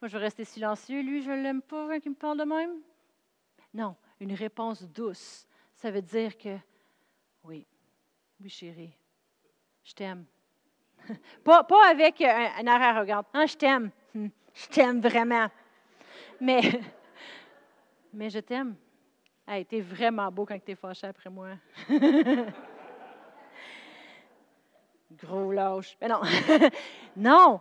Moi, 0.00 0.08
je 0.08 0.18
vais 0.18 0.24
rester 0.24 0.44
silencieux. 0.44 1.00
Lui, 1.00 1.22
je 1.22 1.30
ne 1.30 1.42
l'aime 1.42 1.62
pas 1.62 1.88
quand 1.88 1.98
il 2.04 2.10
me 2.10 2.14
parle 2.14 2.38
de 2.38 2.44
même. 2.44 2.80
Non, 3.72 3.96
une 4.20 4.34
réponse 4.34 4.82
douce. 4.82 5.46
Ça 5.74 5.90
veut 5.90 6.02
dire 6.02 6.36
que, 6.36 6.58
oui, 7.44 7.66
oui, 8.38 8.48
chérie, 8.50 8.92
je 9.82 9.94
t'aime. 9.94 10.26
pas, 11.44 11.64
pas 11.64 11.88
avec 11.88 12.20
un, 12.20 12.52
un 12.58 12.66
air 12.66 12.82
arrogant. 12.82 13.24
Hein, 13.32 13.46
je 13.46 13.56
t'aime. 13.56 13.90
Hmm, 14.14 14.28
je 14.52 14.66
t'aime 14.66 15.00
vraiment. 15.00 15.48
Mais, 16.38 16.60
mais 18.12 18.28
je 18.28 18.40
t'aime. 18.40 18.76
Hey, 19.48 19.64
t'es 19.64 19.80
vraiment 19.80 20.30
beau 20.30 20.44
quand 20.44 20.58
tu 20.62 20.72
es 20.72 20.74
fâché 20.74 21.06
après 21.06 21.30
moi. 21.30 21.48
Gros 25.20 25.52
lâche. 25.52 25.96
Mais 26.00 26.08
non. 26.08 26.20
non. 27.16 27.60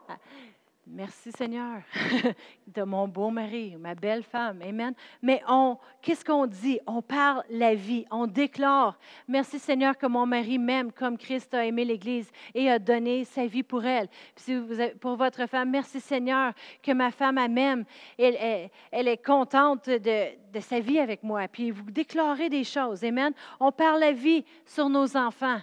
Merci 0.87 1.31
Seigneur 1.31 1.81
de 2.67 2.83
mon 2.83 3.07
beau 3.07 3.29
mari, 3.29 3.77
ma 3.79 3.95
belle 3.95 4.23
femme. 4.23 4.61
Amen. 4.61 4.93
Mais 5.21 5.41
on, 5.47 5.77
qu'est-ce 6.01 6.25
qu'on 6.25 6.47
dit? 6.47 6.79
On 6.85 7.01
parle 7.01 7.43
la 7.49 7.75
vie, 7.75 8.05
on 8.11 8.27
déclare. 8.27 8.97
Merci 9.27 9.57
Seigneur 9.57 9.97
que 9.97 10.07
mon 10.07 10.25
mari 10.25 10.57
m'aime 10.57 10.91
comme 10.91 11.17
Christ 11.17 11.53
a 11.53 11.65
aimé 11.65 11.85
l'Église 11.85 12.29
et 12.53 12.69
a 12.69 12.77
donné 12.77 13.23
sa 13.23 13.45
vie 13.45 13.63
pour 13.63 13.85
elle. 13.85 14.09
Puis 14.35 14.55
vous 14.55 14.75
pour 14.99 15.15
votre 15.15 15.47
femme, 15.47 15.69
merci 15.69 16.01
Seigneur 16.01 16.51
que 16.81 16.91
ma 16.91 17.11
femme 17.11 17.39
m'aime. 17.47 17.85
Elle, 18.17 18.69
elle, 18.91 19.07
est 19.07 19.23
contente 19.23 19.87
de, 19.87 20.51
de 20.51 20.59
sa 20.59 20.79
vie 20.79 20.99
avec 20.99 21.23
moi. 21.23 21.47
Puis 21.47 21.71
vous 21.71 21.89
déclarez 21.89 22.49
des 22.49 22.63
choses. 22.63 23.03
Amen. 23.03 23.33
On 23.59 23.71
parle 23.71 23.99
la 23.99 24.11
vie 24.11 24.43
sur 24.65 24.89
nos 24.89 25.15
enfants 25.15 25.61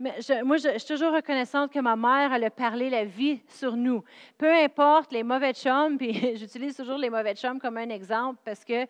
moi, 0.00 0.56
je, 0.56 0.78
suis 0.78 0.88
toujours 0.88 1.12
reconnaissante 1.12 1.70
que 1.70 1.78
ma 1.78 1.94
mère, 1.94 2.32
elle 2.32 2.44
a 2.44 2.50
parlé 2.50 2.88
la 2.88 3.04
vie 3.04 3.40
sur 3.48 3.76
nous. 3.76 4.02
Peu 4.38 4.50
importe 4.50 5.12
les 5.12 5.22
mauvais 5.22 5.52
chums, 5.52 5.98
puis 5.98 6.14
j'utilise 6.36 6.74
toujours 6.74 6.96
les 6.96 7.10
mauvais 7.10 7.34
chums 7.34 7.60
comme 7.60 7.76
un 7.76 7.90
exemple 7.90 8.40
parce 8.42 8.64
que 8.64 8.86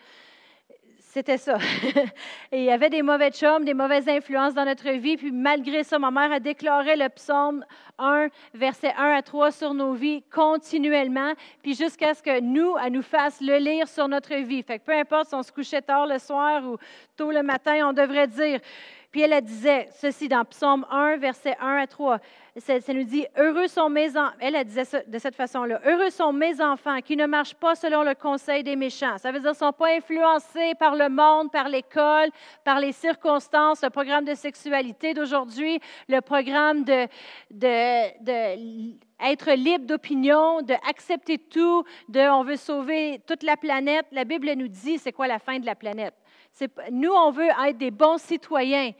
c'était 1.00 1.38
ça. 1.38 1.58
Et 2.52 2.60
il 2.60 2.64
y 2.64 2.70
avait 2.70 2.90
des 2.90 3.02
mauvais 3.02 3.32
chums, 3.32 3.64
des 3.64 3.74
mauvaises 3.74 4.08
influences 4.08 4.54
dans 4.54 4.64
notre 4.64 4.88
vie, 4.90 5.16
puis 5.16 5.32
malgré 5.32 5.82
ça, 5.82 5.98
ma 5.98 6.12
mère 6.12 6.30
a 6.30 6.38
déclaré 6.38 6.94
le 6.94 7.08
psaume 7.08 7.64
1, 7.98 8.28
verset 8.54 8.92
1 8.96 9.14
à 9.16 9.22
3 9.22 9.50
sur 9.50 9.74
nos 9.74 9.94
vies 9.94 10.22
continuellement, 10.32 11.32
puis 11.60 11.74
jusqu'à 11.74 12.14
ce 12.14 12.22
que 12.22 12.40
nous, 12.40 12.76
elle 12.78 12.92
nous 12.92 13.02
fasse 13.02 13.40
le 13.40 13.56
lire 13.56 13.88
sur 13.88 14.06
notre 14.06 14.36
vie. 14.36 14.62
Fait 14.62 14.78
que 14.78 14.84
peu 14.84 14.92
importe 14.92 15.30
si 15.30 15.34
on 15.34 15.42
se 15.42 15.50
couchait 15.50 15.82
tard 15.82 16.06
le 16.06 16.20
soir 16.20 16.62
ou 16.64 16.76
tôt 17.16 17.32
le 17.32 17.42
matin, 17.42 17.88
on 17.88 17.92
devrait 17.92 18.28
dire 18.28 18.60
puis 19.10 19.22
elle, 19.22 19.40
disait 19.42 19.88
ceci 19.92 20.28
dans 20.28 20.44
Psaume 20.44 20.86
1, 20.90 21.16
verset 21.16 21.56
1 21.60 21.76
à 21.76 21.86
3. 21.86 22.18
Ça, 22.56 22.78
nous 22.92 23.04
dit, 23.04 23.26
heureux 23.36 23.66
sont 23.66 23.88
mes 23.88 24.16
enfants, 24.16 24.34
elle, 24.40 24.64
disait 24.64 24.84
ça 24.84 25.00
de 25.06 25.18
cette 25.18 25.34
façon-là, 25.34 25.80
heureux 25.84 26.10
sont 26.10 26.32
mes 26.32 26.60
enfants 26.60 27.00
qui 27.00 27.16
ne 27.16 27.26
marchent 27.26 27.54
pas 27.54 27.74
selon 27.74 28.02
le 28.02 28.14
conseil 28.14 28.62
des 28.62 28.76
méchants. 28.76 29.18
Ça 29.18 29.32
veut 29.32 29.40
dire 29.40 29.50
qu'ils 29.50 29.66
ne 29.66 29.70
sont 29.70 29.72
pas 29.72 29.94
influencés 29.94 30.74
par 30.78 30.94
le 30.94 31.08
monde, 31.08 31.50
par 31.50 31.68
l'école, 31.68 32.28
par 32.64 32.78
les 32.80 32.92
circonstances, 32.92 33.82
le 33.82 33.90
programme 33.90 34.24
de 34.24 34.34
sexualité 34.34 35.14
d'aujourd'hui, 35.14 35.80
le 36.08 36.20
programme 36.20 36.84
de, 36.84 37.06
de, 37.50 38.24
de 38.24 38.94
être 39.22 39.52
libre 39.52 39.86
d'opinion, 39.86 40.62
d'accepter 40.62 41.38
tout, 41.38 41.84
de 42.08 42.20
on 42.20 42.44
veut 42.44 42.56
sauver 42.56 43.20
toute 43.26 43.42
la 43.42 43.56
planète. 43.56 44.06
La 44.12 44.24
Bible 44.24 44.50
nous 44.54 44.68
dit 44.68 44.98
c'est 44.98 45.12
quoi 45.12 45.26
la 45.26 45.38
fin 45.38 45.58
de 45.58 45.66
la 45.66 45.74
planète? 45.74 46.14
Nous, 46.90 47.12
on 47.12 47.30
veut 47.30 47.48
être 47.66 47.78
des 47.78 47.90
bons 47.90 48.18
citoyens, 48.18 48.92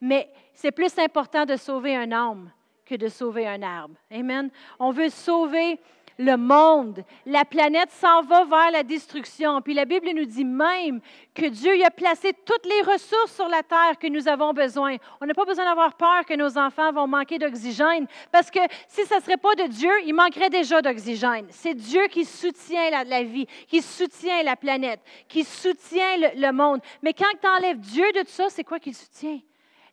mais 0.00 0.30
c'est 0.52 0.72
plus 0.72 0.98
important 0.98 1.44
de 1.44 1.56
sauver 1.56 1.96
un 1.96 2.12
homme 2.12 2.50
que 2.84 2.94
de 2.94 3.08
sauver 3.08 3.46
un 3.46 3.62
arbre. 3.62 3.94
Amen. 4.10 4.50
On 4.78 4.90
veut 4.90 5.08
sauver 5.08 5.80
le 6.18 6.36
monde. 6.36 7.04
La 7.26 7.44
planète 7.44 7.90
s'en 7.90 8.22
va 8.22 8.44
vers 8.44 8.70
la 8.70 8.82
destruction. 8.82 9.60
Puis 9.60 9.74
la 9.74 9.84
Bible 9.84 10.08
nous 10.14 10.24
dit 10.24 10.44
même 10.44 11.00
que 11.34 11.46
Dieu 11.46 11.72
a 11.84 11.90
placé 11.90 12.32
toutes 12.44 12.66
les 12.66 12.82
ressources 12.82 13.34
sur 13.34 13.48
la 13.48 13.62
terre 13.62 13.98
que 14.00 14.06
nous 14.06 14.28
avons 14.28 14.52
besoin. 14.52 14.96
On 15.20 15.26
n'a 15.26 15.34
pas 15.34 15.44
besoin 15.44 15.64
d'avoir 15.64 15.94
peur 15.94 16.24
que 16.24 16.34
nos 16.34 16.56
enfants 16.56 16.92
vont 16.92 17.06
manquer 17.06 17.38
d'oxygène, 17.38 18.06
parce 18.32 18.50
que 18.50 18.60
si 18.88 19.04
ce 19.04 19.14
ne 19.14 19.20
serait 19.20 19.36
pas 19.36 19.54
de 19.54 19.68
Dieu, 19.68 19.92
il 20.04 20.14
manquerait 20.14 20.50
déjà 20.50 20.80
d'oxygène. 20.80 21.46
C'est 21.50 21.74
Dieu 21.74 22.06
qui 22.08 22.24
soutient 22.24 22.90
la, 23.04 23.22
vie, 23.22 23.46
qui 23.68 23.82
soutient 23.82 24.42
la 24.42 24.56
planète, 24.56 25.00
qui 25.28 25.44
soutient 25.44 26.16
le, 26.16 26.40
le 26.40 26.52
monde. 26.52 26.80
Mais 27.02 27.12
quand 27.12 27.24
tu 27.40 27.48
enlèves 27.48 27.78
Dieu 27.78 28.10
de 28.12 28.20
tout 28.20 28.28
ça, 28.28 28.48
c'est 28.48 28.64
quoi 28.64 28.78
qu'il 28.78 28.94
soutient? 28.94 29.40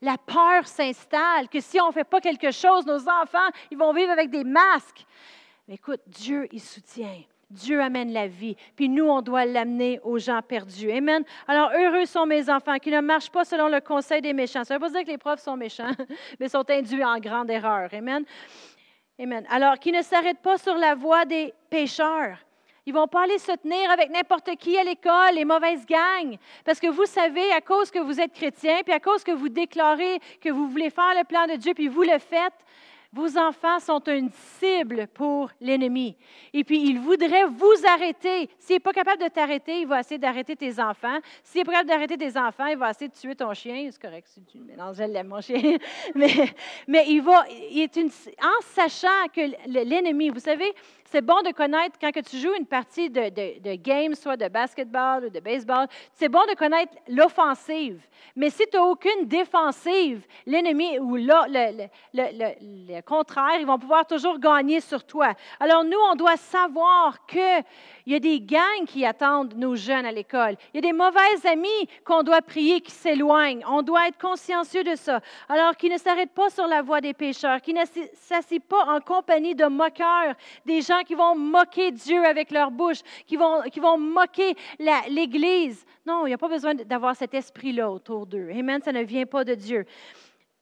la 0.02 0.18
peur 0.18 0.68
s'installe, 0.68 1.48
que 1.48 1.62
si 1.62 1.80
on 1.80 1.88
ne 1.88 1.94
fait 1.94 2.04
pas 2.04 2.20
quelque 2.20 2.52
chose, 2.52 2.86
nos 2.86 3.08
enfants, 3.08 3.50
ils 3.72 3.78
vont 3.78 3.94
vivre 3.94 4.12
avec 4.12 4.30
des 4.30 4.44
masques. 4.44 5.06
Mais 5.68 5.76
écoute, 5.76 6.02
Dieu, 6.08 6.48
il 6.52 6.62
soutient. 6.62 7.22
Dieu 7.50 7.82
amène 7.82 8.12
la 8.12 8.28
vie. 8.28 8.56
Puis 8.76 8.90
nous, 8.90 9.06
on 9.06 9.22
doit 9.22 9.46
l'amener 9.46 10.00
aux 10.04 10.18
gens 10.18 10.42
perdus. 10.42 10.92
Amen. 10.92 11.24
Alors, 11.48 11.72
heureux 11.72 12.06
sont 12.06 12.26
mes 12.26 12.50
enfants 12.50 12.78
qui 12.78 12.90
ne 12.90 13.00
marchent 13.00 13.30
pas 13.30 13.46
selon 13.46 13.68
le 13.68 13.80
conseil 13.80 14.22
des 14.22 14.34
méchants. 14.34 14.64
Ça 14.64 14.74
ne 14.74 14.80
veut 14.80 14.88
pas 14.88 14.92
dire 14.92 15.06
que 15.06 15.12
les 15.12 15.18
profs 15.18 15.42
sont 15.42 15.56
méchants, 15.56 15.92
mais 16.40 16.50
sont 16.50 16.70
induits 16.70 17.04
en 17.04 17.20
grande 17.20 17.50
erreur. 17.50 17.90
Amen. 17.94 18.26
Amen. 19.20 19.46
Alors, 19.50 19.78
qui 19.78 19.92
ne 19.92 20.02
s'arrêtent 20.02 20.42
pas 20.42 20.58
sur 20.58 20.76
la 20.76 20.96
voie 20.96 21.26
des 21.26 21.54
pécheurs. 21.70 22.38
Ils 22.86 22.94
vont 22.94 23.08
pas 23.08 23.24
aller 23.24 23.38
se 23.38 23.54
tenir 23.54 23.90
avec 23.92 24.10
n'importe 24.10 24.56
qui 24.58 24.78
à 24.78 24.84
l'école, 24.84 25.36
les 25.36 25.46
mauvaises 25.46 25.86
gangs. 25.86 26.38
Parce 26.66 26.80
que 26.80 26.88
vous 26.88 27.06
savez, 27.06 27.50
à 27.54 27.62
cause 27.62 27.90
que 27.90 28.00
vous 28.00 28.20
êtes 28.20 28.34
chrétien, 28.34 28.82
puis 28.84 28.94
à 28.94 29.00
cause 29.00 29.24
que 29.24 29.32
vous 29.32 29.48
déclarez 29.48 30.20
que 30.42 30.50
vous 30.50 30.68
voulez 30.68 30.90
faire 30.90 31.14
le 31.18 31.24
plan 31.24 31.48
de 31.48 31.56
Dieu, 31.56 31.74
puis 31.74 31.88
vous 31.88 32.02
le 32.02 32.20
faites, 32.20 32.54
vos 33.14 33.38
enfants 33.38 33.80
sont 33.80 34.04
une 34.08 34.32
cible 34.60 35.08
pour 35.14 35.52
l'ennemi. 35.62 36.18
Et 36.52 36.64
puis, 36.64 36.82
il 36.82 37.00
voudrait 37.00 37.46
vous 37.46 37.76
arrêter. 37.88 38.50
S'il 38.58 38.78
n'est 38.78 38.80
pas 38.80 38.92
capable 38.92 39.22
de 39.22 39.28
t'arrêter, 39.28 39.82
il 39.82 39.88
va 39.88 40.00
essayer 40.00 40.18
d'arrêter 40.18 40.56
tes 40.56 40.80
enfants. 40.82 41.20
S'il 41.44 41.62
n'est 41.62 41.66
pas 41.66 41.74
capable 41.74 41.90
d'arrêter 41.90 42.18
tes 42.18 42.36
enfants, 42.38 42.66
il 42.66 42.78
va 42.78 42.90
essayer 42.90 43.10
de 43.10 43.14
tuer 43.14 43.36
ton 43.36 43.54
chien. 43.54 43.88
C'est 43.92 44.02
correct 44.02 44.28
si 44.28 44.44
tu... 44.44 44.58
Non, 44.76 44.94
je 44.94 45.04
l'aime, 45.04 45.28
mon 45.28 45.42
chien. 45.42 45.78
Mais, 46.16 46.56
mais 46.88 47.06
il 47.08 47.22
va... 47.22 47.46
Il 47.50 47.82
est 47.82 47.98
en 47.98 48.62
sachant 48.62 49.28
que 49.34 49.42
l'ennemi, 49.68 50.30
vous 50.30 50.40
savez, 50.40 50.74
c'est 51.14 51.22
bon 51.22 51.44
de 51.44 51.52
connaître, 51.52 52.00
quand 52.02 52.12
que 52.12 52.22
tu 52.22 52.38
joues 52.38 52.56
une 52.58 52.66
partie 52.66 53.08
de, 53.08 53.30
de, 53.30 53.76
game, 53.76 54.16
soit 54.16 54.36
de 54.36 54.48
basketball 54.48 55.26
ou 55.26 55.30
de 55.30 55.40
baseball, 55.40 55.86
c'est 56.16 56.28
bon 56.28 56.44
de 56.50 56.56
connaître 56.56 56.92
l'offensive. 57.08 58.02
Mais 58.36 58.50
si 58.50 58.64
tu 58.66 58.78
n'as 58.78 58.84
aucune 58.84 59.28
défensive, 59.28 60.26
l'ennemi 60.48 60.98
ou 60.98 61.16
là, 61.18 61.46
le, 61.48 61.86
le, 62.16 62.24
le, 62.34 63.02
contraire, 63.04 63.60
ils 63.60 63.66
vont 63.66 63.78
pouvoir 63.78 64.06
toujours 64.06 64.40
gagner 64.40 64.80
sur 64.80 65.04
toi. 65.04 65.34
Alors 65.60 65.84
nous, 65.84 65.98
on 66.12 66.16
doit 66.16 66.38
savoir 66.38 67.26
qu'il 67.26 67.64
y 68.08 68.16
a 68.16 68.20
des 68.20 68.42
gangs 68.42 68.86
qui 68.88 69.06
attendent 69.06 69.56
nos 69.56 69.76
jeunes 69.76 70.06
à 70.06 70.12
l'école. 70.12 70.56
Il 70.74 70.78
y 70.78 70.78
a 70.80 70.92
des 70.92 70.94
mauvais 70.94 71.48
amis 71.48 71.88
qu'on 72.06 72.24
doit 72.24 72.42
prier 72.42 72.82
qui 72.82 72.92
s'éloignent. 72.92 73.64
On 73.68 73.82
doit 73.82 74.08
être 74.08 74.20
consciencieux 74.20 74.84
de 74.84 74.96
ça. 74.96 75.20
Alors 75.50 75.76
qu'ils 75.76 75.92
ne 75.92 75.98
s'arrêtent 75.98 76.34
pas 76.34 76.50
sur 76.50 76.68
la 76.68 76.82
voie 76.82 77.02
des 77.02 77.14
pécheurs, 77.14 77.62
qu'ils 77.62 77.76
ne 77.76 77.86
s'assient 78.14 78.60
pas 78.60 78.86
en 78.88 79.00
compagnie 79.00 79.56
de 79.56 79.66
moqueurs, 79.66 80.36
des 80.66 80.82
gens 80.82 81.02
qui 81.06 81.16
vont 81.16 81.36
moquer 81.36 81.92
Dieu 81.92 82.26
avec 82.26 82.52
leur 82.52 82.72
bouche, 82.72 83.02
qui 83.26 83.36
vont, 83.36 83.62
qui 83.72 83.80
vont 83.80 83.98
moquer 83.98 84.56
l'Église. 85.10 85.86
Non, 86.06 86.26
il 86.26 86.30
n'y 86.30 86.34
a 86.34 86.38
pas 86.38 86.50
besoin 86.50 86.76
d'avoir 86.76 87.16
cet 87.16 87.34
esprit-là 87.34 87.90
autour 87.90 88.26
d'eux. 88.26 88.50
Amen, 88.52 88.82
ça 88.84 88.92
ne 88.92 89.04
vient 89.04 89.26
pas 89.26 89.44
de 89.44 89.56
Dieu. 89.56 89.86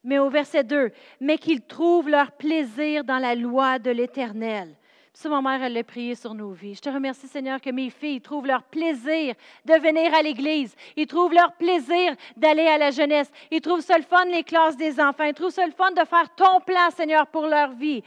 Mais 0.04 0.20
au 0.20 0.30
verset 0.30 0.64
2, 0.64 0.92
mais 1.20 1.38
qu'ils 1.38 1.62
trouvent 1.62 2.10
leur 2.10 2.32
plaisir 2.32 3.04
dans 3.04 3.20
la 3.20 3.36
loi 3.36 3.80
de 3.80 3.92
l'Éternel. 3.92 4.76
Ça, 5.14 5.28
ma 5.28 5.42
mère, 5.42 5.62
elle 5.62 5.74
l'a 5.74 5.84
prié 5.84 6.16
sur 6.16 6.34
nos 6.34 6.52
vies. 6.52 6.74
Je 6.74 6.82
te 6.82 6.90
remercie, 6.90 7.28
Seigneur, 7.28 7.60
que 7.60 7.70
mes 7.70 7.90
filles 7.90 8.22
trouvent 8.22 8.48
leur 8.48 8.64
plaisir 8.64 9.36
de 9.66 9.74
venir 9.74 10.14
à 10.14 10.22
l'Église. 10.22 10.74
Ils 10.96 11.06
trouvent 11.06 11.34
leur 11.34 11.54
plaisir 11.54 12.16
d'aller 12.38 12.66
à 12.66 12.78
la 12.78 12.92
jeunesse. 12.92 13.30
Ils 13.52 13.62
trouvent 13.62 13.82
ça 13.82 13.98
le 13.98 14.04
fun, 14.04 14.26
les 14.26 14.44
classes 14.44 14.78
des 14.78 15.00
enfants. 15.02 15.26
Ils 15.26 15.34
trouvent 15.34 15.52
ça 15.52 15.66
le 15.66 15.74
fun 15.74 15.92
de 15.92 16.06
faire 16.06 16.34
ton 16.36 16.62
plan, 16.62 16.90
Seigneur, 16.96 17.28
pour 17.28 17.46
leur 17.48 17.74
vie. 17.74 18.02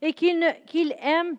Et 0.00 0.14
qu'ils 0.14 0.42
aiment 1.02 1.36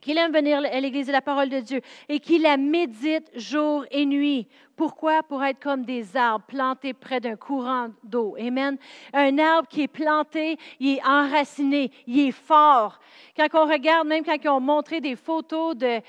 qu'il 0.00 0.18
aime 0.18 0.32
venir 0.32 0.58
à 0.58 0.80
l'Église 0.80 1.08
de 1.08 1.12
la 1.12 1.22
parole 1.22 1.48
de 1.48 1.58
Dieu 1.58 1.80
et 2.08 2.20
qu'il 2.20 2.42
la 2.42 2.56
médite 2.56 3.28
jour 3.34 3.84
et 3.90 4.06
nuit 4.06 4.46
pourquoi? 4.76 5.22
Pour 5.22 5.42
être 5.42 5.58
comme 5.58 5.84
des 5.84 6.16
arbres 6.16 6.44
plantés 6.44 6.92
près 6.92 7.18
d'un 7.18 7.36
courant 7.36 7.88
d'eau. 8.04 8.36
Amen. 8.38 8.76
Un 9.12 9.38
arbre 9.38 9.66
qui 9.68 9.82
est 9.82 9.88
planté, 9.88 10.58
il 10.78 10.96
est 10.96 11.04
enraciné, 11.04 11.90
il 12.06 12.28
est 12.28 12.32
fort. 12.32 12.98
Quand 13.36 13.46
on 13.54 13.66
regarde, 13.66 14.06
même 14.06 14.22
quand 14.22 14.36
ils 14.42 14.48
ont 14.48 14.60
montré 14.60 15.00
des 15.00 15.16
photos 15.16 15.74
de 15.76 16.00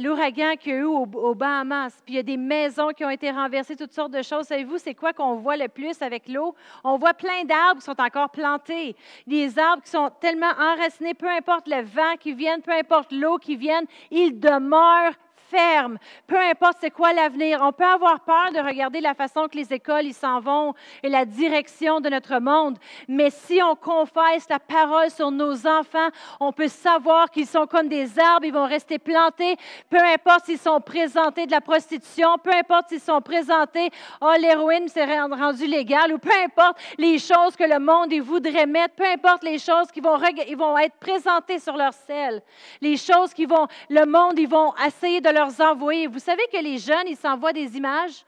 l'ouragan 0.00 0.54
qu'il 0.58 0.72
y 0.72 0.76
a 0.76 0.78
eu 0.78 0.84
au, 0.84 1.34
Bahamas, 1.34 2.00
puis 2.04 2.14
il 2.14 2.16
y 2.16 2.20
a 2.20 2.22
des 2.22 2.36
maisons 2.36 2.90
qui 2.90 3.04
ont 3.04 3.10
été 3.10 3.30
renversées, 3.30 3.76
toutes 3.76 3.92
sortes 3.92 4.12
de 4.12 4.22
choses. 4.22 4.46
Savez-vous, 4.46 4.78
c'est 4.78 4.94
quoi 4.94 5.12
qu'on 5.12 5.34
voit 5.34 5.56
le 5.56 5.68
plus 5.68 6.00
avec 6.00 6.28
l'eau? 6.28 6.54
On 6.84 6.98
voit 6.98 7.14
plein 7.14 7.44
d'arbres 7.44 7.80
qui 7.80 7.84
sont 7.86 8.00
encore 8.00 8.30
plantés. 8.30 8.94
Des 9.26 9.58
arbres 9.58 9.82
qui 9.82 9.90
sont 9.90 10.10
tellement 10.20 10.52
enracinés, 10.58 11.14
peu 11.14 11.28
importe 11.28 11.66
le 11.66 11.82
vent 11.82 12.16
qui 12.20 12.32
vienne, 12.32 12.62
peu 12.62 12.72
importe 12.72 13.12
l'eau 13.12 13.38
qui 13.38 13.56
vienne, 13.56 13.86
ils 14.10 14.38
demeurent 14.38 15.14
ferme, 15.50 15.98
peu 16.26 16.38
importe 16.38 16.78
c'est 16.80 16.90
quoi 16.90 17.12
l'avenir. 17.12 17.60
On 17.62 17.72
peut 17.72 17.84
avoir 17.84 18.20
peur 18.20 18.50
de 18.52 18.58
regarder 18.58 19.00
la 19.00 19.14
façon 19.14 19.48
que 19.48 19.56
les 19.56 19.72
écoles 19.72 20.12
s'en 20.12 20.40
vont 20.40 20.74
et 21.02 21.08
la 21.08 21.24
direction 21.24 22.00
de 22.00 22.08
notre 22.08 22.38
monde, 22.38 22.78
mais 23.08 23.30
si 23.30 23.60
on 23.62 23.74
confesse 23.74 24.48
la 24.48 24.58
parole 24.58 25.10
sur 25.10 25.30
nos 25.30 25.66
enfants, 25.66 26.08
on 26.40 26.52
peut 26.52 26.68
savoir 26.68 27.30
qu'ils 27.30 27.46
sont 27.46 27.66
comme 27.66 27.88
des 27.88 28.18
arbres, 28.18 28.46
ils 28.46 28.52
vont 28.52 28.66
rester 28.66 28.98
plantés, 28.98 29.56
peu 29.90 29.98
importe 29.98 30.46
s'ils 30.46 30.58
sont 30.58 30.80
présentés 30.80 31.46
de 31.46 31.50
la 31.50 31.60
prostitution, 31.60 32.36
peu 32.42 32.52
importe 32.52 32.88
s'ils 32.88 33.00
sont 33.00 33.20
présentés, 33.20 33.90
oh 34.20 34.32
l'héroïne 34.40 34.88
s'est 34.88 35.04
rendue 35.04 35.66
légale, 35.66 36.12
ou 36.12 36.18
peu 36.18 36.32
importe 36.44 36.78
les 36.98 37.18
choses 37.18 37.56
que 37.56 37.64
le 37.64 37.78
monde 37.78 38.12
il 38.12 38.22
voudrait 38.22 38.66
mettre, 38.66 38.94
peu 38.94 39.06
importe 39.06 39.44
les 39.44 39.58
choses 39.58 39.90
qui 39.92 40.00
vont, 40.00 40.18
vont 40.18 40.78
être 40.78 40.96
présentées 40.96 41.58
sur 41.58 41.76
leur 41.76 41.92
selle, 41.92 42.42
les 42.80 42.96
choses 42.96 43.32
qui 43.32 43.46
vont, 43.46 43.66
le 43.88 44.04
monde, 44.04 44.38
ils 44.38 44.48
vont 44.48 44.72
essayer 44.86 45.20
de 45.20 45.30
envoyer. 45.60 46.06
Vous 46.06 46.18
savez 46.18 46.42
que 46.52 46.58
les 46.58 46.78
jeunes, 46.78 47.06
ils 47.06 47.16
s'envoient 47.16 47.52
des 47.52 47.76
images, 47.76 48.24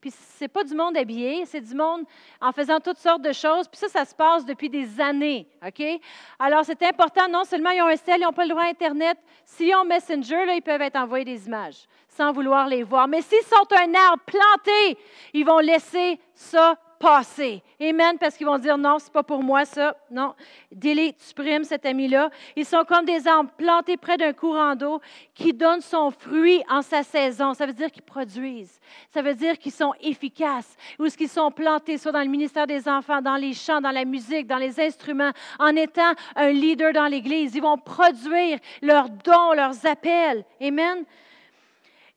puis 0.00 0.10
ce 0.10 0.44
n'est 0.44 0.48
pas 0.48 0.64
du 0.64 0.74
monde 0.74 0.96
habillé, 0.96 1.46
c'est 1.46 1.62
du 1.62 1.74
monde 1.74 2.04
en 2.40 2.52
faisant 2.52 2.78
toutes 2.78 2.98
sortes 2.98 3.22
de 3.22 3.32
choses. 3.32 3.66
Puis 3.68 3.78
ça, 3.78 3.88
ça 3.88 4.04
se 4.04 4.14
passe 4.14 4.44
depuis 4.44 4.68
des 4.68 5.00
années, 5.00 5.48
OK? 5.66 5.82
Alors, 6.38 6.64
c'est 6.64 6.82
important, 6.82 7.26
non 7.28 7.44
seulement 7.44 7.70
ils 7.70 7.80
ont 7.80 7.86
un 7.86 7.96
cell, 7.96 8.16
ils 8.18 8.24
n'ont 8.24 8.32
pas 8.32 8.44
le 8.44 8.50
droit 8.50 8.64
à 8.64 8.68
Internet. 8.68 9.16
S'ils 9.46 9.74
ont 9.74 9.84
Messenger, 9.84 10.44
là, 10.44 10.54
ils 10.54 10.62
peuvent 10.62 10.82
être 10.82 10.96
envoyés 10.96 11.24
des 11.24 11.46
images 11.46 11.86
sans 12.08 12.32
vouloir 12.32 12.68
les 12.68 12.82
voir. 12.82 13.08
Mais 13.08 13.22
s'ils 13.22 13.42
sont 13.44 13.66
un 13.72 13.94
arbre 13.94 14.22
planté, 14.26 14.98
ils 15.32 15.44
vont 15.44 15.58
laisser 15.58 16.20
ça 16.34 16.76
passer. 17.04 17.62
Amen, 17.80 18.16
parce 18.18 18.34
qu'ils 18.34 18.46
vont 18.46 18.56
dire 18.56 18.78
non, 18.78 18.98
c'est 18.98 19.12
pas 19.12 19.22
pour 19.22 19.42
moi 19.42 19.66
ça. 19.66 19.94
Non, 20.10 20.34
delete, 20.72 21.20
supprime 21.20 21.62
cet 21.64 21.84
ami-là. 21.84 22.30
Ils 22.56 22.64
sont 22.64 22.82
comme 22.88 23.04
des 23.04 23.28
arbres 23.28 23.50
plantés 23.58 23.98
près 23.98 24.16
d'un 24.16 24.32
courant 24.32 24.74
d'eau 24.74 25.00
qui 25.34 25.52
donne 25.52 25.82
son 25.82 26.10
fruit 26.10 26.62
en 26.70 26.80
sa 26.80 27.02
saison. 27.02 27.52
Ça 27.52 27.66
veut 27.66 27.74
dire 27.74 27.92
qu'ils 27.92 28.02
produisent. 28.02 28.80
Ça 29.12 29.20
veut 29.20 29.34
dire 29.34 29.58
qu'ils 29.58 29.72
sont 29.72 29.92
efficaces. 30.00 30.76
Ou 30.98 31.06
ce 31.08 31.16
qu'ils 31.16 31.28
sont 31.28 31.50
plantés, 31.50 31.98
soit 31.98 32.12
dans 32.12 32.22
le 32.22 32.28
ministère 32.28 32.66
des 32.66 32.88
enfants, 32.88 33.20
dans 33.20 33.36
les 33.36 33.52
chants, 33.52 33.82
dans 33.82 33.90
la 33.90 34.06
musique, 34.06 34.46
dans 34.46 34.56
les 34.56 34.80
instruments, 34.80 35.32
en 35.58 35.76
étant 35.76 36.14
un 36.36 36.50
leader 36.50 36.94
dans 36.94 37.06
l'Église. 37.06 37.54
Ils 37.54 37.62
vont 37.62 37.76
produire 37.76 38.58
leurs 38.80 39.10
dons, 39.10 39.52
leurs 39.52 39.84
appels. 39.84 40.42
Amen 40.58 41.04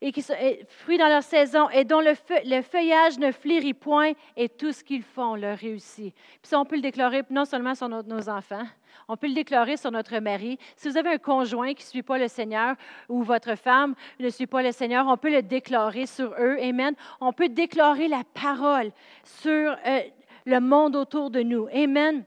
et 0.00 0.12
qui 0.12 0.22
sont 0.22 0.34
fruits 0.68 0.98
dans 0.98 1.08
leur 1.08 1.22
saison 1.22 1.68
et 1.70 1.84
dont 1.84 2.00
le, 2.00 2.14
feuillage 2.62 3.18
ne 3.18 3.32
flérit 3.32 3.74
point 3.74 4.12
et 4.36 4.48
tout 4.48 4.72
ce 4.72 4.84
qu'ils 4.84 5.02
font 5.02 5.34
leur 5.34 5.58
réussit. 5.58 6.14
Puis 6.14 6.48
ça, 6.48 6.60
on 6.60 6.64
peut 6.64 6.76
le 6.76 6.82
déclarer 6.82 7.22
non 7.30 7.44
seulement 7.44 7.74
sur 7.74 7.88
nos, 7.88 8.28
enfants, 8.28 8.64
on 9.08 9.16
peut 9.16 9.26
le 9.26 9.34
déclarer 9.34 9.76
sur 9.76 9.90
notre 9.90 10.18
mari. 10.18 10.58
Si 10.76 10.88
vous 10.88 10.96
avez 10.96 11.10
un 11.10 11.18
conjoint 11.18 11.74
qui 11.74 11.84
ne 11.84 11.88
suit 11.88 12.02
pas 12.02 12.18
le 12.18 12.28
Seigneur 12.28 12.76
ou 13.08 13.22
votre 13.22 13.56
femme 13.56 13.94
ne 14.20 14.28
suit 14.28 14.46
pas 14.46 14.62
le 14.62 14.72
Seigneur, 14.72 15.06
on 15.08 15.16
peut 15.16 15.32
le 15.32 15.42
déclarer 15.42 16.06
sur 16.06 16.32
eux. 16.38 16.58
Amen. 16.60 16.94
On 17.20 17.32
peut 17.32 17.48
déclarer 17.48 18.08
la 18.08 18.22
parole 18.34 18.92
sur 19.24 19.50
euh, 19.86 20.00
le 20.46 20.60
monde 20.60 20.94
autour 20.94 21.30
de 21.30 21.42
nous. 21.42 21.68
Amen. 21.72 22.24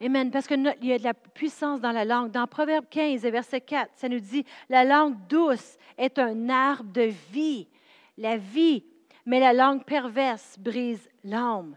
Amen. 0.00 0.30
Parce 0.30 0.46
qu'il 0.46 0.62
y 0.82 0.92
a 0.92 0.98
de 0.98 1.04
la 1.04 1.14
puissance 1.14 1.80
dans 1.80 1.90
la 1.90 2.04
langue. 2.04 2.30
Dans 2.30 2.46
Proverbe 2.46 2.86
15, 2.88 3.22
verset 3.22 3.60
4, 3.60 3.90
ça 3.96 4.08
nous 4.08 4.20
dit 4.20 4.44
La 4.68 4.84
langue 4.84 5.16
douce 5.28 5.76
est 5.96 6.18
un 6.18 6.48
arbre 6.48 6.92
de 6.92 7.10
vie, 7.32 7.66
la 8.16 8.36
vie, 8.36 8.84
mais 9.26 9.40
la 9.40 9.52
langue 9.52 9.84
perverse 9.84 10.56
brise 10.58 11.08
l'âme. 11.24 11.76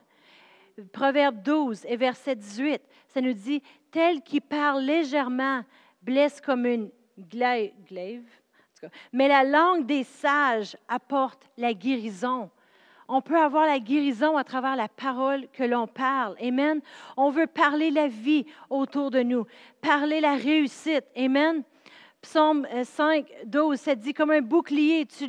Proverbe 0.93 1.41
12 1.41 1.85
et 1.85 1.97
verset 1.97 2.35
18, 2.35 2.81
ça 3.07 3.21
nous 3.21 3.33
dit 3.33 3.61
Tel 3.89 4.21
qui 4.21 4.39
parle 4.39 4.83
légèrement 4.83 5.63
blesse 6.01 6.39
comme 6.41 6.65
une 6.65 6.91
glaive, 7.17 8.23
mais 9.11 9.27
la 9.27 9.43
langue 9.43 9.85
des 9.85 10.03
sages 10.03 10.77
apporte 10.87 11.43
la 11.57 11.73
guérison 11.73 12.49
on 13.11 13.21
peut 13.21 13.37
avoir 13.37 13.65
la 13.65 13.79
guérison 13.79 14.37
à 14.37 14.43
travers 14.43 14.77
la 14.77 14.87
parole 14.87 15.45
que 15.51 15.63
l'on 15.63 15.85
parle. 15.85 16.35
Amen. 16.41 16.79
On 17.17 17.29
veut 17.29 17.45
parler 17.45 17.91
la 17.91 18.07
vie 18.07 18.45
autour 18.69 19.11
de 19.11 19.21
nous, 19.21 19.45
parler 19.81 20.21
la 20.21 20.35
réussite. 20.35 21.03
Amen. 21.17 21.63
Psaume 22.21 22.67
5, 22.83 23.25
12, 23.45 23.79
ça 23.79 23.95
dit 23.95 24.13
comme 24.13 24.31
un 24.31 24.41
bouclier, 24.41 25.05
tu, 25.07 25.27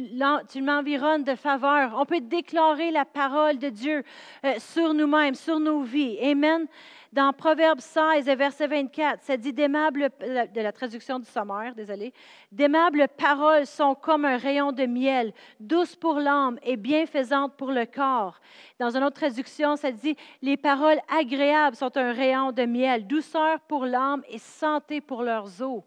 tu 0.51 0.63
m'environnes 0.63 1.25
de 1.25 1.35
faveur. 1.35 1.95
On 1.97 2.05
peut 2.05 2.21
déclarer 2.21 2.91
la 2.91 3.05
parole 3.05 3.59
de 3.59 3.71
Dieu 3.71 4.05
euh, 4.45 4.55
sur 4.59 4.93
nous-mêmes, 4.93 5.35
sur 5.35 5.59
nos 5.59 5.81
vies. 5.81 6.19
Amen. 6.23 6.67
Dans 7.13 7.35
Proverbe 7.35 7.81
16, 7.81 8.25
verset 8.25 8.67
24, 8.69 9.23
ça 9.23 9.37
dit 9.37 9.53
d'aimables, 9.53 10.09
de 10.19 10.61
la 10.63 10.73
traduction 10.73 11.19
du 11.19 11.27
sommaire, 11.27 11.75
désolé, 11.75 12.15
d'aimables 12.51 13.07
paroles 13.19 13.67
sont 13.67 13.95
comme 13.95 14.25
un 14.25 14.39
rayon 14.39 14.73
de 14.73 14.87
miel, 14.87 15.35
douces 15.61 15.95
pour 15.95 16.15
l'âme 16.15 16.59
et 16.63 16.79
bienfaisantes 16.79 17.55
pour 17.59 17.71
le 17.71 17.85
corps. 17.85 18.41
Dans 18.79 18.97
une 18.97 19.05
autre 19.05 19.17
traduction, 19.17 19.77
ça 19.77 19.93
dit 19.93 20.17
les 20.41 20.57
paroles 20.57 21.01
agréables 21.15 21.77
sont 21.77 21.95
un 21.99 22.13
rayon 22.13 22.51
de 22.51 22.65
miel, 22.65 23.07
douceur 23.07 23.61
pour 23.69 23.85
l'âme 23.85 24.23
et 24.31 24.39
santé 24.39 25.03
pour 25.03 25.23
leurs 25.23 25.61
os. 25.61 25.83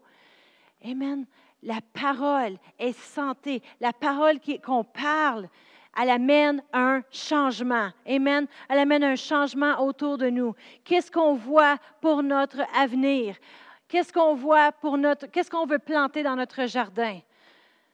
Amen. 0.84 1.26
La 1.64 1.80
parole 1.92 2.56
est 2.78 2.96
santé. 2.96 3.62
La 3.80 3.92
parole 3.92 4.38
qu'on 4.64 4.84
parle, 4.84 5.48
elle 6.00 6.10
amène 6.10 6.62
un 6.72 7.02
changement. 7.10 7.90
Amen. 8.06 8.46
Elle 8.68 8.78
amène 8.78 9.04
un 9.04 9.16
changement 9.16 9.80
autour 9.80 10.18
de 10.18 10.28
nous. 10.28 10.54
Qu'est-ce 10.84 11.10
qu'on 11.10 11.34
voit 11.34 11.76
pour 12.00 12.22
notre 12.22 12.60
avenir? 12.76 13.36
Qu'est-ce 13.88 14.12
qu'on 14.12 14.34
voit 14.34 14.72
pour 14.72 14.98
notre, 14.98 15.26
qu'est-ce 15.26 15.50
qu'on 15.50 15.66
veut 15.66 15.78
planter 15.78 16.22
dans 16.22 16.36
notre 16.36 16.66
jardin? 16.66 17.20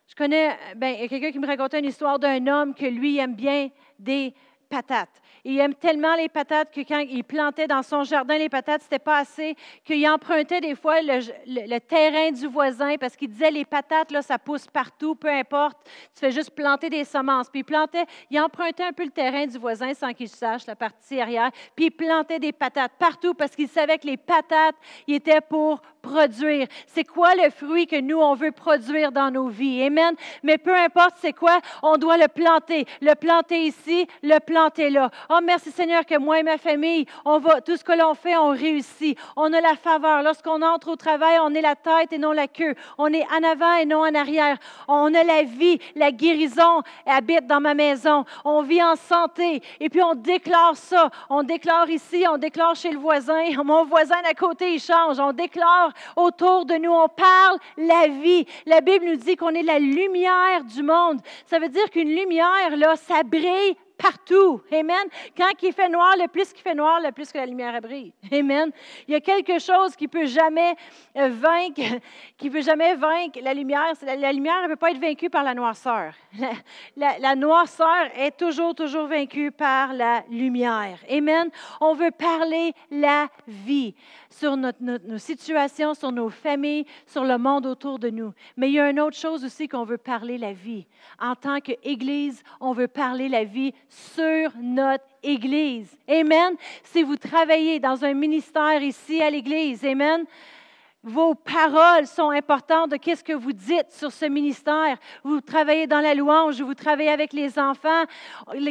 Je 0.08 0.14
connais, 0.14 0.56
ben, 0.76 0.94
il 0.94 1.02
y 1.02 1.04
a 1.04 1.08
quelqu'un 1.08 1.30
qui 1.30 1.38
me 1.38 1.46
racontait 1.46 1.78
une 1.78 1.86
histoire 1.86 2.18
d'un 2.18 2.46
homme 2.46 2.74
que 2.74 2.86
lui 2.86 3.18
aime 3.18 3.34
bien 3.34 3.68
des 3.98 4.34
patates. 4.68 5.20
Il 5.44 5.58
aime 5.58 5.74
tellement 5.74 6.14
les 6.14 6.28
patates 6.28 6.72
que 6.72 6.82
quand 6.82 7.00
il 7.00 7.24
plantait 7.24 7.66
dans 7.66 7.82
son 7.82 8.04
jardin 8.04 8.38
les 8.38 8.48
patates, 8.48 8.82
c'était 8.82 9.00
pas 9.00 9.18
assez, 9.18 9.56
qu'il 9.84 10.08
empruntait 10.08 10.60
des 10.60 10.76
fois 10.76 11.02
le, 11.02 11.78
terrain 11.80 12.30
du 12.30 12.46
voisin 12.46 12.94
parce 12.96 13.16
qu'il 13.16 13.28
disait 13.28 13.50
les 13.50 13.64
patates, 13.64 14.12
là, 14.12 14.22
ça 14.22 14.38
pousse 14.38 14.68
partout, 14.68 15.16
peu 15.16 15.28
importe, 15.28 15.78
tu 16.14 16.20
fais 16.20 16.30
juste 16.30 16.50
planter 16.50 16.90
des 16.90 17.02
semences. 17.02 17.50
Puis 17.50 17.60
il 17.60 17.64
plantait, 17.64 18.04
il 18.30 18.40
empruntait 18.40 18.84
un 18.84 18.92
peu 18.92 19.02
le 19.02 19.10
terrain 19.10 19.44
du 19.44 19.58
voisin 19.58 19.92
sans 19.94 20.12
qu'il 20.12 20.28
sache, 20.28 20.64
la 20.66 20.76
partie 20.76 21.20
arrière, 21.20 21.50
puis 21.74 21.86
il 21.86 21.90
plantait 21.90 22.38
des 22.38 22.52
patates 22.52 22.92
partout 22.96 23.34
parce 23.34 23.56
qu'il 23.56 23.68
savait 23.68 23.98
que 23.98 24.06
les 24.06 24.16
patates, 24.16 24.76
ils 25.08 25.16
étaient 25.16 25.40
pour 25.40 25.82
produire. 26.02 26.66
C'est 26.86 27.04
quoi 27.04 27.34
le 27.34 27.50
fruit 27.50 27.86
que 27.86 28.00
nous, 28.00 28.18
on 28.18 28.34
veut 28.34 28.52
produire 28.52 29.10
dans 29.10 29.30
nos 29.30 29.48
vies? 29.48 29.82
Amen. 29.82 30.14
Mais 30.42 30.58
peu 30.58 30.74
importe 30.74 31.14
c'est 31.18 31.32
quoi, 31.32 31.58
on 31.82 31.96
doit 31.96 32.16
le 32.16 32.28
planter. 32.28 32.86
Le 33.00 33.14
planter 33.14 33.64
ici, 33.64 34.06
le 34.22 34.38
planter 34.38 34.90
là. 34.90 35.10
Oh, 35.34 35.38
merci 35.42 35.70
Seigneur 35.70 36.04
que 36.04 36.18
moi 36.18 36.40
et 36.40 36.42
ma 36.42 36.58
famille, 36.58 37.06
on 37.24 37.38
va, 37.38 37.62
tout 37.62 37.74
ce 37.74 37.82
que 37.82 37.92
l'on 37.92 38.12
fait, 38.12 38.36
on 38.36 38.50
réussit. 38.50 39.18
On 39.34 39.50
a 39.54 39.62
la 39.62 39.76
faveur. 39.76 40.22
Lorsqu'on 40.22 40.60
entre 40.60 40.90
au 40.90 40.96
travail, 40.96 41.38
on 41.40 41.54
est 41.54 41.62
la 41.62 41.74
tête 41.74 42.12
et 42.12 42.18
non 42.18 42.32
la 42.32 42.48
queue. 42.48 42.74
On 42.98 43.06
est 43.06 43.24
en 43.32 43.42
avant 43.42 43.72
et 43.76 43.86
non 43.86 44.00
en 44.00 44.14
arrière. 44.14 44.58
On 44.88 45.14
a 45.14 45.24
la 45.24 45.44
vie, 45.44 45.78
la 45.96 46.12
guérison 46.12 46.82
habite 47.06 47.46
dans 47.46 47.60
ma 47.60 47.72
maison. 47.72 48.26
On 48.44 48.60
vit 48.60 48.82
en 48.82 48.94
santé. 48.94 49.62
Et 49.80 49.88
puis 49.88 50.02
on 50.02 50.14
déclare 50.14 50.76
ça. 50.76 51.08
On 51.30 51.42
déclare 51.42 51.88
ici, 51.88 52.26
on 52.30 52.36
déclare 52.36 52.74
chez 52.74 52.90
le 52.90 52.98
voisin. 52.98 53.42
Mon 53.64 53.86
voisin 53.86 54.20
d'à 54.22 54.34
côté, 54.34 54.74
il 54.74 54.80
change. 54.80 55.18
On 55.18 55.32
déclare 55.32 55.92
autour 56.14 56.66
de 56.66 56.74
nous. 56.74 56.92
On 56.92 57.08
parle 57.08 57.56
la 57.78 58.08
vie. 58.08 58.44
La 58.66 58.82
Bible 58.82 59.06
nous 59.06 59.16
dit 59.16 59.36
qu'on 59.36 59.54
est 59.54 59.62
la 59.62 59.78
lumière 59.78 60.62
du 60.64 60.82
monde. 60.82 61.20
Ça 61.46 61.58
veut 61.58 61.70
dire 61.70 61.88
qu'une 61.88 62.14
lumière, 62.14 62.76
là, 62.76 62.96
ça 62.96 63.22
brille 63.22 63.76
partout. 64.02 64.60
Amen. 64.72 65.06
Quand 65.36 65.50
il 65.62 65.72
fait 65.72 65.88
noir, 65.88 66.14
le 66.18 66.26
plus 66.26 66.52
qu'il 66.52 66.62
fait 66.62 66.74
noir, 66.74 67.00
le 67.00 67.12
plus 67.12 67.30
que 67.30 67.38
la 67.38 67.46
lumière 67.46 67.80
brille. 67.80 68.12
Amen. 68.32 68.70
Il 69.06 69.12
y 69.12 69.14
a 69.14 69.20
quelque 69.20 69.58
chose 69.58 69.94
qui 69.94 70.08
peut 70.08 70.26
jamais 70.26 70.74
euh, 71.16 71.28
vaincre, 71.28 72.00
qui 72.36 72.50
peut 72.50 72.62
jamais 72.62 72.96
vaincre 72.96 73.38
la 73.42 73.54
lumière. 73.54 73.92
La, 74.02 74.32
lumière 74.32 74.62
ne 74.62 74.68
peut 74.68 74.76
pas 74.76 74.90
être 74.90 75.00
vaincue 75.00 75.30
par 75.30 75.44
la 75.44 75.54
noirceur. 75.54 76.14
La, 76.96 77.36
noirceur 77.36 78.10
est 78.16 78.36
toujours, 78.36 78.74
toujours 78.74 79.06
vaincue 79.06 79.50
par 79.50 79.92
la 79.92 80.22
lumière. 80.30 80.98
Amen. 81.10 81.50
On 81.80 81.94
veut 81.94 82.10
parler 82.10 82.72
la 82.90 83.28
vie 83.46 83.94
sur 84.30 84.56
nos 84.56 85.18
situations, 85.18 85.94
sur 85.94 86.10
nos 86.10 86.30
familles, 86.30 86.86
sur 87.06 87.24
le 87.24 87.38
monde 87.38 87.66
autour 87.66 87.98
de 87.98 88.10
nous. 88.10 88.32
Mais 88.56 88.68
il 88.68 88.74
y 88.74 88.80
a 88.80 88.90
une 88.90 89.00
autre 89.00 89.16
chose 89.16 89.44
aussi 89.44 89.68
qu'on 89.68 89.84
veut 89.84 89.98
parler 89.98 90.38
la 90.38 90.52
vie. 90.52 90.86
En 91.20 91.34
tant 91.34 91.60
qu'Église, 91.60 92.42
on 92.60 92.72
veut 92.72 92.88
parler 92.88 93.28
la 93.28 93.44
vie 93.44 93.74
sur 94.14 94.50
notre 94.60 95.04
Église. 95.22 95.88
Amen. 96.08 96.56
Si 96.84 97.02
vous 97.02 97.16
travaillez 97.16 97.78
dans 97.78 98.04
un 98.04 98.14
ministère 98.14 98.82
ici 98.82 99.22
à 99.22 99.30
l'Église, 99.30 99.84
Amen, 99.84 100.24
vos 101.04 101.34
paroles 101.34 102.06
sont 102.06 102.30
importantes 102.30 102.90
de 102.90 102.96
qu'est-ce 102.96 103.24
que 103.24 103.32
vous 103.32 103.52
dites 103.52 103.90
sur 103.90 104.12
ce 104.12 104.24
ministère. 104.26 104.96
Vous 105.24 105.40
travaillez 105.40 105.88
dans 105.88 106.00
la 106.00 106.14
louange, 106.14 106.60
vous 106.62 106.74
travaillez 106.74 107.10
avec 107.10 107.32
les 107.32 107.58
enfants. 107.58 108.04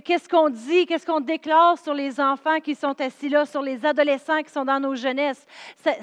Qu'est-ce 0.05 0.29
qu'on 0.29 0.49
dit, 0.49 0.85
qu'est-ce 0.85 1.05
qu'on 1.05 1.19
déclare 1.19 1.77
sur 1.77 1.93
les 1.93 2.21
enfants 2.21 2.59
qui 2.63 2.73
sont 2.73 2.99
assis 3.01 3.27
là, 3.27 3.45
sur 3.45 3.61
les 3.61 3.85
adolescents 3.85 4.41
qui 4.43 4.51
sont 4.51 4.63
dans 4.63 4.79
nos 4.79 4.95
jeunesses? 4.95 5.45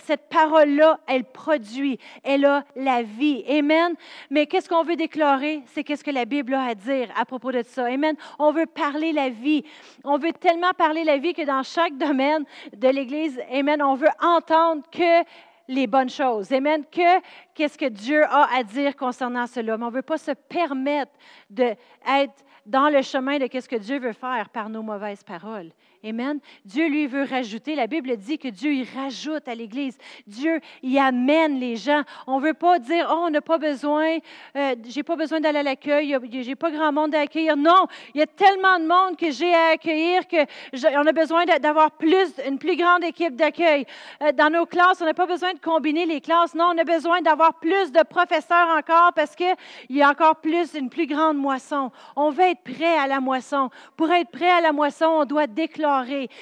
Cette 0.04 0.28
parole-là, 0.28 1.00
elle 1.06 1.24
produit, 1.24 1.98
elle 2.22 2.44
a 2.44 2.62
la 2.76 3.02
vie. 3.02 3.42
Amen. 3.48 3.94
Mais 4.28 4.46
qu'est-ce 4.46 4.68
qu'on 4.68 4.84
veut 4.84 4.96
déclarer? 4.96 5.62
C'est 5.66 5.82
qu'est-ce 5.82 6.04
que 6.04 6.10
la 6.10 6.26
Bible 6.26 6.52
a 6.52 6.64
à 6.64 6.74
dire 6.74 7.08
à 7.16 7.24
propos 7.24 7.52
de 7.52 7.62
ça. 7.62 7.86
Amen. 7.86 8.14
On 8.38 8.52
veut 8.52 8.66
parler 8.66 9.12
la 9.12 9.30
vie. 9.30 9.64
On 10.04 10.18
veut 10.18 10.32
tellement 10.32 10.72
parler 10.76 11.04
la 11.04 11.16
vie 11.16 11.32
que 11.32 11.46
dans 11.46 11.62
chaque 11.62 11.96
domaine 11.96 12.44
de 12.76 12.88
l'Église, 12.88 13.40
Amen, 13.50 13.82
on 13.82 13.94
veut 13.94 14.08
entendre 14.20 14.82
que 14.92 15.24
les 15.68 15.86
bonnes 15.86 16.08
choses. 16.08 16.50
Amen. 16.52 16.84
Que 16.90 17.20
qu'est-ce 17.54 17.78
que 17.78 17.88
Dieu 17.88 18.24
a 18.24 18.48
à 18.56 18.62
dire 18.62 18.96
concernant 18.96 19.46
cela? 19.46 19.76
Mais 19.76 19.84
on 19.84 19.90
ne 19.90 19.94
veut 19.94 20.02
pas 20.02 20.18
se 20.18 20.32
permettre 20.32 21.12
d'être 21.50 22.44
dans 22.66 22.88
le 22.88 23.02
chemin 23.02 23.38
de 23.38 23.46
qu'est-ce 23.46 23.68
que 23.68 23.76
Dieu 23.76 23.98
veut 23.98 24.12
faire 24.12 24.48
par 24.48 24.68
nos 24.68 24.82
mauvaises 24.82 25.22
paroles. 25.22 25.70
Amen. 26.04 26.38
Dieu 26.64 26.88
lui 26.88 27.08
veut 27.08 27.24
rajouter. 27.24 27.74
La 27.74 27.88
Bible 27.88 28.16
dit 28.16 28.38
que 28.38 28.46
Dieu 28.46 28.72
y 28.72 28.84
rajoute 28.84 29.48
à 29.48 29.54
l'Église. 29.56 29.98
Dieu 30.28 30.60
y 30.84 30.96
amène 30.96 31.58
les 31.58 31.74
gens. 31.74 32.02
On 32.28 32.38
ne 32.38 32.46
veut 32.46 32.54
pas 32.54 32.78
dire, 32.78 33.08
oh, 33.10 33.24
on 33.24 33.30
n'a 33.30 33.40
pas 33.40 33.58
besoin, 33.58 34.18
euh, 34.54 34.76
j'ai 34.86 35.02
pas 35.02 35.16
besoin 35.16 35.40
d'aller 35.40 35.58
à 35.58 35.62
l'accueil, 35.64 36.16
j'ai 36.30 36.54
pas 36.54 36.70
grand 36.70 36.92
monde 36.92 37.16
à 37.16 37.20
accueillir. 37.20 37.56
Non, 37.56 37.86
il 38.14 38.20
y 38.20 38.22
a 38.22 38.28
tellement 38.28 38.78
de 38.78 38.86
monde 38.86 39.16
que 39.16 39.32
j'ai 39.32 39.52
à 39.52 39.70
accueillir 39.72 40.22
qu'on 40.28 41.06
a 41.06 41.12
besoin 41.12 41.44
d'avoir 41.46 41.90
plus, 41.90 42.32
une 42.46 42.58
plus 42.58 42.76
grande 42.76 43.02
équipe 43.02 43.34
d'accueil. 43.34 43.84
Euh, 44.22 44.30
dans 44.30 44.50
nos 44.50 44.66
classes, 44.66 45.00
on 45.00 45.04
n'a 45.04 45.14
pas 45.14 45.26
besoin 45.26 45.52
de 45.52 45.58
combiner 45.58 46.06
les 46.06 46.20
classes. 46.20 46.54
Non, 46.54 46.68
on 46.74 46.78
a 46.78 46.84
besoin 46.84 47.22
d'avoir 47.22 47.54
plus 47.54 47.90
de 47.90 48.04
professeurs 48.04 48.68
encore 48.68 49.12
parce 49.14 49.34
qu'il 49.34 49.56
y 49.90 50.00
a 50.00 50.10
encore 50.10 50.36
plus, 50.36 50.74
une 50.74 50.90
plus 50.90 51.08
grande 51.08 51.38
moisson. 51.38 51.90
On 52.14 52.30
veut 52.30 52.44
être 52.44 52.62
prêt 52.62 52.96
à 52.98 53.08
la 53.08 53.18
moisson. 53.18 53.68
Pour 53.96 54.12
être 54.12 54.30
prêt 54.30 54.50
à 54.50 54.60
la 54.60 54.70
moisson, 54.70 55.06
on 55.06 55.24
doit 55.24 55.48
déclarer 55.48 55.87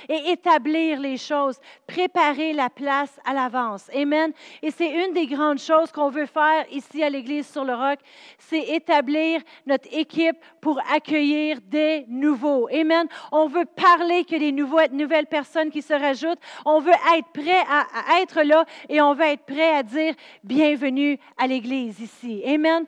et 0.09 0.31
établir 0.31 1.01
les 1.01 1.17
choses, 1.17 1.59
préparer 1.87 2.53
la 2.53 2.71
place 2.71 3.19
à 3.25 3.33
l'avance. 3.33 3.91
Amen. 3.95 4.33
Et 4.63 4.71
c'est 4.71 4.91
une 4.91 5.13
des 5.13 5.27
grandes 5.27 5.59
choses 5.59 5.93
qu'on 5.93 6.11
veut 6.11 6.27
faire 6.27 6.65
ici 6.71 7.03
à 7.03 7.11
l'Église 7.11 7.49
sur 7.49 7.65
le 7.65 7.75
Roc, 7.75 7.99
c'est 8.39 8.63
établir 8.75 9.41
notre 9.67 9.89
équipe 9.93 10.37
pour 10.61 10.81
accueillir 10.93 11.59
des 11.67 12.05
nouveaux. 12.09 12.69
Amen. 12.69 13.07
On 13.33 13.47
veut 13.47 13.65
parler 13.65 14.25
que 14.25 14.37
des 14.37 14.53
nouveaux, 14.53 14.81
nouvelles 14.93 15.27
personnes 15.27 15.71
qui 15.71 15.83
se 15.83 15.95
rajoutent. 15.95 16.41
On 16.65 16.81
veut 16.81 16.93
être 17.17 17.29
prêt 17.33 17.63
à, 17.69 18.21
être 18.21 18.43
là 18.43 18.65
et 18.89 19.01
on 19.01 19.15
veut 19.15 19.27
être 19.27 19.45
prêt 19.45 19.77
à 19.77 19.83
dire 19.83 20.15
bienvenue 20.43 21.19
à 21.37 21.47
l'Église 21.47 22.01
ici. 22.01 22.43
Amen. 22.47 22.85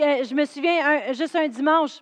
Euh, 0.00 0.24
je 0.24 0.34
me 0.34 0.44
souviens, 0.44 1.12
juste 1.12 1.34
un 1.34 1.48
dimanche, 1.48 2.00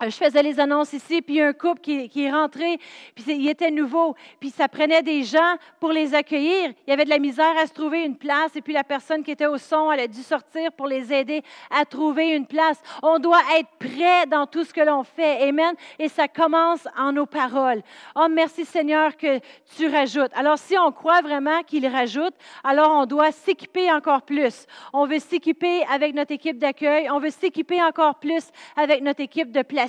je 0.00 0.10
faisais 0.10 0.44
les 0.44 0.60
annonces 0.60 0.92
ici, 0.92 1.20
puis 1.22 1.40
un 1.40 1.52
couple 1.52 1.80
qui, 1.80 2.24
est 2.24 2.30
rentré, 2.30 2.78
puis 3.16 3.24
il 3.26 3.48
était 3.48 3.72
nouveau, 3.72 4.14
puis 4.38 4.50
ça 4.50 4.68
prenait 4.68 5.02
des 5.02 5.24
gens 5.24 5.56
pour 5.80 5.90
les 5.90 6.14
accueillir. 6.14 6.72
Il 6.86 6.90
y 6.90 6.92
avait 6.92 7.04
de 7.04 7.10
la 7.10 7.18
misère 7.18 7.56
à 7.58 7.66
se 7.66 7.72
trouver 7.72 8.04
une 8.04 8.16
place, 8.16 8.54
et 8.54 8.62
puis 8.62 8.72
la 8.72 8.84
personne 8.84 9.24
qui 9.24 9.32
était 9.32 9.46
au 9.46 9.58
son, 9.58 9.90
elle 9.90 10.00
a 10.00 10.06
dû 10.06 10.22
sortir 10.22 10.70
pour 10.70 10.86
les 10.86 11.12
aider 11.12 11.42
à 11.70 11.84
trouver 11.84 12.28
une 12.28 12.46
place. 12.46 12.80
On 13.02 13.18
doit 13.18 13.42
être 13.58 13.70
prêt 13.80 14.26
dans 14.26 14.46
tout 14.46 14.62
ce 14.62 14.72
que 14.72 14.80
l'on 14.80 15.02
fait. 15.02 15.48
Amen. 15.48 15.74
Et 15.98 16.08
ça 16.08 16.28
commence 16.28 16.86
en 16.96 17.12
nos 17.12 17.26
paroles. 17.26 17.82
Oh, 18.14 18.28
merci 18.30 18.64
Seigneur 18.64 19.16
que 19.16 19.40
tu 19.76 19.88
rajoutes. 19.88 20.30
Alors, 20.34 20.58
si 20.58 20.78
on 20.78 20.92
croit 20.92 21.22
vraiment 21.22 21.62
qu'il 21.64 21.86
rajoute, 21.88 22.34
alors 22.62 22.92
on 22.92 23.06
doit 23.06 23.32
s'équiper 23.32 23.90
encore 23.90 24.22
plus. 24.22 24.66
On 24.92 25.06
veut 25.06 25.18
s'équiper 25.18 25.84
avec 25.90 26.14
notre 26.14 26.32
équipe 26.32 26.58
d'accueil, 26.58 27.10
on 27.10 27.18
veut 27.18 27.30
s'équiper 27.30 27.82
encore 27.82 28.20
plus 28.20 28.44
avec 28.76 29.02
notre 29.02 29.22
équipe 29.22 29.50
de 29.50 29.62
place 29.62 29.87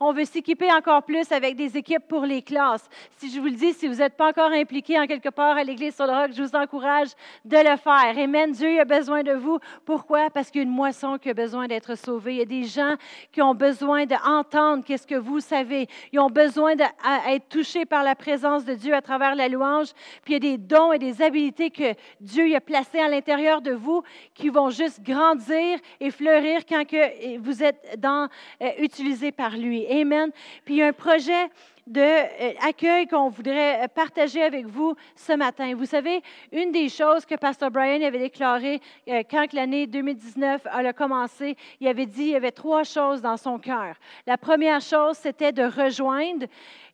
on 0.00 0.12
veut 0.12 0.24
s'équiper 0.24 0.72
encore 0.72 1.02
plus 1.02 1.30
avec 1.32 1.56
des 1.56 1.76
équipes 1.76 2.06
pour 2.08 2.24
les 2.24 2.42
classes. 2.42 2.88
Si 3.18 3.30
je 3.30 3.40
vous 3.40 3.46
le 3.46 3.52
dis, 3.52 3.72
si 3.72 3.88
vous 3.88 3.96
n'êtes 3.96 4.16
pas 4.16 4.28
encore 4.28 4.52
impliqué 4.52 4.98
en 4.98 5.06
quelque 5.06 5.28
part 5.28 5.56
à 5.56 5.64
l'Église 5.64 5.94
sur 5.94 6.06
le 6.06 6.12
roc, 6.12 6.30
je 6.34 6.42
vous 6.42 6.54
encourage 6.56 7.08
de 7.44 7.56
le 7.56 7.76
faire. 7.76 8.16
Amen. 8.16 8.52
Dieu 8.52 8.80
a 8.80 8.84
besoin 8.84 9.22
de 9.22 9.32
vous. 9.32 9.58
Pourquoi? 9.84 10.30
Parce 10.30 10.50
qu'il 10.50 10.60
y 10.60 10.64
a 10.64 10.68
une 10.68 10.74
moisson 10.74 11.18
qui 11.18 11.30
a 11.30 11.34
besoin 11.34 11.66
d'être 11.66 11.96
sauvée. 11.96 12.34
Il 12.34 12.38
y 12.38 12.42
a 12.42 12.44
des 12.44 12.64
gens 12.64 12.94
qui 13.32 13.42
ont 13.42 13.54
besoin 13.54 14.06
d'entendre 14.06 14.84
qu'est-ce 14.84 15.06
que 15.06 15.14
vous 15.14 15.40
savez. 15.40 15.88
Ils 16.12 16.20
ont 16.20 16.30
besoin 16.30 16.76
d'être 16.76 17.48
touchés 17.48 17.84
par 17.84 18.02
la 18.02 18.14
présence 18.14 18.64
de 18.64 18.74
Dieu 18.74 18.94
à 18.94 19.02
travers 19.02 19.34
la 19.34 19.48
louange. 19.48 19.88
Puis 20.24 20.34
il 20.34 20.44
y 20.44 20.48
a 20.48 20.56
des 20.56 20.58
dons 20.58 20.92
et 20.92 20.98
des 20.98 21.22
habiletés 21.22 21.70
que 21.70 21.94
Dieu 22.20 22.54
a 22.54 22.60
placés 22.60 23.00
à 23.00 23.08
l'intérieur 23.08 23.60
de 23.60 23.72
vous 23.72 24.02
qui 24.34 24.48
vont 24.48 24.70
juste 24.70 25.02
grandir 25.02 25.78
et 26.00 26.10
fleurir 26.10 26.64
quand 26.66 26.84
que 26.84 27.38
vous 27.38 27.62
êtes 27.62 27.98
dans, 27.98 28.28
euh, 28.62 28.70
utilisés 28.78 29.32
par 29.36 29.56
lui. 29.56 29.86
Amen. 29.86 30.30
Puis 30.64 30.82
un 30.82 30.92
projet 30.92 31.48
d'accueil 31.86 33.04
euh, 33.04 33.06
qu'on 33.06 33.28
voudrait 33.28 33.88
partager 33.94 34.42
avec 34.42 34.66
vous 34.66 34.94
ce 35.14 35.32
matin. 35.32 35.74
Vous 35.74 35.86
savez, 35.86 36.22
une 36.52 36.72
des 36.72 36.88
choses 36.88 37.26
que 37.26 37.34
Pasteur 37.34 37.70
Brian 37.70 38.02
avait 38.02 38.18
déclaré 38.18 38.80
euh, 39.08 39.22
quand 39.30 39.52
l'année 39.52 39.86
2019 39.86 40.66
a 40.66 40.92
commencé, 40.92 41.56
il 41.80 41.88
avait 41.88 42.06
dit 42.06 42.22
il 42.22 42.30
y 42.30 42.36
avait 42.36 42.52
trois 42.52 42.84
choses 42.84 43.20
dans 43.20 43.36
son 43.36 43.58
cœur. 43.58 43.96
La 44.26 44.38
première 44.38 44.80
chose, 44.80 45.16
c'était 45.16 45.52
de 45.52 45.64
rejoindre 45.64 46.46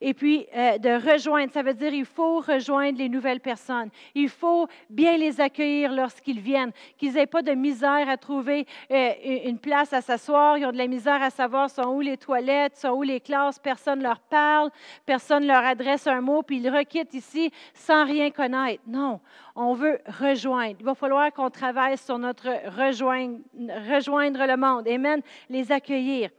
et 0.02 0.14
puis, 0.14 0.46
euh, 0.56 0.78
de 0.78 1.12
rejoindre, 1.12 1.52
ça 1.52 1.62
veut 1.62 1.74
dire 1.74 1.92
il 1.92 2.06
faut 2.06 2.40
rejoindre 2.40 2.98
les 2.98 3.10
nouvelles 3.10 3.40
personnes. 3.40 3.90
Il 4.14 4.30
faut 4.30 4.66
bien 4.88 5.18
les 5.18 5.40
accueillir 5.40 5.92
lorsqu'ils 5.92 6.40
viennent, 6.40 6.72
qu'ils 6.96 7.14
n'aient 7.14 7.26
pas 7.26 7.42
de 7.42 7.52
misère 7.52 8.08
à 8.08 8.16
trouver 8.16 8.66
euh, 8.90 9.12
une 9.44 9.58
place 9.58 9.92
à 9.92 10.00
s'asseoir. 10.00 10.56
Ils 10.56 10.64
ont 10.64 10.72
de 10.72 10.78
la 10.78 10.86
misère 10.86 11.22
à 11.22 11.28
savoir 11.28 11.68
sont 11.68 11.88
où 11.88 12.00
les 12.00 12.16
toilettes, 12.16 12.76
sont 12.76 12.90
où 12.90 13.02
les 13.02 13.20
classes. 13.20 13.58
Personne 13.58 13.98
ne 13.98 14.04
leur 14.04 14.20
parle, 14.20 14.70
personne 15.06 15.42
ne 15.42 15.48
leur 15.48 15.64
adresse 15.64 16.06
un 16.06 16.20
mot, 16.20 16.42
puis 16.42 16.58
ils 16.58 16.70
requittent 16.70 17.14
ici 17.14 17.50
sans 17.74 18.04
rien 18.04 18.30
connaître. 18.30 18.82
Non, 18.86 19.20
on 19.54 19.74
veut 19.74 20.00
rejoindre. 20.20 20.76
Il 20.80 20.84
va 20.84 20.94
falloir 20.94 21.32
qu'on 21.32 21.50
travaille 21.50 21.98
sur 21.98 22.18
notre 22.18 22.48
rejoindre, 22.76 24.46
le 24.46 24.56
monde. 24.56 24.88
Amen. 24.88 25.20
Les 25.48 25.70
accueillir. 25.72 26.30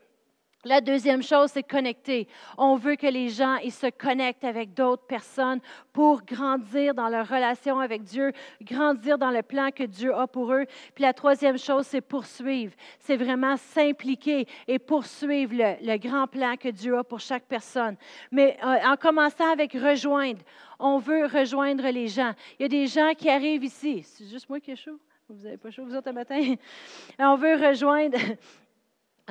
La 0.63 0.79
deuxième 0.79 1.23
chose, 1.23 1.49
c'est 1.51 1.63
connecter. 1.63 2.27
On 2.55 2.75
veut 2.75 2.95
que 2.95 3.07
les 3.07 3.29
gens 3.29 3.55
ils 3.57 3.71
se 3.71 3.87
connectent 3.87 4.43
avec 4.43 4.75
d'autres 4.75 5.07
personnes 5.07 5.59
pour 5.91 6.23
grandir 6.23 6.93
dans 6.93 7.09
leur 7.09 7.27
relation 7.27 7.79
avec 7.79 8.03
Dieu, 8.03 8.31
grandir 8.61 9.17
dans 9.17 9.31
le 9.31 9.41
plan 9.41 9.71
que 9.71 9.83
Dieu 9.83 10.13
a 10.13 10.27
pour 10.27 10.53
eux. 10.53 10.65
Puis 10.93 11.01
la 11.01 11.13
troisième 11.13 11.57
chose, 11.57 11.87
c'est 11.87 12.01
poursuivre. 12.01 12.73
C'est 12.99 13.17
vraiment 13.17 13.57
s'impliquer 13.57 14.45
et 14.67 14.77
poursuivre 14.77 15.53
le, 15.55 15.97
grand 15.97 16.27
plan 16.27 16.55
que 16.57 16.69
Dieu 16.69 16.95
a 16.95 17.03
pour 17.03 17.19
chaque 17.19 17.45
personne. 17.45 17.95
Mais 18.31 18.55
euh, 18.63 18.77
en 18.85 18.97
commençant 18.97 19.51
avec 19.51 19.73
rejoindre, 19.73 20.41
on 20.79 20.99
veut 20.99 21.25
rejoindre 21.25 21.89
les 21.89 22.07
gens. 22.07 22.33
Il 22.59 22.63
y 22.63 22.65
a 22.65 22.69
des 22.69 22.85
gens 22.85 23.13
qui 23.17 23.31
arrivent 23.31 23.63
ici. 23.63 24.03
C'est 24.03 24.27
juste 24.27 24.47
moi 24.47 24.59
qui 24.59 24.71
ai 24.71 24.75
chaud. 24.75 24.99
Vous 25.27 25.43
n'avez 25.43 25.57
pas 25.57 25.71
chaud, 25.71 25.85
vous 25.85 25.95
autres, 25.95 26.11
matin? 26.11 26.55
On 27.19 27.35
veut 27.35 27.55
rejoindre 27.55 28.17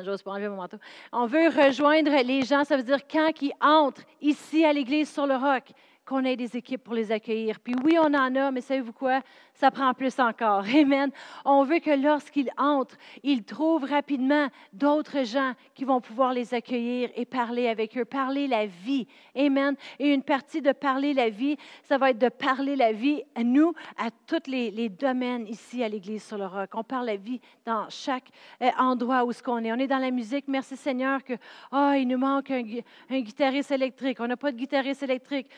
J'ose 0.03 0.22
pas 0.22 0.32
enlever 0.32 0.49
mon 0.49 0.57
manteau. 0.57 0.78
On 1.12 1.26
veut 1.26 1.49
rejoindre 1.49 2.11
les 2.22 2.43
gens, 2.43 2.64
ça 2.64 2.76
veut 2.76 2.82
dire 2.82 3.07
quand 3.11 3.30
ils 3.43 3.53
entrent 3.61 4.03
ici 4.20 4.64
à 4.64 4.72
l'église 4.72 5.12
sur 5.12 5.26
le 5.26 5.34
roc, 5.34 5.64
qu'on 6.11 6.24
ait 6.24 6.34
des 6.34 6.56
équipes 6.56 6.82
pour 6.82 6.94
les 6.94 7.12
accueillir. 7.12 7.61
Puis 7.61 7.72
oui, 7.84 7.96
on 7.96 8.12
en 8.12 8.34
a, 8.34 8.50
mais 8.50 8.61
savez-vous 8.61 8.92
quoi? 8.92 9.20
Ça 9.54 9.70
prend 9.70 9.94
plus 9.94 10.18
encore. 10.18 10.64
Amen. 10.74 11.12
On 11.44 11.62
veut 11.62 11.78
que 11.78 11.90
lorsqu'ils 11.90 12.50
entrent, 12.58 12.96
ils 13.22 13.44
trouvent 13.44 13.84
rapidement 13.84 14.48
d'autres 14.72 15.22
gens 15.24 15.52
qui 15.72 15.84
vont 15.84 16.00
pouvoir 16.00 16.32
les 16.32 16.52
accueillir 16.52 17.11
et 17.14 17.24
parler 17.24 17.68
avec 17.68 17.96
eux, 17.96 18.04
parler 18.04 18.48
la 18.48 18.66
vie. 18.66 19.06
Amen. 19.36 19.76
Et 20.00 20.12
une 20.12 20.24
partie 20.24 20.61
de 20.61 20.72
parler 20.72 21.14
la 21.14 21.30
vie, 21.30 21.56
ça 21.84 21.96
va 21.96 22.11
être 22.11 22.18
de 22.18 22.28
parler 22.28 22.74
la 22.74 22.90
vie 22.90 23.22
à 23.36 23.44
nous, 23.44 23.72
à 23.96 24.11
tous 24.26 24.50
les, 24.50 24.88
domaines 24.88 25.46
ici 25.46 25.84
à 25.84 25.88
l'Église 25.88 26.24
sur 26.24 26.38
le 26.38 26.46
roc. 26.46 26.70
On 26.74 26.82
parle 26.82 27.06
la 27.06 27.16
vie 27.16 27.40
dans 27.64 27.88
chaque 27.88 28.30
euh, 28.62 28.70
endroit 28.78 29.24
où 29.24 29.32
ce 29.32 29.44
qu'on 29.44 29.58
est. 29.58 29.70
On 29.70 29.76
est 29.76 29.86
dans 29.86 29.98
la 29.98 30.11
musique. 30.11 30.48
Merci 30.48 30.76
Seigneur 30.76 31.22
que, 31.22 31.34
oh, 31.70 31.92
il 31.96 32.06
nous 32.06 32.18
manque 32.18 32.50
un, 32.50 33.20
guitariste 33.20 33.70
électrique. 33.70 34.18
On 34.18 34.26
n'a 34.26 34.36
pas 34.36 34.50
de 34.50 34.56
guitariste 34.56 35.04
électrique. 35.04 35.48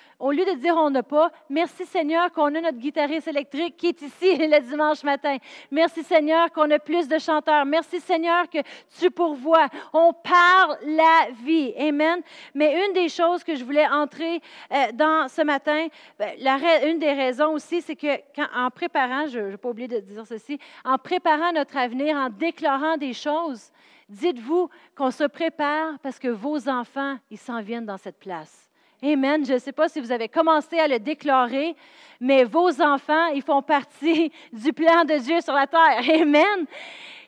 De 0.44 0.54
dire 0.54 0.74
on 0.76 0.90
n'a 0.90 1.02
pas, 1.02 1.30
merci 1.48 1.84
Seigneur 1.86 2.30
qu'on 2.32 2.54
a 2.54 2.60
notre 2.60 2.78
guitariste 2.78 3.28
électrique 3.28 3.76
qui 3.76 3.88
est 3.88 4.02
ici 4.02 4.36
le 4.38 4.60
dimanche 4.60 5.02
matin. 5.02 5.36
Merci 5.70 6.02
Seigneur 6.02 6.50
qu'on 6.52 6.70
a 6.70 6.78
plus 6.78 7.08
de 7.08 7.18
chanteurs. 7.18 7.64
Merci 7.64 8.00
Seigneur 8.00 8.48
que 8.48 8.58
tu 8.98 9.10
pourvois. 9.10 9.68
On 9.92 10.12
parle 10.12 10.78
la 10.84 11.28
vie. 11.44 11.72
Amen. 11.78 12.20
Mais 12.54 12.86
une 12.86 12.92
des 12.92 13.08
choses 13.08 13.44
que 13.44 13.54
je 13.54 13.64
voulais 13.64 13.86
entrer 13.88 14.40
euh, 14.72 14.92
dans 14.92 15.28
ce 15.28 15.42
matin, 15.42 15.86
ben, 16.18 16.36
une 16.84 16.98
des 16.98 17.12
raisons 17.12 17.52
aussi, 17.52 17.80
c'est 17.80 17.96
que 17.96 18.18
en 18.54 18.70
préparant, 18.70 19.26
je 19.26 19.38
n'ai 19.38 19.56
pas 19.56 19.68
oublié 19.68 19.88
de 19.88 20.00
dire 20.00 20.26
ceci, 20.26 20.58
en 20.84 20.98
préparant 20.98 21.52
notre 21.52 21.76
avenir, 21.76 22.16
en 22.16 22.28
déclarant 22.28 22.96
des 22.96 23.12
choses, 23.12 23.70
dites-vous 24.08 24.68
qu'on 24.96 25.10
se 25.10 25.24
prépare 25.24 25.98
parce 26.00 26.18
que 26.18 26.28
vos 26.28 26.68
enfants, 26.68 27.16
ils 27.30 27.38
s'en 27.38 27.62
viennent 27.62 27.86
dans 27.86 27.98
cette 27.98 28.18
place. 28.18 28.61
Amen. 29.04 29.44
Je 29.44 29.54
ne 29.54 29.58
sais 29.58 29.72
pas 29.72 29.88
si 29.88 30.00
vous 30.00 30.12
avez 30.12 30.28
commencé 30.28 30.78
à 30.78 30.86
le 30.86 31.00
déclarer, 31.00 31.74
mais 32.20 32.44
vos 32.44 32.80
enfants, 32.80 33.26
ils 33.34 33.42
font 33.42 33.60
partie 33.60 34.30
du 34.52 34.72
plan 34.72 35.04
de 35.04 35.18
Dieu 35.18 35.40
sur 35.40 35.54
la 35.54 35.66
terre. 35.66 36.20
Amen. 36.20 36.66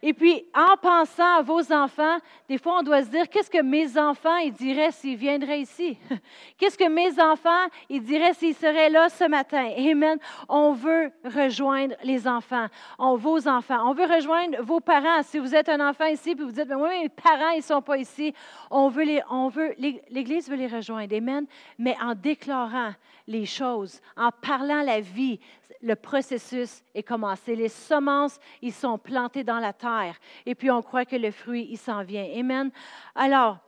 Et 0.06 0.12
puis, 0.12 0.44
en 0.54 0.76
pensant 0.76 1.38
à 1.38 1.40
vos 1.40 1.72
enfants, 1.72 2.18
des 2.46 2.58
fois, 2.58 2.80
on 2.80 2.82
doit 2.82 3.02
se 3.04 3.08
dire, 3.08 3.26
qu'est-ce 3.26 3.48
que 3.48 3.62
mes 3.62 3.96
enfants, 3.96 4.36
ils 4.36 4.52
diraient 4.52 4.90
s'ils 4.90 5.16
viendraient 5.16 5.62
ici? 5.62 5.96
Qu'est-ce 6.58 6.76
que 6.76 6.90
mes 6.90 7.18
enfants, 7.18 7.70
ils 7.88 8.02
diraient 8.02 8.34
s'ils 8.34 8.54
seraient 8.54 8.90
là 8.90 9.08
ce 9.08 9.24
matin? 9.24 9.66
Amen. 9.78 10.18
On 10.46 10.74
veut 10.74 11.10
rejoindre 11.24 11.94
les 12.04 12.28
enfants, 12.28 12.66
on, 12.98 13.16
vos 13.16 13.48
enfants. 13.48 13.78
On 13.88 13.94
veut 13.94 14.04
rejoindre 14.04 14.60
vos 14.60 14.80
parents. 14.80 15.22
Si 15.22 15.38
vous 15.38 15.54
êtes 15.54 15.70
un 15.70 15.80
enfant 15.88 16.04
ici, 16.04 16.34
puis 16.34 16.44
vous 16.44 16.52
dites, 16.52 16.68
mais 16.68 16.74
oui, 16.74 17.02
mes 17.04 17.08
parents, 17.08 17.52
ils 17.52 17.58
ne 17.58 17.62
sont 17.62 17.80
pas 17.80 17.96
ici. 17.96 18.34
On 18.70 18.90
veut 18.90 19.04
les, 19.04 19.22
on 19.30 19.48
veut, 19.48 19.74
l'Église 19.78 20.50
veut 20.50 20.56
les 20.56 20.66
rejoindre. 20.66 21.16
Amen. 21.16 21.46
Mais 21.78 21.96
en 22.02 22.14
déclarant 22.14 22.92
les 23.26 23.46
choses, 23.46 24.02
en 24.18 24.28
parlant 24.30 24.82
la 24.82 25.00
vie, 25.00 25.40
le 25.80 25.96
processus 25.96 26.82
est 26.94 27.02
commencé. 27.02 27.54
Les 27.54 27.68
semences, 27.68 28.38
ils 28.62 28.72
sont 28.72 28.98
plantées 28.98 29.44
dans 29.44 29.58
la 29.58 29.72
terre. 29.72 30.18
Et 30.46 30.54
puis, 30.54 30.70
on 30.70 30.82
croit 30.82 31.04
que 31.04 31.16
le 31.16 31.30
fruit, 31.30 31.66
il 31.70 31.76
s'en 31.76 32.02
vient. 32.02 32.26
Amen. 32.36 32.70
Alors, 33.14 33.58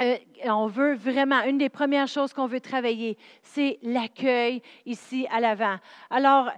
euh, 0.00 0.16
on 0.46 0.66
veut 0.66 0.94
vraiment, 0.94 1.42
une 1.42 1.58
des 1.58 1.68
premières 1.68 2.08
choses 2.08 2.32
qu'on 2.32 2.46
veut 2.46 2.60
travailler, 2.60 3.18
c'est 3.42 3.78
l'accueil 3.82 4.62
ici 4.86 5.26
à 5.30 5.40
l'avant. 5.40 5.76
Alors, 6.08 6.50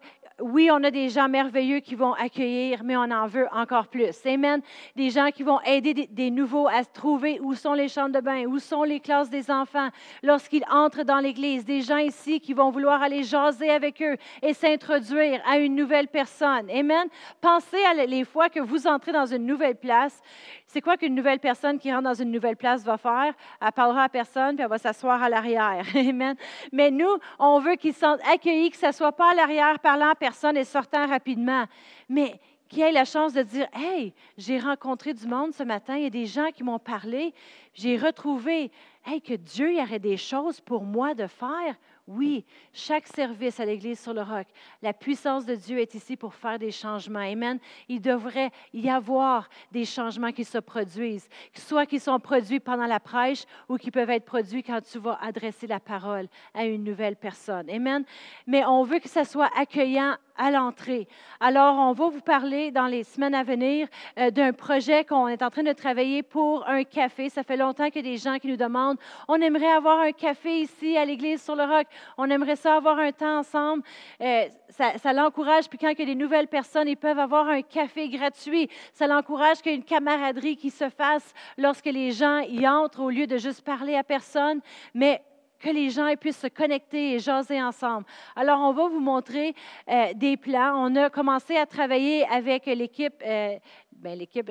oui, 0.42 0.70
on 0.72 0.82
a 0.82 0.90
des 0.90 1.08
gens 1.08 1.28
merveilleux 1.28 1.80
qui 1.80 1.94
vont 1.94 2.12
accueillir, 2.14 2.82
mais 2.84 2.96
on 2.96 3.10
en 3.10 3.26
veut 3.26 3.46
encore 3.52 3.86
plus. 3.86 4.14
Amen. 4.26 4.60
Des 4.96 5.10
gens 5.10 5.30
qui 5.30 5.42
vont 5.42 5.60
aider 5.62 5.94
des, 6.10 6.30
nouveaux 6.30 6.68
à 6.68 6.82
se 6.82 6.90
trouver 6.92 7.38
où 7.40 7.54
sont 7.54 7.74
les 7.74 7.88
chambres 7.88 8.14
de 8.14 8.20
bain, 8.20 8.44
où 8.46 8.58
sont 8.58 8.82
les 8.82 9.00
classes 9.00 9.30
des 9.30 9.50
enfants? 9.50 9.88
Lorsqu'ils 10.22 10.64
entrent 10.70 11.04
dans 11.04 11.18
l'Église. 11.18 11.64
Des 11.64 11.80
gens 11.80 11.98
ici 11.98 12.40
qui 12.40 12.54
vont 12.54 12.70
vouloir 12.70 13.02
aller 13.02 13.22
jaser 13.22 13.70
avec 13.70 14.02
eux 14.02 14.16
et 14.42 14.52
s'introduire 14.52 15.40
à 15.48 15.58
une 15.58 15.74
nouvelle 15.74 16.08
personne. 16.08 16.68
Amen. 16.70 17.06
Pensez 17.40 17.82
à 17.84 17.94
les 18.04 18.24
fois 18.24 18.48
que 18.48 18.60
vous 18.60 18.86
entrez 18.86 19.12
dans 19.12 19.26
une 19.26 19.46
nouvelle 19.46 19.76
place. 19.76 20.20
C'est 20.66 20.80
quoi 20.80 20.96
qu'une 20.96 21.14
nouvelle 21.14 21.38
personne 21.38 21.78
qui 21.78 21.92
rentre 21.92 22.04
dans 22.04 22.14
une 22.14 22.30
nouvelle 22.30 22.56
place 22.56 22.82
va 22.82 22.96
faire? 22.96 23.34
Elle 23.60 23.72
parlera 23.72 24.04
à 24.04 24.08
personne, 24.08 24.56
puis 24.56 24.64
elle 24.64 24.70
va 24.70 24.78
s'asseoir 24.78 25.22
à 25.22 25.28
l'arrière. 25.28 25.84
Amen. 25.94 26.34
Mais 26.72 26.90
nous, 26.90 27.16
on 27.38 27.58
veut 27.58 27.76
qu'ils 27.76 27.94
sentent 27.94 28.20
accueillis, 28.32 28.70
que 28.70 28.76
ce 28.76 28.86
ne 28.86 28.92
soit 28.92 29.12
pas 29.12 29.32
à 29.32 29.34
l'arrière 29.34 29.78
parlant 29.78 30.10
à 30.10 30.14
personne 30.14 30.31
et 30.54 30.64
sortant 30.64 31.06
rapidement, 31.06 31.66
mais 32.08 32.40
qu'ils 32.68 32.82
aient 32.82 32.92
la 32.92 33.04
chance 33.04 33.32
de 33.32 33.42
dire 33.42 33.68
Hey, 33.72 34.14
j'ai 34.38 34.58
rencontré 34.58 35.14
du 35.14 35.26
monde 35.26 35.52
ce 35.52 35.62
matin, 35.62 35.96
il 35.96 36.04
y 36.04 36.06
a 36.06 36.10
des 36.10 36.26
gens 36.26 36.50
qui 36.50 36.64
m'ont 36.64 36.78
parlé, 36.78 37.34
j'ai 37.74 37.96
retrouvé 37.96 38.70
hey, 39.06 39.20
que 39.20 39.34
Dieu 39.34 39.74
y 39.74 39.80
aurait 39.80 39.98
des 39.98 40.16
choses 40.16 40.60
pour 40.60 40.82
moi 40.82 41.14
de 41.14 41.26
faire. 41.26 41.76
Oui, 42.14 42.44
chaque 42.74 43.06
service 43.06 43.58
à 43.58 43.64
l'Église 43.64 43.98
sur 43.98 44.12
le 44.12 44.20
roc, 44.20 44.46
la 44.82 44.92
puissance 44.92 45.46
de 45.46 45.54
Dieu 45.54 45.78
est 45.78 45.94
ici 45.94 46.14
pour 46.14 46.34
faire 46.34 46.58
des 46.58 46.70
changements. 46.70 47.20
Amen. 47.20 47.58
Il 47.88 48.02
devrait 48.02 48.50
y 48.74 48.90
avoir 48.90 49.48
des 49.70 49.86
changements 49.86 50.30
qui 50.30 50.44
se 50.44 50.58
produisent, 50.58 51.26
soit 51.54 51.86
qui 51.86 51.98
sont 51.98 52.20
produits 52.20 52.60
pendant 52.60 52.84
la 52.84 53.00
prêche 53.00 53.44
ou 53.66 53.78
qui 53.78 53.90
peuvent 53.90 54.10
être 54.10 54.26
produits 54.26 54.62
quand 54.62 54.82
tu 54.82 54.98
vas 54.98 55.18
adresser 55.22 55.66
la 55.66 55.80
parole 55.80 56.28
à 56.52 56.66
une 56.66 56.84
nouvelle 56.84 57.16
personne. 57.16 57.70
Amen. 57.70 58.04
Mais 58.46 58.62
on 58.66 58.82
veut 58.82 58.98
que 58.98 59.08
ça 59.08 59.24
soit 59.24 59.50
accueillant 59.56 60.16
à 60.36 60.50
l'entrée. 60.50 61.06
Alors, 61.40 61.76
on 61.76 61.92
va 61.92 62.08
vous 62.08 62.20
parler 62.20 62.70
dans 62.70 62.86
les 62.86 63.04
semaines 63.04 63.34
à 63.34 63.42
venir 63.42 63.88
euh, 64.18 64.30
d'un 64.30 64.52
projet 64.52 65.04
qu'on 65.04 65.28
est 65.28 65.42
en 65.42 65.50
train 65.50 65.62
de 65.62 65.72
travailler 65.72 66.22
pour 66.22 66.68
un 66.68 66.84
café. 66.84 67.28
Ça 67.28 67.42
fait 67.42 67.56
longtemps 67.56 67.90
que 67.90 68.00
des 68.00 68.16
gens 68.16 68.38
qui 68.38 68.48
nous 68.48 68.56
demandent, 68.56 68.98
on 69.28 69.40
aimerait 69.40 69.72
avoir 69.72 70.00
un 70.00 70.12
café 70.12 70.60
ici 70.60 70.96
à 70.96 71.04
l'Église 71.04 71.42
sur 71.42 71.56
le 71.56 71.64
Roc. 71.64 71.86
On 72.18 72.30
aimerait 72.30 72.56
ça 72.56 72.76
avoir 72.76 72.98
un 72.98 73.12
temps 73.12 73.38
ensemble. 73.38 73.82
Euh, 74.20 74.48
ça, 74.70 75.12
l'encourage. 75.12 75.68
Puis 75.68 75.78
quand 75.78 75.90
il 75.90 75.98
y 75.98 76.02
a 76.02 76.06
des 76.06 76.14
nouvelles 76.14 76.48
personnes, 76.48 76.88
ils 76.88 76.96
peuvent 76.96 77.18
avoir 77.18 77.48
un 77.48 77.62
café 77.62 78.08
gratuit. 78.08 78.68
Ça 78.92 79.06
l'encourage 79.06 79.58
qu'il 79.58 79.72
y 79.72 79.74
ait 79.74 79.78
une 79.78 79.84
camaraderie 79.84 80.56
qui 80.56 80.70
se 80.70 80.88
fasse 80.88 81.34
lorsque 81.58 81.86
les 81.86 82.12
gens 82.12 82.38
y 82.40 82.66
entrent 82.66 83.00
au 83.00 83.10
lieu 83.10 83.26
de 83.26 83.36
juste 83.36 83.62
parler 83.62 83.94
à 83.94 84.02
personne. 84.02 84.60
Mais 84.94 85.22
que 85.62 85.70
les 85.70 85.90
gens 85.90 86.12
puissent 86.20 86.40
se 86.40 86.48
connecter 86.48 87.14
et 87.14 87.18
jaser 87.18 87.62
ensemble. 87.62 88.04
Alors, 88.36 88.60
on 88.60 88.72
va 88.72 88.88
vous 88.88 89.00
montrer 89.00 89.54
euh, 89.88 90.12
des 90.14 90.36
plans. 90.36 90.74
On 90.76 90.94
a 90.96 91.08
commencé 91.08 91.56
à 91.56 91.66
travailler 91.66 92.26
avec 92.26 92.66
l'équipe 92.66 93.14
euh, 93.24 93.56
l'équipe, 94.02 94.50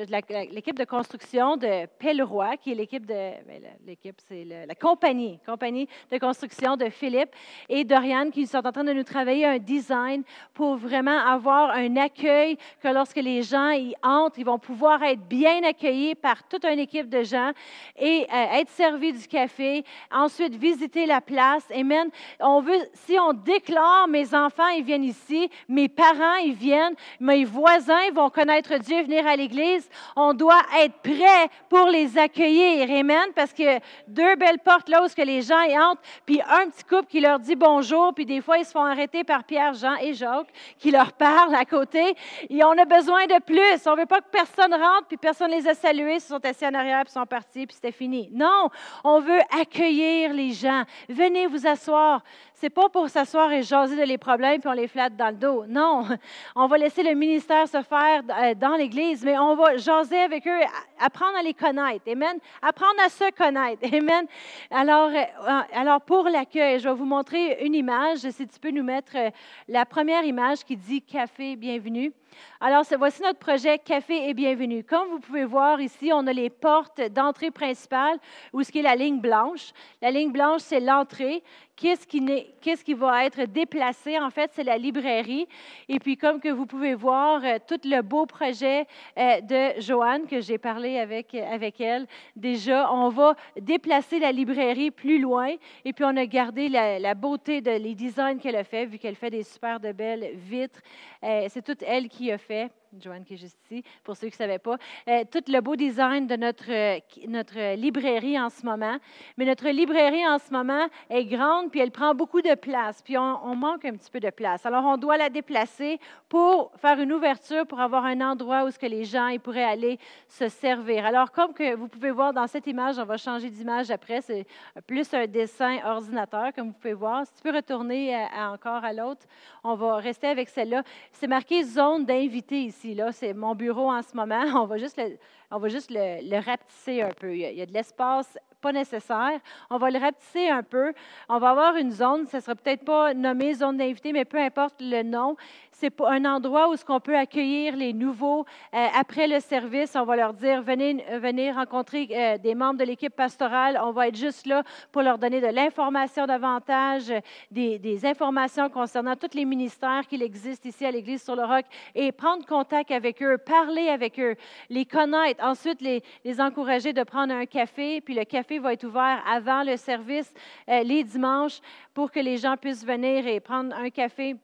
l'équipe 0.51 0.77
de 0.77 0.85
construction 0.85 1.57
de 1.57 1.85
Pelleroy, 1.99 2.57
qui 2.57 2.71
est 2.71 2.75
l'équipe 2.75 3.05
de, 3.05 3.13
ben, 3.13 3.61
l'équipe, 3.85 4.15
c'est 4.27 4.45
la 4.45 4.75
compagnie, 4.75 5.39
compagnie 5.45 5.87
de 6.11 6.17
construction 6.17 6.77
de 6.77 6.89
Philippe 6.89 7.31
et 7.69 7.83
Doriane, 7.83 8.31
qui 8.31 8.47
sont 8.47 8.65
en 8.65 8.71
train 8.71 8.83
de 8.83 8.93
nous 8.93 9.03
travailler 9.03 9.45
un 9.45 9.57
design 9.57 10.23
pour 10.53 10.75
vraiment 10.75 11.17
avoir 11.17 11.71
un 11.71 11.95
accueil 11.97 12.57
que 12.81 12.87
lorsque 12.87 13.17
les 13.17 13.41
gens 13.41 13.71
y 13.71 13.93
entrent, 14.01 14.39
ils 14.39 14.45
vont 14.45 14.59
pouvoir 14.59 15.03
être 15.03 15.21
bien 15.21 15.63
accueillis 15.63 16.15
par 16.15 16.47
toute 16.47 16.65
une 16.65 16.79
équipe 16.79 17.09
de 17.09 17.23
gens 17.23 17.51
et 17.97 18.27
euh, 18.31 18.59
être 18.59 18.69
servis 18.69 19.13
du 19.13 19.27
café, 19.27 19.83
ensuite 20.11 20.55
visiter 20.55 21.05
la 21.05 21.21
place. 21.21 21.65
Amen. 21.75 22.09
On 22.39 22.61
veut, 22.61 22.79
si 22.93 23.17
on 23.19 23.33
déclare, 23.33 24.07
mes 24.07 24.33
enfants, 24.33 24.67
ils 24.69 24.83
viennent 24.83 25.03
ici, 25.03 25.49
mes 25.67 25.89
parents, 25.89 26.35
ils 26.35 26.53
viennent, 26.53 26.95
mes 27.19 27.43
voisins 27.43 28.11
vont 28.13 28.29
connaître 28.29 28.77
Dieu, 28.77 29.01
venir 29.03 29.27
à 29.27 29.35
l'Église, 29.41 29.89
on 30.15 30.33
doit 30.33 30.61
être 30.79 30.95
prêt 31.01 31.49
pour 31.69 31.87
les 31.87 32.17
accueillir. 32.17 32.89
Amen. 32.91 33.29
Parce 33.35 33.53
que 33.53 33.79
deux 34.07 34.35
belles 34.35 34.59
portes 34.59 34.89
là 34.89 35.03
où 35.03 35.07
que 35.07 35.21
les 35.21 35.41
gens 35.41 35.61
y 35.61 35.77
entrent, 35.77 36.01
puis 36.25 36.41
un 36.41 36.69
petit 36.69 36.83
couple 36.83 37.05
qui 37.05 37.19
leur 37.19 37.39
dit 37.39 37.55
bonjour, 37.55 38.13
puis 38.13 38.25
des 38.25 38.41
fois 38.41 38.57
ils 38.57 38.65
se 38.65 38.71
font 38.71 38.85
arrêter 38.85 39.23
par 39.23 39.43
Pierre, 39.43 39.73
Jean 39.73 39.95
et 39.95 40.13
Jacques 40.13 40.51
qui 40.77 40.91
leur 40.91 41.11
parlent 41.27 41.55
à 41.55 41.65
côté. 41.65 42.15
Et 42.49 42.63
on 42.63 42.77
a 42.77 42.85
besoin 42.85 43.25
de 43.25 43.41
plus. 43.41 43.87
On 43.87 43.95
ne 43.95 44.01
veut 44.01 44.05
pas 44.05 44.21
que 44.21 44.29
personne 44.31 44.73
rentre, 44.73 45.07
puis 45.07 45.17
personne 45.17 45.51
les 45.51 45.67
a 45.67 45.73
salués, 45.73 46.15
ils 46.15 46.21
sont 46.21 46.43
assis 46.45 46.65
en 46.65 46.73
arrière, 46.73 47.03
puis 47.03 47.13
sont 47.13 47.25
partis, 47.25 47.65
puis 47.65 47.75
c'était 47.75 47.91
fini. 47.91 48.29
Non, 48.31 48.69
on 49.03 49.19
veut 49.19 49.41
accueillir 49.59 50.33
les 50.33 50.51
gens. 50.51 50.83
Venez 51.09 51.47
vous 51.47 51.67
asseoir 51.67 52.23
n'est 52.63 52.69
pas 52.69 52.89
pour 52.89 53.09
s'asseoir 53.09 53.51
et 53.51 53.63
jaser 53.63 53.95
de 53.95 54.03
les 54.03 54.17
problèmes 54.17 54.59
puis 54.59 54.69
on 54.69 54.73
les 54.73 54.87
flatte 54.87 55.15
dans 55.15 55.29
le 55.29 55.35
dos. 55.35 55.65
Non, 55.67 56.05
on 56.55 56.67
va 56.67 56.77
laisser 56.77 57.03
le 57.03 57.13
ministère 57.13 57.67
se 57.67 57.81
faire 57.81 58.21
euh, 58.29 58.53
dans 58.55 58.75
l'Église, 58.75 59.23
mais 59.23 59.37
on 59.37 59.55
va 59.55 59.77
jaser 59.77 60.19
avec 60.19 60.47
eux, 60.47 60.59
apprendre 60.99 61.37
à 61.37 61.43
les 61.43 61.53
connaître. 61.53 62.09
Amen. 62.09 62.37
Apprendre 62.61 63.01
à 63.05 63.09
se 63.09 63.31
connaître. 63.31 63.81
Amen. 63.93 64.25
Alors, 64.69 65.09
euh, 65.09 65.61
alors 65.73 66.01
pour 66.01 66.25
l'accueil, 66.25 66.79
je 66.79 66.87
vais 66.87 66.95
vous 66.95 67.05
montrer 67.05 67.63
une 67.65 67.75
image. 67.75 68.19
Si 68.19 68.47
tu 68.47 68.59
peux 68.59 68.71
nous 68.71 68.83
mettre 68.83 69.13
euh, 69.15 69.29
la 69.67 69.85
première 69.85 70.23
image 70.23 70.63
qui 70.63 70.77
dit 70.77 71.01
café, 71.01 71.55
bienvenue. 71.55 72.13
Alors, 72.59 72.83
voici 72.97 73.21
notre 73.21 73.39
projet 73.39 73.79
Café 73.79 74.29
et 74.29 74.33
Bienvenue. 74.33 74.83
Comme 74.83 75.09
vous 75.09 75.19
pouvez 75.19 75.45
voir 75.45 75.81
ici, 75.81 76.11
on 76.13 76.27
a 76.27 76.33
les 76.33 76.49
portes 76.49 77.01
d'entrée 77.01 77.49
principale 77.49 78.17
où 78.53 78.61
ce 78.61 78.71
qui 78.71 78.79
est 78.79 78.83
la 78.83 78.95
ligne 78.95 79.19
blanche. 79.19 79.71
La 80.01 80.11
ligne 80.11 80.31
blanche, 80.31 80.61
c'est 80.61 80.79
l'entrée. 80.79 81.43
Qu'est-ce 81.81 82.85
qui, 82.85 82.93
va 82.93 83.25
être 83.25 83.45
déplacé? 83.45 84.19
En 84.19 84.29
fait, 84.29 84.51
c'est 84.53 84.63
la 84.63 84.77
librairie. 84.77 85.47
Et 85.89 85.97
puis, 85.97 86.15
comme 86.15 86.39
que 86.39 86.49
vous 86.49 86.67
pouvez 86.67 86.93
voir, 86.93 87.43
euh, 87.43 87.57
tout 87.67 87.79
le 87.85 88.01
beau 88.01 88.27
projet 88.27 88.85
euh, 89.17 89.41
de 89.41 89.81
Joanne, 89.81 90.27
que 90.27 90.41
j'ai 90.41 90.59
parlé 90.59 90.99
avec, 90.99 91.33
avec 91.33 91.81
elle, 91.81 92.05
déjà, 92.35 92.93
on 92.93 93.09
va 93.09 93.35
déplacer 93.59 94.19
la 94.19 94.31
librairie 94.31 94.91
plus 94.91 95.17
loin. 95.19 95.55
Et 95.83 95.91
puis, 95.91 96.05
on 96.05 96.15
a 96.17 96.25
gardé 96.27 96.69
la, 96.69 97.15
beauté 97.15 97.61
de 97.61 97.71
les 97.71 97.95
designs 97.95 98.37
qu'elle 98.37 98.57
a 98.57 98.63
fait, 98.63 98.85
vu 98.85 98.99
qu'elle 98.99 99.15
fait 99.15 99.31
des 99.31 99.43
super 99.43 99.79
de 99.79 99.91
belles 99.91 100.33
vitres. 100.35 100.81
Euh, 101.23 101.47
c'est 101.49 101.63
toute 101.63 101.81
elle 101.81 102.09
qui 102.09 102.20
a 102.29 102.37
fait. 102.37 102.71
Joanne 102.99 103.23
qui 103.23 103.35
est 103.35 103.37
juste 103.37 103.57
ici, 103.65 103.83
pour 104.03 104.17
ceux 104.17 104.27
qui 104.27 104.33
ne 104.33 104.37
savaient 104.37 104.59
pas, 104.59 104.77
euh, 105.07 105.23
tout 105.31 105.43
le 105.47 105.61
beau 105.61 105.75
design 105.75 106.27
de 106.27 106.35
notre, 106.35 106.69
euh, 106.69 106.99
notre 107.27 107.75
librairie 107.75 108.39
en 108.39 108.49
ce 108.49 108.65
moment. 108.65 108.97
Mais 109.37 109.45
notre 109.45 109.69
librairie 109.69 110.27
en 110.27 110.37
ce 110.37 110.51
moment 110.51 110.87
est 111.09 111.25
grande, 111.25 111.71
puis 111.71 111.79
elle 111.79 111.91
prend 111.91 112.13
beaucoup 112.13 112.41
de 112.41 112.53
place, 112.55 113.01
puis 113.01 113.17
on, 113.17 113.55
manque 113.55 113.85
un 113.85 113.95
petit 113.95 114.09
peu 114.09 114.19
de 114.19 114.29
place. 114.29 114.65
Alors, 114.65 114.83
on 114.85 114.97
doit 114.97 115.17
la 115.17 115.29
déplacer 115.29 115.99
pour 116.27 116.71
faire 116.77 116.99
une 116.99 117.13
ouverture, 117.13 117.65
pour 117.67 117.79
avoir 117.79 118.05
un 118.05 118.19
endroit 118.21 118.65
où 118.65 118.71
ce 118.71 118.79
que 118.79 118.85
les 118.85 119.05
gens 119.05 119.27
ils 119.27 119.39
pourraient 119.39 119.63
aller 119.63 119.99
se 120.27 120.47
servir. 120.47 121.05
Alors, 121.05 121.31
comme 121.31 121.53
que 121.53 121.75
vous 121.75 121.87
pouvez 121.87 122.11
voir 122.11 122.33
dans 122.33 122.47
cette 122.47 122.67
image, 122.67 122.97
on 122.97 123.05
va 123.05 123.17
changer 123.17 123.49
d'image 123.49 123.91
après, 123.91 124.21
c'est 124.21 124.45
plus 124.87 125.13
un 125.13 125.27
dessin 125.27 125.77
ordinateur, 125.85 126.51
comme 126.53 126.67
vous 126.67 126.73
pouvez 126.73 126.93
voir. 126.93 127.25
Si 127.27 127.33
tu 127.35 127.41
peux 127.43 127.55
retourner 127.55 128.17
encore 128.35 128.83
à 128.83 128.93
l'autre, 128.93 129.25
on 129.63 129.75
va 129.75 129.97
rester 129.97 130.27
avec 130.27 130.49
celle-là. 130.49 130.83
C'est 131.11 131.27
marqué 131.27 131.63
zone 131.63 132.05
d'invité 132.05 132.63
ici 132.63 132.80
là, 132.83 133.11
c'est 133.11 133.33
mon 133.33 133.55
bureau 133.55 133.91
en 133.91 134.01
ce 134.01 134.15
moment. 134.15 134.43
On 134.61 134.65
va 134.65 134.77
juste 134.77 134.97
le, 134.97 135.17
on 135.49 135.59
va 135.59 135.67
juste 135.67 135.91
le, 135.91 136.39
rapetisser 136.39 137.01
un 137.01 137.11
peu. 137.11 137.35
Il 137.35 137.39
y 137.39 137.61
a, 137.61 137.65
de 137.65 137.73
l'espace 137.73 138.37
pas 138.61 138.71
nécessaire. 138.71 139.39
On 139.69 139.77
va 139.77 139.89
le 139.89 139.99
rapetisser 139.99 140.49
un 140.49 140.63
peu. 140.63 140.93
On 141.27 141.39
va 141.39 141.49
avoir 141.49 141.75
une 141.75 141.91
zone, 141.91 142.27
ça 142.27 142.37
ne 142.37 142.41
sera 142.43 142.55
peut-être 142.55 142.85
pas 142.85 143.13
nommé 143.13 143.53
zone 143.53 143.77
d'invité, 143.77 144.13
mais 144.13 144.25
peu 144.25 144.39
importe 144.39 144.75
le 144.79 145.03
nom 145.03 145.35
c'est 145.81 145.99
un 146.01 146.25
endroit 146.25 146.69
où 146.69 146.75
ce 146.75 146.85
qu'on 146.85 146.99
peut 146.99 147.17
accueillir 147.17 147.75
les 147.75 147.91
nouveaux 147.91 148.45
euh, 148.75 148.87
après 148.95 149.27
le 149.27 149.39
service. 149.39 149.95
On 149.95 150.03
va 150.03 150.15
leur 150.15 150.33
dire 150.35 150.61
venez, 150.61 151.51
rencontrer 151.51 152.07
euh, 152.11 152.37
des 152.37 152.53
membres 152.53 152.77
de 152.77 152.83
l'équipe 152.83 153.15
pastorale. 153.15 153.79
On 153.83 153.89
va 153.89 154.09
être 154.09 154.15
juste 154.15 154.45
là 154.45 154.61
pour 154.91 155.01
leur 155.01 155.17
donner 155.17 155.41
de 155.41 155.47
l'information 155.47 156.27
davantage, 156.27 157.11
des, 157.49 158.05
informations 158.05 158.69
concernant 158.69 159.15
tous 159.15 159.35
les 159.35 159.43
ministères 159.43 160.05
qu'il 160.07 160.21
existe 160.21 160.65
ici 160.65 160.85
à 160.85 160.91
l'Église 160.91 161.23
sur 161.23 161.35
le 161.35 161.45
Roc 161.45 161.65
et 161.95 162.11
prendre 162.11 162.45
contact 162.45 162.91
avec 162.91 163.21
eux, 163.23 163.39
parler 163.39 163.89
avec 163.89 164.19
eux, 164.19 164.35
les 164.69 164.85
connaître. 164.85 165.43
Ensuite, 165.43 165.81
les 165.81 166.41
encourager 166.41 166.93
de 166.93 167.01
prendre 167.01 167.33
un 167.33 167.47
café. 167.47 168.01
Puis 168.01 168.13
le 168.13 168.23
café 168.23 168.50
va 168.59 168.73
être 168.73 168.83
ouvert 168.83 169.23
avant 169.27 169.63
le 169.63 169.77
service 169.77 170.33
euh, 170.69 170.83
les 170.83 171.03
dimanches 171.03 171.59
pour 171.93 172.11
que 172.11 172.19
les 172.19 172.37
gens 172.37 172.57
puissent 172.57 172.85
venir 172.85 173.27
et 173.27 173.39
prendre 173.39 173.75
un 173.75 173.89
café. 173.89 174.35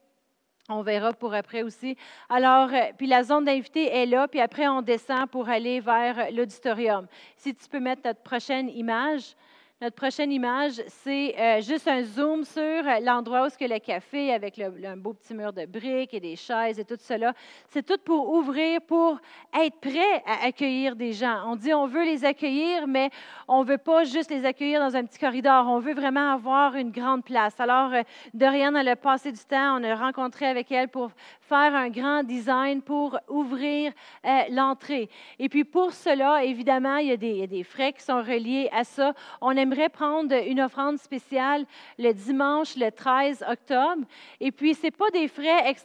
On 0.70 0.82
verra 0.82 1.14
pour 1.14 1.34
après 1.34 1.64
aussi. 1.64 1.96
Alors, 2.28 2.70
euh, 2.74 2.92
puis 2.98 3.08
la 3.08 3.24
zone 3.24 3.46
d'invité 3.46 3.86
est 3.86 4.06
là, 4.06 4.28
puis 4.28 4.42
après, 4.42 4.68
on 4.68 4.82
descend 4.82 5.30
pour 5.30 5.48
aller 5.48 5.80
vers 5.80 6.32
l'auditorium. 6.32 7.08
Si 7.38 7.56
tu 7.56 7.70
peux 7.70 7.80
mettre 7.80 8.02
notre 8.06 8.22
prochaine 8.22 8.70
image. 8.70 9.36
Notre 9.80 9.96
prochaine 9.96 10.32
image, 10.32 10.82
c'est 10.88 11.36
euh, 11.38 11.62
juste 11.62 11.88
un 11.88 12.02
zoom 12.02 12.44
sur 12.44 12.82
l'endroit 13.04 13.44
où 13.44 13.46
est-ce 13.46 13.60
que 13.60 13.72
le 13.72 13.78
café, 13.78 14.34
avec 14.34 14.58
un 14.58 14.98
beau 14.98 15.14
petit 15.14 15.36
mur 15.36 15.54
de 15.54 15.68
briques 15.68 16.16
et 16.16 16.20
des 16.20 16.36
chaises 16.36 16.80
et 16.80 16.84
tout 16.84 16.98
cela, 17.00 17.32
c'est 17.70 17.86
tout 17.86 18.00
pour 18.04 18.28
ouvrir, 18.34 18.82
pour 18.82 19.20
être 19.54 19.80
prêt 19.80 20.24
à 20.26 20.48
accueillir 20.48 20.96
des 20.96 21.14
gens. 21.14 21.44
On 21.46 21.56
dit 21.56 21.76
on 21.76 21.86
veut 21.86 22.06
les 22.06 22.26
accueillir, 22.26 22.88
mais 22.88 23.12
on 23.48 23.64
ne 23.64 23.70
veut 23.70 23.78
pas 23.78 24.04
juste 24.04 24.32
les 24.32 24.46
accueillir 24.46 24.80
dans 24.80 24.96
un 24.96 25.06
petit 25.06 25.20
corridor. 25.20 25.68
On 25.68 25.78
veut 25.78 25.94
vraiment 25.94 26.32
avoir 26.32 26.74
une 26.74 26.90
grande 26.90 27.24
place. 27.24 27.54
Alors, 27.60 27.94
euh, 27.94 28.02
Dorian, 28.34 28.74
elle 28.74 28.90
a 28.90 28.96
passé 28.96 29.32
du 29.32 29.46
temps, 29.48 29.80
on 29.80 29.84
a 29.84 29.94
rencontré 29.94 30.48
avec 30.48 30.72
elle 30.72 30.88
pour 30.88 31.12
faire 31.42 31.76
un 31.76 31.90
grand 31.90 32.24
design 32.24 32.82
pour 32.82 33.20
ouvrir 33.30 33.94
euh, 34.26 34.42
l'entrée. 34.50 35.08
Et 35.38 35.50
puis 35.50 35.66
pour 35.66 35.94
cela, 35.94 36.44
évidemment, 36.44 36.98
il 36.98 37.10
y, 37.10 37.12
a 37.12 37.18
des, 37.18 37.62
a 37.62 37.64
frais 37.64 37.94
qui 37.94 38.02
sont 38.02 38.24
reliés 38.24 38.70
à 38.74 38.84
ça. 38.84 39.14
On 39.40 39.56
aimerait 39.68 39.90
prendre 39.90 40.34
une 40.48 40.62
offrande 40.62 40.98
spéciale 40.98 41.66
le 42.00 42.14
dimanche, 42.14 42.76
le 42.78 42.90
13 42.90 43.44
octobre. 43.48 44.04
Et 44.40 44.52
puis, 44.52 44.74
ce 44.74 44.84
n'est 44.84 44.92
pas 44.92 45.10
des 45.12 45.28
frais 45.28 45.76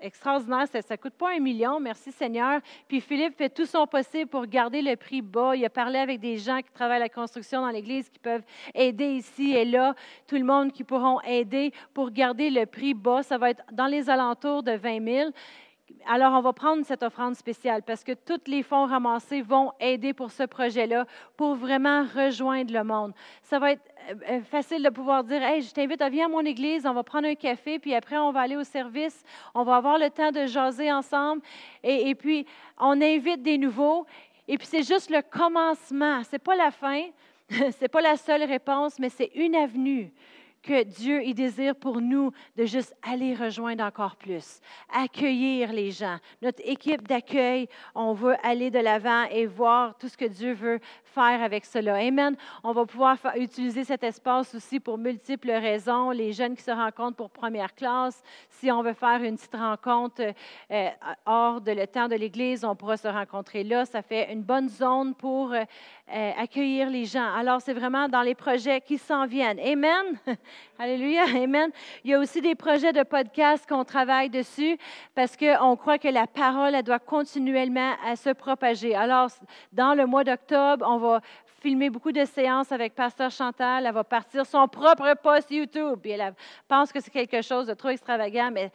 extraordinaires, 0.00 0.66
ça 0.68 0.80
ne 0.90 0.96
coûte 0.96 1.14
pas 1.14 1.34
un 1.34 1.40
million, 1.40 1.80
merci 1.80 2.12
Seigneur. 2.12 2.60
Puis 2.88 3.00
Philippe 3.00 3.36
fait 3.36 3.48
tout 3.48 3.66
son 3.66 3.86
possible 3.86 4.28
pour 4.28 4.46
garder 4.46 4.82
le 4.82 4.96
prix 4.96 5.22
bas. 5.22 5.54
Il 5.54 5.64
a 5.64 5.70
parlé 5.70 5.98
avec 5.98 6.20
des 6.20 6.38
gens 6.38 6.58
qui 6.58 6.70
travaillent 6.72 6.96
à 6.96 7.00
la 7.00 7.08
construction 7.08 7.60
dans 7.60 7.70
l'Église 7.70 8.08
qui 8.08 8.18
peuvent 8.18 8.44
aider 8.74 9.12
ici 9.12 9.52
et 9.52 9.64
là, 9.64 9.94
tout 10.26 10.36
le 10.36 10.44
monde 10.44 10.72
qui 10.72 10.84
pourront 10.84 11.20
aider 11.22 11.72
pour 11.94 12.10
garder 12.10 12.50
le 12.50 12.66
prix 12.66 12.94
bas. 12.94 13.22
Ça 13.22 13.38
va 13.38 13.50
être 13.50 13.62
dans 13.72 13.86
les 13.86 14.08
alentours 14.08 14.62
de 14.62 14.72
20 14.72 15.04
000 15.04 15.30
alors, 16.06 16.32
on 16.32 16.40
va 16.40 16.52
prendre 16.52 16.84
cette 16.84 17.02
offrande 17.02 17.34
spéciale 17.34 17.82
parce 17.82 18.04
que 18.04 18.12
tous 18.12 18.40
les 18.46 18.62
fonds 18.62 18.86
ramassés 18.86 19.42
vont 19.42 19.72
aider 19.80 20.12
pour 20.12 20.30
ce 20.30 20.42
projet-là, 20.44 21.06
pour 21.36 21.54
vraiment 21.54 22.04
rejoindre 22.04 22.72
le 22.72 22.84
monde. 22.84 23.12
Ça 23.42 23.58
va 23.58 23.72
être 23.72 23.82
euh, 24.10 24.14
euh, 24.30 24.40
facile 24.42 24.82
de 24.82 24.90
pouvoir 24.90 25.24
dire 25.24 25.42
Hey, 25.42 25.62
je 25.62 25.72
t'invite 25.72 26.00
à 26.02 26.08
venir 26.08 26.26
à 26.26 26.28
mon 26.28 26.40
église, 26.40 26.86
on 26.86 26.92
va 26.92 27.02
prendre 27.02 27.28
un 27.28 27.34
café, 27.34 27.78
puis 27.78 27.94
après, 27.94 28.18
on 28.18 28.32
va 28.32 28.40
aller 28.40 28.56
au 28.56 28.64
service, 28.64 29.22
on 29.54 29.62
va 29.62 29.76
avoir 29.76 29.98
le 29.98 30.10
temps 30.10 30.30
de 30.30 30.46
jaser 30.46 30.92
ensemble, 30.92 31.42
et, 31.82 32.10
et 32.10 32.14
puis 32.14 32.46
on 32.78 33.00
invite 33.00 33.42
des 33.42 33.58
nouveaux. 33.58 34.06
Et 34.48 34.58
puis, 34.58 34.66
c'est 34.66 34.82
juste 34.82 35.10
le 35.10 35.22
commencement, 35.22 36.22
ce 36.24 36.32
n'est 36.32 36.38
pas 36.38 36.56
la 36.56 36.70
fin, 36.70 37.04
ce 37.50 37.80
n'est 37.80 37.88
pas 37.88 38.00
la 38.00 38.16
seule 38.16 38.44
réponse, 38.44 38.98
mais 38.98 39.08
c'est 39.08 39.30
une 39.34 39.54
avenue 39.54 40.12
que 40.62 40.84
Dieu 40.84 41.22
il 41.24 41.34
désire 41.34 41.74
pour 41.74 42.00
nous 42.00 42.32
de 42.56 42.64
juste 42.64 42.94
aller 43.02 43.34
rejoindre 43.34 43.84
encore 43.84 44.16
plus, 44.16 44.60
accueillir 44.92 45.72
les 45.72 45.90
gens. 45.90 46.18
Notre 46.40 46.62
équipe 46.64 47.06
d'accueil, 47.06 47.68
on 47.94 48.12
veut 48.12 48.36
aller 48.42 48.70
de 48.70 48.78
l'avant 48.78 49.24
et 49.24 49.46
voir 49.46 49.96
tout 49.98 50.08
ce 50.08 50.16
que 50.16 50.24
Dieu 50.24 50.52
veut 50.52 50.80
faire 51.12 51.42
avec 51.42 51.64
cela. 51.64 51.96
Amen. 51.96 52.36
On 52.64 52.72
va 52.72 52.86
pouvoir 52.86 53.18
utiliser 53.36 53.84
cet 53.84 54.02
espace 54.02 54.54
aussi 54.54 54.80
pour 54.80 54.96
multiples 54.96 55.50
raisons. 55.50 56.10
Les 56.10 56.32
jeunes 56.32 56.56
qui 56.56 56.62
se 56.62 56.70
rencontrent 56.70 57.16
pour 57.16 57.30
première 57.30 57.74
classe, 57.74 58.22
si 58.48 58.70
on 58.70 58.82
veut 58.82 58.94
faire 58.94 59.22
une 59.22 59.36
petite 59.36 59.54
rencontre 59.54 60.22
euh, 60.70 60.88
hors 61.26 61.60
de 61.60 61.72
le 61.72 61.86
temps 61.86 62.08
de 62.08 62.16
l'Église, 62.16 62.64
on 62.64 62.74
pourra 62.74 62.96
se 62.96 63.08
rencontrer 63.08 63.62
là. 63.62 63.84
Ça 63.84 64.02
fait 64.02 64.32
une 64.32 64.42
bonne 64.42 64.68
zone 64.68 65.14
pour 65.14 65.52
euh, 65.52 65.64
euh, 66.12 66.30
accueillir 66.38 66.88
les 66.88 67.04
gens. 67.04 67.34
Alors, 67.34 67.60
c'est 67.60 67.74
vraiment 67.74 68.08
dans 68.08 68.22
les 68.22 68.34
projets 68.34 68.80
qui 68.80 68.96
s'en 68.98 69.26
viennent. 69.26 69.60
Amen. 69.60 70.18
Alléluia. 70.78 71.24
Amen. 71.24 71.70
Il 72.04 72.10
y 72.10 72.14
a 72.14 72.18
aussi 72.18 72.40
des 72.40 72.54
projets 72.54 72.92
de 72.92 73.02
podcast 73.02 73.68
qu'on 73.68 73.84
travaille 73.84 74.30
dessus 74.30 74.78
parce 75.14 75.36
qu'on 75.36 75.76
croit 75.76 75.98
que 75.98 76.08
la 76.08 76.26
parole, 76.26 76.74
elle 76.74 76.82
doit 76.82 76.98
continuellement 76.98 77.94
se 78.16 78.30
propager. 78.30 78.94
Alors, 78.94 79.28
dans 79.72 79.94
le 79.94 80.06
mois 80.06 80.24
d'octobre, 80.24 80.84
on 80.88 80.98
va 80.98 81.01
filmer 81.60 81.90
beaucoup 81.90 82.12
de 82.12 82.24
séances 82.24 82.72
avec 82.72 82.94
Pasteur 82.94 83.30
Chantal. 83.30 83.86
Elle 83.86 83.94
va 83.94 84.04
partir 84.04 84.44
son 84.44 84.66
propre 84.68 85.14
post 85.22 85.50
YouTube. 85.50 86.00
Et 86.04 86.10
elle 86.10 86.34
pense 86.68 86.92
que 86.92 87.00
c'est 87.00 87.10
quelque 87.10 87.42
chose 87.42 87.66
de 87.66 87.74
trop 87.74 87.90
extravagant, 87.90 88.50
mais 88.52 88.70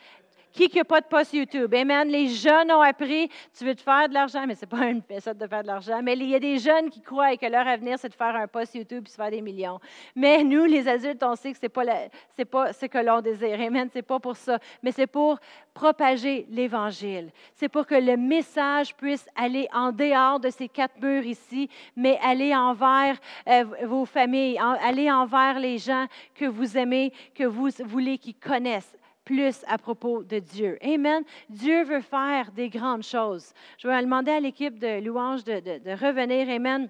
qui 0.66 0.78
n'a 0.78 0.84
pas 0.84 1.02
de 1.02 1.06
poste 1.06 1.34
YouTube? 1.34 1.74
Amen. 1.74 2.08
Les 2.08 2.28
jeunes 2.28 2.72
ont 2.72 2.82
appris, 2.82 3.30
tu 3.58 3.66
veux 3.66 3.76
te 3.76 3.82
faire 3.82 4.10
de 4.10 4.14
l'argent, 4.14 4.46
mais 4.48 4.56
ce 4.56 4.62
n'est 4.62 4.68
pas 4.68 4.86
une 4.88 5.02
méthode 5.10 5.38
de 5.38 5.48
faire 5.48 5.62
de 5.62 5.68
l'argent. 5.68 6.02
Mais 6.02 6.14
il 6.14 6.30
y 6.30 6.36
a 6.36 6.40
des 6.40 6.58
jeunes 6.58 6.90
qui 6.90 7.02
croient 7.02 7.36
que 7.38 7.46
leur 7.46 7.68
avenir, 7.68 7.98
c'est 8.00 8.10
de 8.10 8.14
faire 8.14 8.36
un 8.36 8.48
poste 8.48 8.76
YouTube 8.76 9.04
et 9.06 9.10
se 9.10 9.16
faire 9.16 9.30
des 9.32 9.42
millions. 9.42 9.80
Mais 10.16 10.44
nous, 10.44 10.66
les 10.66 10.88
adultes, 10.88 11.22
on 11.24 11.36
sait 11.36 11.52
que 11.52 11.58
ce 11.58 11.66
n'est 11.66 11.70
pas, 11.70 11.84
pas 12.50 12.74
ce 12.74 12.86
que 12.88 12.98
l'on 12.98 13.22
désire. 13.22 13.60
Amen. 13.62 13.88
Ce 13.92 14.00
n'est 14.00 14.04
pas 14.04 14.20
pour 14.20 14.36
ça. 14.36 14.58
Mais 14.82 14.92
c'est 14.92 15.08
pour 15.08 15.38
propager 15.74 16.48
l'Évangile. 16.50 17.30
C'est 17.54 17.70
pour 17.70 17.86
que 17.86 17.94
le 17.94 18.18
message 18.18 18.96
puisse 18.96 19.28
aller 19.36 19.68
en 19.72 19.92
dehors 19.92 20.40
de 20.40 20.50
ces 20.50 20.68
quatre 20.68 21.00
murs 21.00 21.24
ici, 21.24 21.70
mais 21.96 22.18
aller 22.24 22.56
envers 22.56 23.18
euh, 23.48 23.64
vos 23.86 24.06
familles, 24.06 24.60
aller 24.82 25.12
envers 25.12 25.60
les 25.60 25.78
gens 25.78 26.08
que 26.34 26.46
vous 26.46 26.78
aimez, 26.78 27.14
que 27.36 27.44
vous 27.44 27.70
voulez 27.86 28.18
qu'ils 28.18 28.36
connaissent 28.36 28.98
plus 29.28 29.66
à 29.68 29.78
propos 29.78 30.24
de 30.24 30.40
Dieu. 30.40 30.78
Amen. 30.82 31.22
Dieu 31.50 31.84
veut 31.84 32.00
faire 32.00 32.50
des 32.54 32.70
grandes 32.70 33.04
choses. 33.04 33.52
Je 33.78 33.86
vais 33.86 34.02
demander 34.02 34.32
à 34.32 34.40
l'équipe 34.40 34.80
de 34.80 35.02
louange 35.02 35.44
de, 35.44 35.60
de, 35.60 35.92
revenir. 35.92 36.50
Amen 36.50 36.90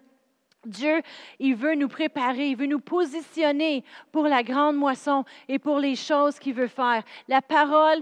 Dieu, 0.65 1.01
il 1.39 1.55
veut 1.55 1.75
nous 1.75 1.87
préparer, 1.87 2.49
il 2.49 2.57
veut 2.57 2.65
nous 2.65 2.79
positionner 2.79 3.83
pour 4.11 4.23
la 4.23 4.41
grande 4.41 4.75
moisson 4.75 5.23
et 5.47 5.59
pour 5.59 5.79
les 5.79 5.95
choses 5.95 6.39
qu'il 6.39 6.55
veut 6.55 6.67
faire. 6.67 7.03
La 7.27 7.41
parole, 7.41 7.99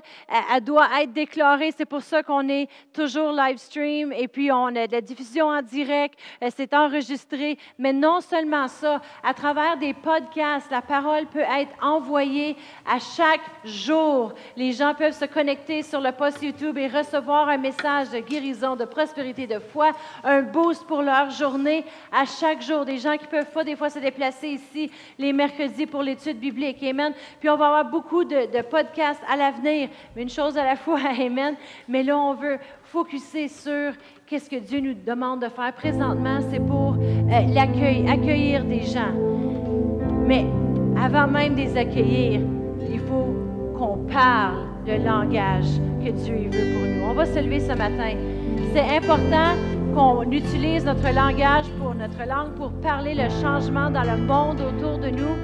elle, 0.53 0.63
doit 0.63 0.87
être 1.01 1.11
déclarée. 1.11 1.73
C'est 1.75 1.85
pour 1.85 2.01
ça 2.01 2.23
qu'on 2.23 2.47
est 2.47 2.69
toujours 2.93 3.33
live 3.33 3.57
stream 3.57 4.13
et 4.13 4.27
puis 4.29 4.51
on 4.51 4.67
a 4.67 4.87
de 4.87 4.93
la 4.93 5.01
diffusion 5.01 5.47
en 5.47 5.61
direct. 5.61 6.17
Euh, 6.41 6.49
c'est 6.55 6.73
enregistré. 6.73 7.57
Mais 7.77 7.91
non 7.91 8.21
seulement 8.21 8.67
ça, 8.69 9.01
à 9.21 9.33
travers 9.33 9.77
des 9.77 9.93
podcasts, 9.93 10.71
la 10.71 10.81
parole 10.81 11.27
peut 11.27 11.39
être 11.39 11.75
envoyée 11.83 12.55
à 12.85 12.99
chaque 12.99 13.41
jour. 13.65 14.33
Les 14.55 14.71
gens 14.71 14.95
peuvent 14.95 15.17
se 15.17 15.25
connecter 15.25 15.83
sur 15.83 15.99
le 15.99 16.13
post 16.13 16.41
YouTube 16.41 16.77
et 16.77 16.87
recevoir 16.87 17.49
un 17.49 17.57
message 17.57 18.09
de 18.11 18.19
guérison, 18.19 18.77
de 18.77 18.85
prospérité, 18.85 19.45
de 19.45 19.59
foi, 19.59 19.91
un 20.23 20.41
boost 20.41 20.87
pour 20.87 21.01
leur 21.01 21.29
journée 21.29 21.83
à 22.11 22.25
chaque 22.25 22.44
jour, 22.61 22.85
des 22.85 22.97
gens 22.97 23.17
qui 23.17 23.27
peuvent 23.27 23.51
pas 23.51 23.63
des 23.63 23.75
fois 23.75 23.89
se 23.89 23.99
déplacer 23.99 24.47
ici 24.47 24.91
les 25.17 25.33
mercredis 25.33 25.85
pour 25.85 26.01
l'étude 26.01 26.39
biblique. 26.39 26.81
Amen. 26.83 27.13
Puis 27.39 27.49
on 27.49 27.57
va 27.57 27.67
avoir 27.67 27.89
beaucoup 27.89 28.23
de, 28.23 28.61
podcasts 28.63 29.21
à 29.29 29.35
l'avenir, 29.35 29.89
une 30.15 30.29
chose 30.29 30.57
à 30.57 30.63
la 30.63 30.75
fois. 30.75 30.99
Amen. 31.19 31.55
Mais 31.87 32.03
là, 32.03 32.17
on 32.17 32.33
veut 32.33 32.57
focuser 32.83 33.47
sur 33.47 33.93
qu'est-ce 34.25 34.49
que 34.49 34.57
Dieu 34.57 34.79
nous 34.79 34.93
demande 34.93 35.41
de 35.41 35.49
faire 35.49 35.73
présentement. 35.73 36.39
C'est 36.51 36.65
pour 36.65 36.93
euh, 36.93 37.53
l'accueil, 37.53 38.07
accueillir 38.07 38.63
des 38.63 38.81
gens. 38.81 39.13
Mais 40.25 40.45
avant 40.99 41.27
même 41.27 41.55
de 41.55 41.61
les 41.61 41.77
accueillir, 41.77 42.41
il 42.89 42.99
faut 42.99 43.33
qu'on 43.77 44.05
parle 44.11 44.65
le 44.87 44.97
langage 45.03 45.67
que 46.03 46.11
Dieu 46.11 46.49
veut 46.51 46.73
pour 46.73 46.87
nous. 46.87 47.03
On 47.03 47.13
va 47.13 47.25
se 47.25 47.39
lever 47.39 47.59
ce 47.59 47.73
matin. 47.73 48.15
C'est 48.73 48.97
important 48.97 49.55
qu'on 49.95 50.29
utilise 50.29 50.83
notre 50.83 51.13
langage 51.13 51.65
notre 51.97 52.27
langue 52.27 52.53
pour 52.55 52.71
parler 52.81 53.15
le 53.15 53.29
changement 53.41 53.89
dans 53.89 54.03
le 54.03 54.17
monde 54.17 54.59
autour 54.59 54.97
de 54.97 55.09
nous, 55.09 55.35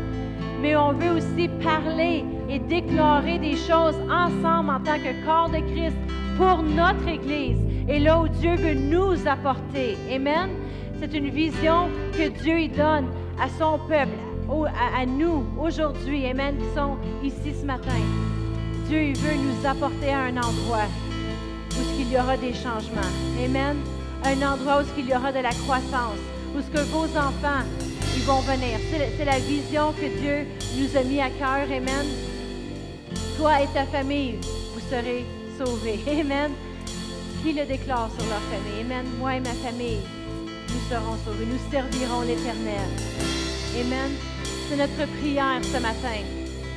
mais 0.62 0.76
on 0.76 0.92
veut 0.94 1.12
aussi 1.12 1.48
parler 1.64 2.26
et 2.50 2.60
déclarer 2.60 3.40
des 3.40 3.56
choses 3.56 3.96
ensemble 4.10 4.70
en 4.70 4.80
tant 4.80 4.98
que 4.98 5.26
corps 5.26 5.50
de 5.50 5.60
Christ 5.74 5.96
pour 6.38 6.62
notre 6.62 7.08
Église 7.08 7.58
et 7.88 8.00
là 8.00 8.20
où 8.20 8.28
Dieu 8.28 8.56
veut 8.56 8.74
nous 8.74 9.28
apporter. 9.28 9.98
Amen. 10.14 10.50
C'est 11.00 11.14
une 11.14 11.30
vision 11.30 11.90
que 12.14 12.30
Dieu 12.44 12.60
y 12.60 12.70
donne 12.70 13.08
à 13.42 13.48
son 13.58 13.80
peuple, 13.88 14.12
à, 15.00 15.06
nous 15.06 15.46
aujourd'hui, 15.60 16.28
Amen, 16.28 16.58
qui 16.58 16.76
sont 16.76 16.98
ici 17.24 17.58
ce 17.60 17.66
matin. 17.66 18.02
Dieu 18.88 19.14
veut 19.16 19.36
nous 19.36 19.66
apporter 19.66 20.12
à 20.14 20.20
un 20.20 20.38
endroit 20.38 20.88
où 21.72 22.00
il 22.00 22.12
y 22.12 22.18
aura 22.18 22.38
des 22.38 22.54
changements. 22.54 23.02
Amen. 23.44 23.78
Un 24.24 24.42
endroit 24.42 24.82
où 24.82 24.86
il 24.98 25.10
y 25.10 25.16
aura 25.16 25.32
de 25.32 25.40
la 25.40 25.52
croissance 25.52 26.20
où 26.56 26.62
ce 26.62 26.68
que 26.68 26.84
vos 26.90 27.06
enfants, 27.06 27.66
ils 28.16 28.24
vont 28.24 28.42
venir. 28.42 28.78
C'est 29.18 29.26
la 29.26 29.40
vision 29.40 29.94
que 29.94 30.08
Dieu 30.20 30.48
nous 30.78 30.98
a 30.98 31.04
mis 31.04 31.22
à 31.22 31.30
cœur. 31.30 31.66
Amen. 31.66 32.06
Toi 33.38 33.62
et 33.62 33.68
ta 33.74 33.86
famille, 33.86 34.36
vous 34.74 34.82
serez 34.90 35.26
sauvés. 35.58 36.00
Amen. 36.08 36.52
Qui 37.42 37.54
le 37.54 37.66
déclare 37.66 38.10
sur 38.18 38.28
leur 38.30 38.42
famille? 38.52 38.82
Amen. 38.82 39.06
Moi 39.18 39.36
et 39.36 39.40
ma 39.40 39.54
famille, 39.54 40.00
nous 40.48 40.90
serons 40.90 41.18
sauvés. 41.26 41.46
Nous 41.46 41.72
servirons 41.72 42.22
l'Éternel. 42.22 42.90
Amen. 43.80 44.12
C'est 44.70 44.78
notre 44.78 45.12
prière 45.20 45.62
ce 45.64 45.82
matin. 45.82 46.22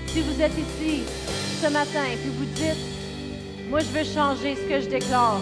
Si 0.07 0.20
vous 0.20 0.40
êtes 0.40 0.57
ici 0.57 1.03
ce 1.61 1.68
matin 1.68 2.05
et 2.05 2.16
vous 2.16 2.45
dites, 2.55 2.76
moi 3.68 3.80
je 3.80 3.86
veux 3.86 4.05
changer 4.05 4.57
ce 4.57 4.68
que 4.68 4.80
je 4.80 4.88
déclare. 4.88 5.40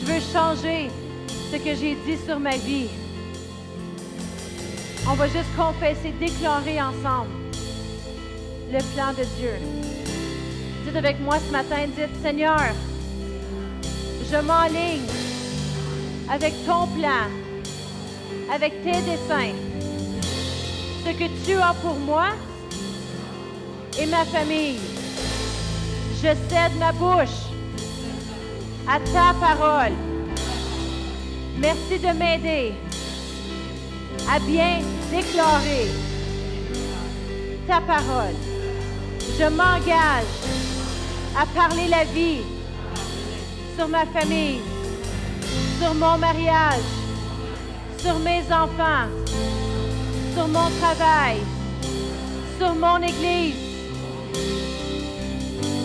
Je 0.00 0.04
veux 0.04 0.20
changer 0.20 0.90
ce 1.50 1.56
que 1.56 1.74
j'ai 1.74 1.94
dit 2.06 2.18
sur 2.26 2.38
ma 2.40 2.56
vie. 2.56 2.88
On 5.08 5.14
va 5.14 5.28
juste 5.28 5.54
confesser, 5.56 6.12
déclarer 6.18 6.80
ensemble 6.80 7.30
le 8.72 8.78
plan 8.94 9.12
de 9.12 9.24
Dieu. 9.38 9.54
Dites 10.84 10.96
avec 10.96 11.20
moi 11.20 11.38
ce 11.38 11.52
matin, 11.52 11.86
dites, 11.86 12.22
Seigneur, 12.22 12.74
je 14.30 14.36
m'enligne 14.38 15.06
avec 16.28 16.52
ton 16.66 16.88
plan, 16.88 17.30
avec 18.52 18.82
tes 18.82 19.00
desseins, 19.02 19.54
ce 21.04 21.10
que 21.12 21.46
tu 21.46 21.56
as 21.56 21.74
pour 21.74 21.94
moi 21.94 22.30
et 24.00 24.06
ma 24.06 24.24
famille. 24.24 24.80
Je 26.16 26.34
cède 26.48 26.76
ma 26.80 26.90
bouche 26.92 27.52
à 28.88 28.98
ta 28.98 29.34
parole. 29.38 29.92
Merci 31.58 31.98
de 31.98 32.12
m'aider 32.18 32.74
à 34.30 34.38
bien 34.40 34.80
déclarer 35.10 35.86
ta 37.66 37.80
parole. 37.80 38.34
Je 39.38 39.44
m'engage 39.44 40.34
à 41.34 41.46
parler 41.46 41.88
la 41.88 42.04
vie 42.04 42.42
sur 43.76 43.88
ma 43.88 44.04
famille, 44.06 44.60
sur 45.80 45.94
mon 45.94 46.18
mariage, 46.18 46.88
sur 47.98 48.18
mes 48.18 48.42
enfants, 48.52 49.08
sur 50.34 50.48
mon 50.48 50.68
travail, 50.80 51.38
sur 52.58 52.74
mon 52.74 52.98
Église. 52.98 53.54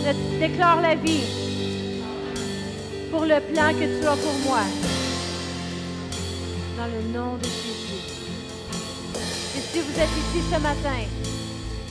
Je 0.03 0.39
déclare 0.39 0.81
la 0.81 0.95
vie 0.95 1.23
pour 3.09 3.21
le 3.21 3.39
plan 3.53 3.71
que 3.71 3.99
tu 3.99 4.05
as 4.07 4.17
pour 4.17 4.33
moi. 4.45 4.63
Dans 6.81 6.87
le 6.87 7.13
nom 7.13 7.37
de 7.37 7.43
Jésus 7.43 8.01
si 9.71 9.79
vous 9.81 9.99
êtes 9.99 10.09
ici 10.17 10.43
ce 10.51 10.59
matin, 10.59 11.05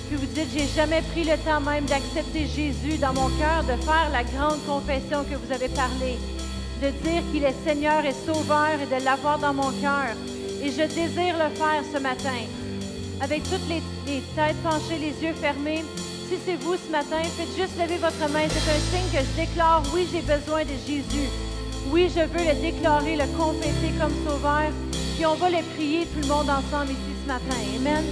puis 0.08 0.16
vous 0.16 0.26
dites, 0.26 0.48
j'ai 0.52 0.66
jamais 0.66 1.00
pris 1.12 1.22
le 1.22 1.36
temps 1.44 1.60
même 1.60 1.84
d'accepter 1.84 2.48
Jésus 2.48 2.98
dans 2.98 3.12
mon 3.12 3.28
cœur, 3.38 3.62
de 3.62 3.80
faire 3.82 4.10
la 4.10 4.24
grande 4.24 4.58
confession 4.66 5.22
que 5.22 5.36
vous 5.36 5.52
avez 5.52 5.68
parlé, 5.68 6.18
de 6.82 6.88
dire 6.88 7.22
qu'il 7.30 7.44
est 7.44 7.54
Seigneur 7.64 8.04
et 8.04 8.12
Sauveur 8.26 8.72
et 8.82 9.00
de 9.00 9.04
l'avoir 9.04 9.38
dans 9.38 9.54
mon 9.54 9.70
cœur. 9.80 10.10
Et 10.60 10.72
je 10.72 10.82
désire 10.92 11.36
le 11.38 11.54
faire 11.54 11.84
ce 11.94 12.00
matin. 12.00 12.42
Avec 13.20 13.44
toutes 13.44 13.68
les, 13.68 13.82
les 14.12 14.22
têtes 14.34 14.60
penchées, 14.64 14.98
les 14.98 15.14
yeux 15.24 15.34
fermés, 15.34 15.84
si 16.28 16.34
c'est 16.44 16.56
vous 16.56 16.74
ce 16.74 16.90
matin, 16.90 17.22
faites 17.36 17.56
juste 17.56 17.78
lever 17.78 17.98
votre 17.98 18.28
main. 18.32 18.48
C'est 18.48 18.72
un 18.72 18.82
signe 18.90 19.10
que 19.12 19.24
je 19.24 19.40
déclare, 19.40 19.84
oui, 19.94 20.08
j'ai 20.12 20.22
besoin 20.22 20.64
de 20.64 20.74
Jésus. 20.84 21.30
Oui, 21.88 22.08
je 22.14 22.20
veux 22.20 22.44
le 22.44 22.60
déclarer, 22.60 23.16
le 23.16 23.26
confesser 23.36 23.92
comme 23.98 24.12
Sauveur. 24.26 24.70
Puis 25.16 25.26
on 25.26 25.34
va 25.34 25.50
le 25.50 25.62
prier 25.74 26.06
tout 26.06 26.20
le 26.20 26.28
monde 26.28 26.50
ensemble 26.50 26.92
ici 26.92 27.10
matin. 27.26 27.56
Amen. 27.76 28.04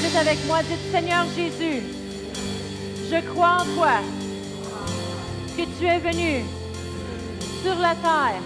Dites 0.00 0.16
avec 0.16 0.38
moi, 0.46 0.62
dites 0.62 0.92
Seigneur 0.92 1.24
Jésus, 1.36 1.82
je 3.10 3.20
crois 3.32 3.58
en 3.60 3.64
toi, 3.76 4.00
que 5.56 5.62
tu 5.78 5.86
es 5.86 5.98
venu 5.98 6.44
sur 7.62 7.74
la 7.76 7.94
terre, 7.96 8.40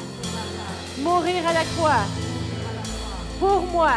mourir 1.00 1.46
à 1.46 1.52
la 1.52 1.64
croix, 1.76 2.04
pour 3.38 3.60
moi, 3.72 3.92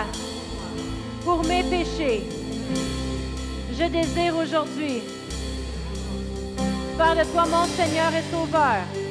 pour 1.23 1.43
mes 1.45 1.63
péchés. 1.63 2.23
Je 3.71 3.85
désire 3.87 4.35
aujourd'hui 4.37 5.01
faire 6.97 7.15
de 7.15 7.31
toi 7.31 7.45
mon 7.45 7.65
Seigneur 7.65 8.11
et 8.13 8.23
Sauveur 8.31 9.04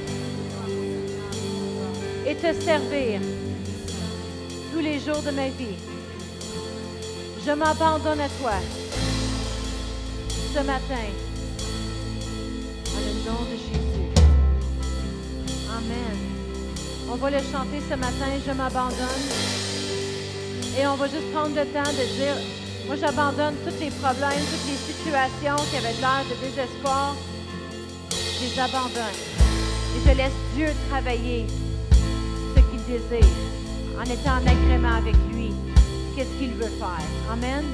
et 2.26 2.34
te 2.36 2.52
servir 2.60 3.20
tous 4.72 4.80
les 4.80 4.98
jours 4.98 5.22
de 5.22 5.30
ma 5.30 5.48
vie. 5.48 5.76
Je 7.46 7.52
m'abandonne 7.52 8.20
à 8.20 8.28
toi 8.40 8.54
ce 10.54 10.60
matin. 10.60 11.06
Dans 12.86 13.00
le 13.00 13.14
nom 13.26 13.42
de 13.50 13.56
Jésus. 13.56 14.08
Amen. 15.68 16.18
On 17.10 17.16
va 17.16 17.30
le 17.30 17.38
chanter 17.38 17.80
ce 17.90 17.94
matin, 17.96 18.30
je 18.46 18.52
m'abandonne. 18.52 19.24
Et 20.78 20.86
on 20.86 20.94
va 20.94 21.06
juste 21.06 21.30
prendre 21.32 21.54
le 21.54 21.66
temps 21.66 21.92
de 21.92 22.04
dire, 22.16 22.36
moi 22.86 22.96
j'abandonne 22.96 23.54
tous 23.64 23.78
les 23.80 23.90
problèmes, 23.90 24.44
toutes 24.50 24.70
les 24.70 24.94
situations 24.94 25.56
qui 25.70 25.76
avaient 25.76 26.00
l'air 26.00 26.24
de 26.30 26.46
désespoir. 26.46 27.14
Je 28.10 28.46
les 28.46 28.58
abandonne. 28.58 29.18
Et 29.96 30.08
je 30.08 30.16
laisse 30.16 30.32
Dieu 30.56 30.68
travailler 30.88 31.46
désire 32.86 33.24
en 33.98 34.04
étant 34.04 34.32
en 34.32 34.46
agrément 34.46 34.94
avec 34.96 35.16
lui 35.32 35.52
qu'est-ce 36.14 36.38
qu'il 36.38 36.54
veut 36.54 36.70
faire? 36.78 37.32
Amen? 37.32 37.64